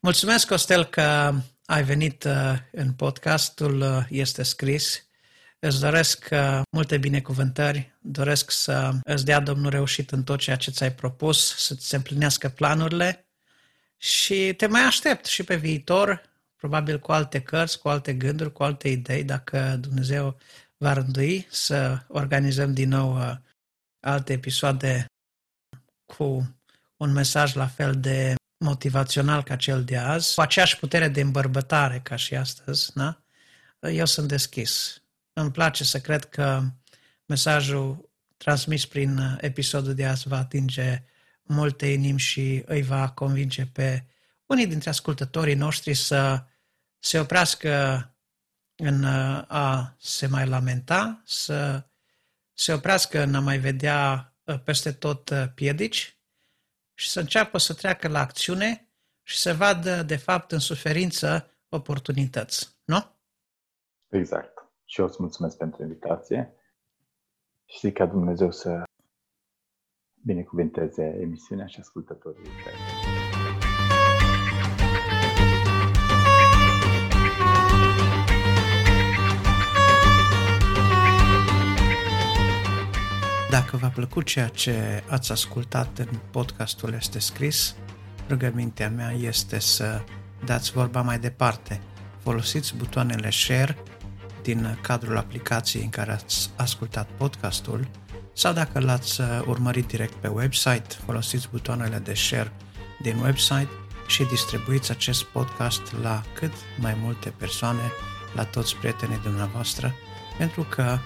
Mulțumesc, 0.00 0.46
Costel, 0.46 0.84
că 0.84 1.34
ai 1.64 1.84
venit 1.84 2.24
uh, 2.24 2.58
în 2.72 2.92
podcastul 2.92 3.80
uh, 3.80 4.04
Este 4.08 4.42
Scris 4.42 5.08
Îți 5.66 5.80
doresc 5.80 6.28
uh, 6.30 6.62
multe 6.70 6.98
binecuvântări, 6.98 7.96
doresc 8.00 8.50
să 8.50 8.92
îți 9.02 9.24
dea 9.24 9.40
Domnul 9.40 9.70
reușit 9.70 10.10
în 10.10 10.24
tot 10.24 10.38
ceea 10.38 10.56
ce 10.56 10.70
ți-ai 10.70 10.92
propus, 10.94 11.56
să-ți 11.56 11.86
se 11.86 11.96
împlinească 11.96 12.48
planurile. 12.48 13.26
Și 13.96 14.54
te 14.56 14.66
mai 14.66 14.80
aștept 14.80 15.24
și 15.24 15.42
pe 15.42 15.56
viitor, 15.56 16.22
probabil 16.56 16.98
cu 16.98 17.12
alte 17.12 17.42
cărți, 17.42 17.78
cu 17.78 17.88
alte 17.88 18.14
gânduri, 18.14 18.52
cu 18.52 18.62
alte 18.62 18.88
idei, 18.88 19.24
dacă 19.24 19.76
Dumnezeu 19.80 20.38
va 20.76 20.92
rândui 20.92 21.46
să 21.50 21.98
organizăm 22.08 22.74
din 22.74 22.88
nou 22.88 23.16
uh, 23.16 23.36
alte 24.00 24.32
episoade 24.32 25.06
cu 26.06 26.56
un 26.96 27.12
mesaj 27.12 27.54
la 27.54 27.66
fel 27.66 28.00
de 28.00 28.34
motivațional 28.64 29.42
ca 29.42 29.56
cel 29.56 29.84
de 29.84 29.96
azi, 29.96 30.34
cu 30.34 30.40
aceeași 30.40 30.78
putere 30.78 31.08
de 31.08 31.20
îmbărbătare 31.20 32.00
ca 32.02 32.16
și 32.16 32.34
astăzi, 32.34 32.92
da? 32.94 33.18
Eu 33.80 34.04
sunt 34.04 34.28
deschis 34.28 35.03
îmi 35.34 35.50
place 35.50 35.84
să 35.84 36.00
cred 36.00 36.24
că 36.24 36.62
mesajul 37.26 38.10
transmis 38.36 38.86
prin 38.86 39.38
episodul 39.40 39.94
de 39.94 40.06
azi 40.06 40.28
va 40.28 40.38
atinge 40.38 41.02
multe 41.42 41.86
inimi 41.86 42.18
și 42.18 42.62
îi 42.66 42.82
va 42.82 43.10
convinge 43.10 43.66
pe 43.66 44.06
unii 44.46 44.66
dintre 44.66 44.90
ascultătorii 44.90 45.54
noștri 45.54 45.94
să 45.94 46.44
se 46.98 47.18
oprească 47.18 48.08
în 48.76 49.04
a 49.48 49.96
se 49.98 50.26
mai 50.26 50.46
lamenta, 50.46 51.22
să 51.24 51.86
se 52.52 52.72
oprească 52.72 53.20
în 53.20 53.34
a 53.34 53.40
mai 53.40 53.58
vedea 53.58 54.28
peste 54.64 54.92
tot 54.92 55.30
piedici 55.54 56.18
și 56.94 57.10
să 57.10 57.20
înceapă 57.20 57.58
să 57.58 57.74
treacă 57.74 58.08
la 58.08 58.20
acțiune 58.20 58.88
și 59.22 59.36
să 59.36 59.54
vadă, 59.54 60.02
de 60.02 60.16
fapt, 60.16 60.52
în 60.52 60.58
suferință 60.58 61.50
oportunități. 61.68 62.76
Nu? 62.84 63.18
Exact. 64.08 64.53
Și 64.94 65.00
eu 65.00 65.06
îți 65.06 65.16
mulțumesc 65.18 65.56
pentru 65.56 65.82
invitație 65.82 66.52
și 67.64 67.78
zic 67.78 67.94
ca 67.94 68.06
Dumnezeu 68.06 68.50
să 68.50 68.82
binecuvinteze 70.24 71.18
emisiunea 71.20 71.66
și 71.66 71.80
ascultătorii 71.80 72.42
care 72.64 72.76
Dacă 83.50 83.76
v-a 83.76 83.88
plăcut 83.88 84.24
ceea 84.24 84.48
ce 84.48 85.02
ați 85.10 85.32
ascultat 85.32 85.98
în 85.98 86.18
podcastul 86.30 86.92
Este 86.92 87.18
Scris, 87.18 87.76
rugămintea 88.28 88.90
mea 88.90 89.10
este 89.10 89.58
să 89.58 90.04
dați 90.44 90.72
vorba 90.72 91.02
mai 91.02 91.18
departe. 91.18 91.80
Folosiți 92.18 92.76
butoanele 92.76 93.30
share 93.30 93.76
din 94.44 94.78
cadrul 94.80 95.16
aplicației 95.16 95.82
în 95.82 95.90
care 95.90 96.12
ați 96.12 96.50
ascultat 96.56 97.08
podcastul 97.16 97.88
sau 98.32 98.52
dacă 98.52 98.80
l-ați 98.80 99.20
uh, 99.20 99.26
urmărit 99.46 99.86
direct 99.86 100.12
pe 100.12 100.28
website, 100.28 100.86
folosiți 101.04 101.48
butoanele 101.50 101.98
de 101.98 102.14
share 102.14 102.52
din 103.02 103.18
website 103.22 103.68
și 104.06 104.24
distribuiți 104.24 104.90
acest 104.90 105.22
podcast 105.22 105.82
la 106.02 106.22
cât 106.34 106.52
mai 106.80 106.96
multe 107.02 107.28
persoane, 107.36 107.92
la 108.34 108.44
toți 108.44 108.76
prietenii 108.76 109.20
dumneavoastră, 109.22 109.94
pentru 110.38 110.62
că 110.62 110.98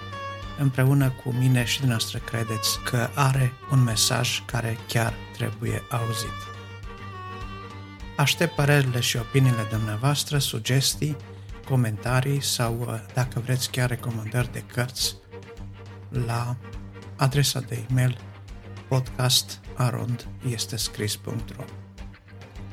împreună 0.59 1.11
cu 1.11 1.35
mine 1.39 1.65
și 1.65 1.79
dumneavoastră 1.79 2.19
credeți 2.19 2.81
că 2.85 3.09
are 3.15 3.53
un 3.71 3.83
mesaj 3.83 4.43
care 4.45 4.79
chiar 4.89 5.15
trebuie 5.37 5.83
auzit. 5.91 6.39
Aștept 8.17 8.55
părerile 8.55 9.01
și 9.01 9.17
opiniile 9.17 9.67
dumneavoastră, 9.71 10.39
sugestii, 10.39 11.17
comentarii 11.69 12.43
sau, 12.43 12.79
uh, 12.81 13.01
dacă 13.15 13.41
vreți, 13.41 13.71
chiar 13.71 13.89
recomandări 13.89 14.53
de 14.53 14.63
cărți 14.73 15.17
la 16.27 16.57
adresa 17.17 17.61
de 17.61 17.85
e-mail 17.91 18.19
podcastarondestescris.ro 18.89 21.65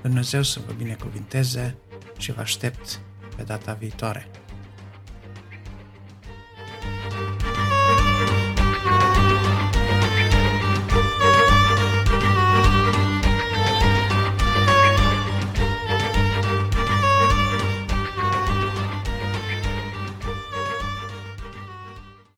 Dumnezeu 0.02 0.44
să 0.44 0.60
vă 0.66 0.74
binecuvinteze 0.74 1.78
și 2.18 2.32
vă 2.32 2.42
aștept 2.42 3.00
pe 3.36 3.44
data 3.44 3.74
viitoare. 3.74 4.28